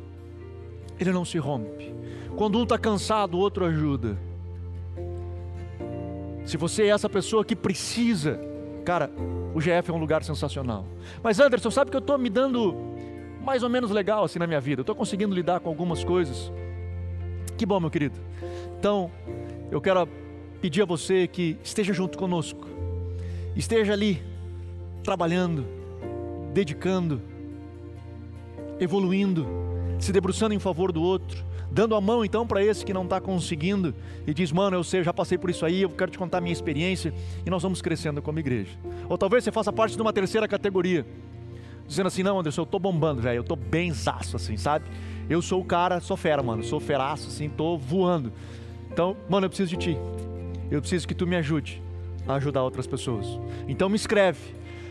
ele 1.00 1.12
não 1.12 1.24
se 1.24 1.40
rompe. 1.40 1.96
Quando 2.36 2.60
um 2.60 2.64
está 2.64 2.78
cansado, 2.78 3.36
o 3.36 3.40
outro 3.40 3.66
ajuda. 3.66 4.29
Se 6.50 6.58
você 6.58 6.86
é 6.86 6.88
essa 6.88 7.08
pessoa 7.08 7.46
que 7.46 7.56
precisa, 7.56 8.40
cara, 8.84 9.12
o 9.54 9.62
GF 9.62 9.92
é 9.92 9.94
um 9.94 10.00
lugar 10.00 10.24
sensacional. 10.24 10.84
Mas 11.22 11.40
Anderson, 11.40 11.70
sabe 11.70 11.92
que 11.92 11.96
eu 11.96 12.00
estou 12.00 12.18
me 12.18 12.28
dando 12.28 12.76
mais 13.46 13.62
ou 13.62 13.70
menos 13.70 13.92
legal 13.92 14.24
assim 14.24 14.40
na 14.40 14.48
minha 14.48 14.60
vida. 14.60 14.80
Eu 14.80 14.82
estou 14.82 14.96
conseguindo 14.96 15.36
lidar 15.36 15.60
com 15.60 15.70
algumas 15.70 16.04
coisas. 16.04 16.52
Que 17.56 17.68
bom, 17.68 17.80
meu 17.80 17.92
querido. 17.92 18.20
Então, 18.80 19.12
eu 19.70 19.80
quero 19.80 20.10
pedir 20.60 20.82
a 20.82 20.86
você 20.86 21.28
que 21.28 21.56
esteja 21.64 21.94
junto 21.94 22.18
conosco. 22.18 22.68
Esteja 23.56 23.94
ali, 23.94 24.20
trabalhando, 25.04 25.68
dedicando, 26.52 27.22
evoluindo, 28.80 29.46
se 30.00 30.12
debruçando 30.12 30.56
em 30.56 30.60
favor 30.60 30.92
do 30.92 31.04
outro, 31.04 31.46
dando 31.72 31.96
a 31.96 32.02
mão 32.02 32.26
então 32.26 32.46
para 32.46 32.64
esse 32.64 32.86
que 32.86 32.94
não 32.94 33.04
está 33.04 33.20
conseguindo 33.20 33.94
e 34.26 34.34
diz: 34.34 34.52
Mano, 34.52 34.78
eu 34.78 34.84
sei, 34.84 35.04
já 35.04 35.14
passei 35.14 35.38
por 35.38 35.50
isso 35.50 35.66
aí, 35.66 35.82
eu 35.82 35.90
quero 35.90 36.12
te 36.12 36.18
contar 36.18 36.40
a 36.40 36.42
minha 36.42 36.54
experiência 36.54 37.14
e 37.46 37.50
nós 37.50 37.62
vamos 37.62 37.82
crescendo 37.82 38.22
como 38.22 38.40
igreja. 38.40 38.72
Ou 39.08 39.18
talvez 39.18 39.44
você 39.44 39.52
faça 39.52 39.72
parte 39.72 39.96
de 39.96 40.02
uma 40.02 40.14
terceira 40.14 40.48
categoria, 40.48 41.06
dizendo 41.88 42.08
assim: 42.08 42.24
Não, 42.24 42.40
Anderson, 42.40 42.62
eu 42.62 42.66
estou 42.66 42.80
bombando, 42.80 43.22
velho, 43.22 43.38
eu 43.38 43.42
estou 43.42 43.58
bem 43.58 43.92
zaço, 43.92 44.36
assim, 44.36 44.58
sabe? 44.58 44.86
Eu 45.30 45.42
sou 45.42 45.62
o 45.62 45.66
cara, 45.66 46.00
sou 46.00 46.18
fera, 46.18 46.42
mano, 46.42 46.64
sou 46.64 46.80
feraço, 46.80 47.28
assim, 47.28 47.46
estou 47.46 47.78
voando. 47.78 48.32
Então, 48.92 49.16
mano, 49.30 49.46
eu 49.46 49.50
preciso 49.50 49.70
de 49.70 49.78
ti, 49.78 49.98
eu 50.72 50.82
preciso 50.82 51.08
que 51.08 51.14
tu 51.14 51.28
me 51.28 51.36
ajude 51.36 51.82
a 52.28 52.36
ajudar 52.36 52.64
outras 52.64 52.88
pessoas. 52.88 53.26
Então, 53.68 53.88
me 53.90 53.96
escreve, 53.96 54.40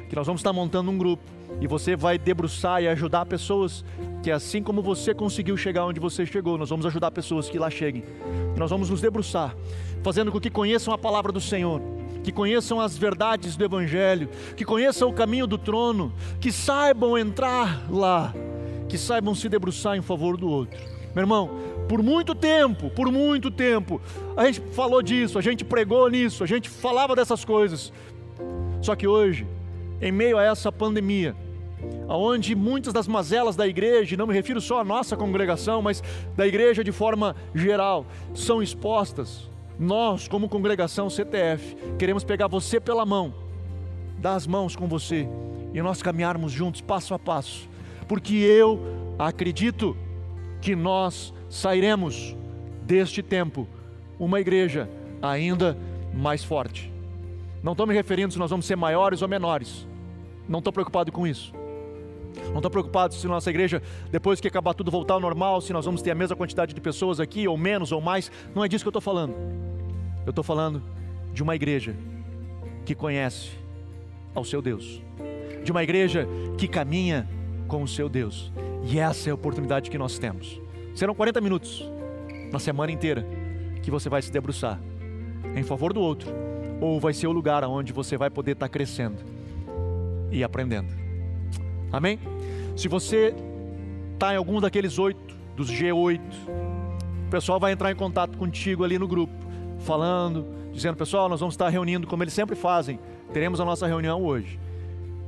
que 0.09 0.15
nós 0.15 0.27
vamos 0.27 0.41
estar 0.41 0.53
montando 0.53 0.91
um 0.91 0.97
grupo 0.97 1.38
e 1.61 1.67
você 1.67 1.97
vai 1.97 2.19
debruçar 2.19 2.83
e 2.83 2.89
ajudar 2.89 3.27
pessoas 3.27 3.85
que 4.23 4.31
assim 4.31 4.63
como 4.63 4.83
você 4.83 5.15
conseguiu 5.15 5.57
chegar 5.57 5.85
onde 5.85 6.01
você 6.01 6.25
chegou, 6.25 6.59
nós 6.59 6.71
vamos 6.71 6.87
ajudar 6.87 7.11
pessoas 7.11 7.49
que 7.49 7.59
lá 7.59 7.71
cheguem. 7.71 8.05
Nós 8.57 8.71
vamos 8.71 8.91
nos 8.91 9.01
debruçar, 9.01 9.55
fazendo 10.03 10.31
com 10.31 10.41
que 10.41 10.51
conheçam 10.51 10.93
a 10.93 10.99
palavra 10.99 11.33
do 11.33 11.41
Senhor, 11.41 11.81
que 12.23 12.33
conheçam 12.33 12.81
as 12.81 12.97
verdades 12.97 13.57
do 13.57 13.65
evangelho, 13.65 14.29
que 14.57 14.65
conheçam 14.65 15.09
o 15.09 15.13
caminho 15.13 15.47
do 15.47 15.59
trono, 15.59 16.13
que 16.41 16.53
saibam 16.53 17.17
entrar 17.17 17.91
lá, 17.91 18.35
que 18.89 18.99
saibam 18.99 19.35
se 19.35 19.49
debruçar 19.49 19.97
em 19.97 20.03
favor 20.03 20.37
do 20.37 20.49
outro. 20.49 20.79
Meu 21.15 21.23
irmão, 21.23 21.51
por 21.89 22.03
muito 22.03 22.35
tempo, 22.35 22.91
por 22.91 23.11
muito 23.11 23.51
tempo, 23.51 24.01
a 24.37 24.45
gente 24.45 24.61
falou 24.73 25.03
disso, 25.03 25.39
a 25.39 25.43
gente 25.43 25.65
pregou 25.65 26.09
nisso, 26.09 26.45
a 26.45 26.47
gente 26.47 26.69
falava 26.69 27.17
dessas 27.17 27.45
coisas. 27.45 27.93
Só 28.81 28.95
que 28.95 29.07
hoje, 29.07 29.47
em 30.01 30.13
meio 30.13 30.39
a 30.39 30.43
essa 30.43 30.71
pandemia, 30.71 31.35
onde 32.09 32.55
muitas 32.55 32.93
das 32.93 33.07
mazelas 33.07 33.57
da 33.57 33.67
igreja, 33.67 34.17
não 34.17 34.27
me 34.27 34.35
refiro 34.35 34.61
só 34.61 34.81
à 34.81 34.85
nossa 34.85 35.17
congregação, 35.17 35.83
mas 35.83 36.03
da 36.37 36.47
igreja 36.47 36.83
de 36.83 36.93
forma 36.93 37.35
geral, 37.55 38.07
são 38.35 38.63
expostas. 38.63 39.49
Nós, 39.79 40.27
como 40.27 40.49
congregação 40.49 41.09
CTF, 41.09 41.77
queremos 41.99 42.25
pegar 42.25 42.49
você 42.49 42.81
pela 42.81 43.07
mão, 43.07 43.33
dar 44.19 44.35
as 44.35 44.47
mãos 44.47 44.75
com 44.75 44.89
você 44.89 45.29
e 45.73 45.81
nós 45.81 46.03
caminharmos 46.03 46.51
juntos, 46.51 46.81
passo 46.81 47.15
a 47.15 47.19
passo, 47.19 47.69
porque 48.09 48.35
eu 48.35 48.81
acredito 49.19 49.97
que 50.61 50.75
nós 50.75 51.33
sairemos 51.49 52.37
deste 52.83 53.23
tempo 53.23 53.69
uma 54.19 54.41
igreja 54.41 54.89
ainda 55.23 55.77
mais 56.13 56.43
forte. 56.43 56.98
Não 57.63 57.73
estou 57.73 57.87
me 57.87 57.95
referindo 57.95 58.33
se 58.33 58.39
nós 58.39 58.51
vamos 58.51 58.67
ser 58.67 58.77
maiores 58.77 59.23
ou 59.23 59.29
menores, 59.29 59.87
não 60.49 60.61
estou 60.61 60.73
preocupado 60.73 61.13
com 61.13 61.27
isso. 61.27 61.53
Não 62.51 62.57
estou 62.57 62.71
preocupado 62.71 63.15
se 63.15 63.27
nossa 63.27 63.51
igreja, 63.51 63.83
depois 64.11 64.41
que 64.41 64.49
acabar 64.49 64.75
tudo, 64.75 64.91
voltar 64.91 65.15
ao 65.15 65.21
normal, 65.21 65.61
se 65.61 65.73
nós 65.73 65.85
vamos 65.85 66.03
ter 66.03 66.11
a 66.11 66.15
mesma 66.15 66.37
quantidade 66.37 66.73
de 66.73 66.81
pessoas 66.81 67.21
aqui, 67.21 67.49
ou 67.49 67.57
menos, 67.57 67.93
ou 67.93 68.01
mais. 68.01 68.31
Não 68.55 68.65
é 68.65 68.69
disso 68.69 68.85
que 68.85 68.89
eu 68.89 68.91
estou 68.91 69.03
falando. 69.03 69.35
Eu 70.25 70.31
estou 70.31 70.45
falando 70.45 70.83
de 71.33 71.43
uma 71.43 71.55
igreja 71.55 71.97
que 72.85 72.95
conhece 72.95 73.51
ao 74.35 74.45
seu 74.45 74.63
Deus, 74.63 75.03
de 75.65 75.71
uma 75.71 75.83
igreja 75.83 76.27
que 76.57 76.69
caminha 76.69 77.29
com 77.67 77.83
o 77.83 77.89
seu 77.89 78.09
Deus. 78.09 78.53
E 78.85 78.99
essa 78.99 79.29
é 79.29 79.33
a 79.33 79.35
oportunidade 79.35 79.91
que 79.91 79.99
nós 79.99 80.19
temos. 80.19 80.61
Serão 80.95 81.15
40 81.15 81.41
minutos 81.41 81.85
na 82.53 82.59
semana 82.59 82.93
inteira 82.93 83.27
que 83.83 83.91
você 83.91 84.09
vai 84.09 84.23
se 84.23 84.33
debruçar 84.33 84.81
em 85.55 85.63
favor 85.63 85.93
do 85.93 86.01
outro, 86.01 86.31
ou 86.81 87.01
vai 87.01 87.13
ser 87.13 87.27
o 87.27 87.33
lugar 87.33 87.65
onde 87.65 87.93
você 87.93 88.17
vai 88.17 88.31
poder 88.31 88.53
estar 88.53 88.69
crescendo 88.69 89.19
e 90.31 90.45
aprendendo. 90.45 90.89
Amém? 91.93 92.19
Se 92.77 92.89
você 92.89 93.35
está 94.15 94.35
em 94.35 94.37
algum 94.37 94.61
daqueles 94.61 94.99
oito, 94.99 95.35
dos 95.57 95.71
G8, 95.71 96.21
o 97.27 97.31
pessoal 97.31 97.59
vai 97.59 97.73
entrar 97.73 97.91
em 97.91 97.97
contato 97.97 98.39
contigo 98.39 98.85
ali 98.85 98.99
no 98.99 99.09
grupo, 99.09 99.33
falando, 99.81 100.47
dizendo: 100.73 100.97
pessoal, 100.97 101.29
nós 101.29 101.41
vamos 101.41 101.55
estar 101.55 101.69
reunindo 101.69 102.07
como 102.07 102.23
eles 102.23 102.33
sempre 102.33 102.55
fazem, 102.55 102.99
teremos 103.33 103.61
a 103.61 103.65
nossa 103.65 103.87
reunião 103.87 104.23
hoje. 104.23 104.59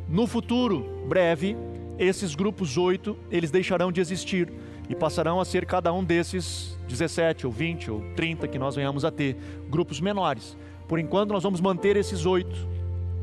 No 0.09 0.27
futuro, 0.27 1.05
breve, 1.09 1.57
esses 1.99 2.35
grupos 2.35 2.77
oito, 2.77 3.17
eles 3.31 3.51
deixarão 3.51 3.93
de 3.93 4.01
existir 4.01 4.53
e 4.89 4.95
passarão 4.95 5.41
a 5.41 5.45
ser 5.45 5.67
cada 5.67 5.93
um 5.93 6.03
desses 6.03 6.77
17 6.89 7.47
ou 7.47 7.53
20 7.53 7.91
ou 7.91 8.01
30 8.17 8.49
que 8.49 8.59
nós 8.59 8.75
venhamos 8.75 9.05
a 9.05 9.11
ter, 9.11 9.37
grupos 9.69 10.01
menores. 10.01 10.57
Por 10.91 10.99
enquanto, 10.99 11.31
nós 11.31 11.45
vamos 11.45 11.61
manter 11.61 11.97
esses 11.97 12.27
oito 12.27 12.67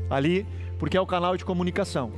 ali, 0.08 0.46
porque 0.78 0.96
é 0.96 1.00
o 1.02 1.04
canal 1.04 1.36
de 1.36 1.44
comunicação. 1.44 2.10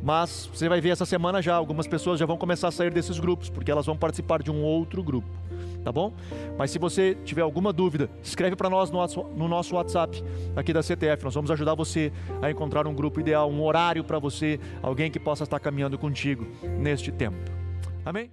Mas 0.00 0.48
você 0.54 0.68
vai 0.68 0.80
ver 0.80 0.90
essa 0.90 1.04
semana 1.04 1.42
já, 1.42 1.56
algumas 1.56 1.88
pessoas 1.88 2.20
já 2.20 2.24
vão 2.26 2.36
começar 2.36 2.68
a 2.68 2.70
sair 2.70 2.92
desses 2.92 3.18
grupos, 3.18 3.50
porque 3.50 3.72
elas 3.72 3.86
vão 3.86 3.96
participar 3.96 4.40
de 4.40 4.52
um 4.52 4.62
outro 4.62 5.02
grupo, 5.02 5.26
tá 5.82 5.90
bom? 5.90 6.12
Mas 6.56 6.70
se 6.70 6.78
você 6.78 7.18
tiver 7.24 7.42
alguma 7.42 7.72
dúvida, 7.72 8.08
escreve 8.22 8.54
para 8.54 8.70
nós 8.70 8.92
no 8.92 9.48
nosso 9.48 9.74
WhatsApp 9.74 10.22
aqui 10.54 10.72
da 10.72 10.80
CTF. 10.80 11.24
Nós 11.24 11.34
vamos 11.34 11.50
ajudar 11.50 11.74
você 11.74 12.12
a 12.40 12.48
encontrar 12.48 12.86
um 12.86 12.94
grupo 12.94 13.18
ideal, 13.18 13.50
um 13.50 13.64
horário 13.64 14.04
para 14.04 14.20
você, 14.20 14.60
alguém 14.80 15.10
que 15.10 15.18
possa 15.18 15.42
estar 15.42 15.58
caminhando 15.58 15.98
contigo 15.98 16.46
neste 16.78 17.10
tempo. 17.10 17.50
Amém? 18.06 18.30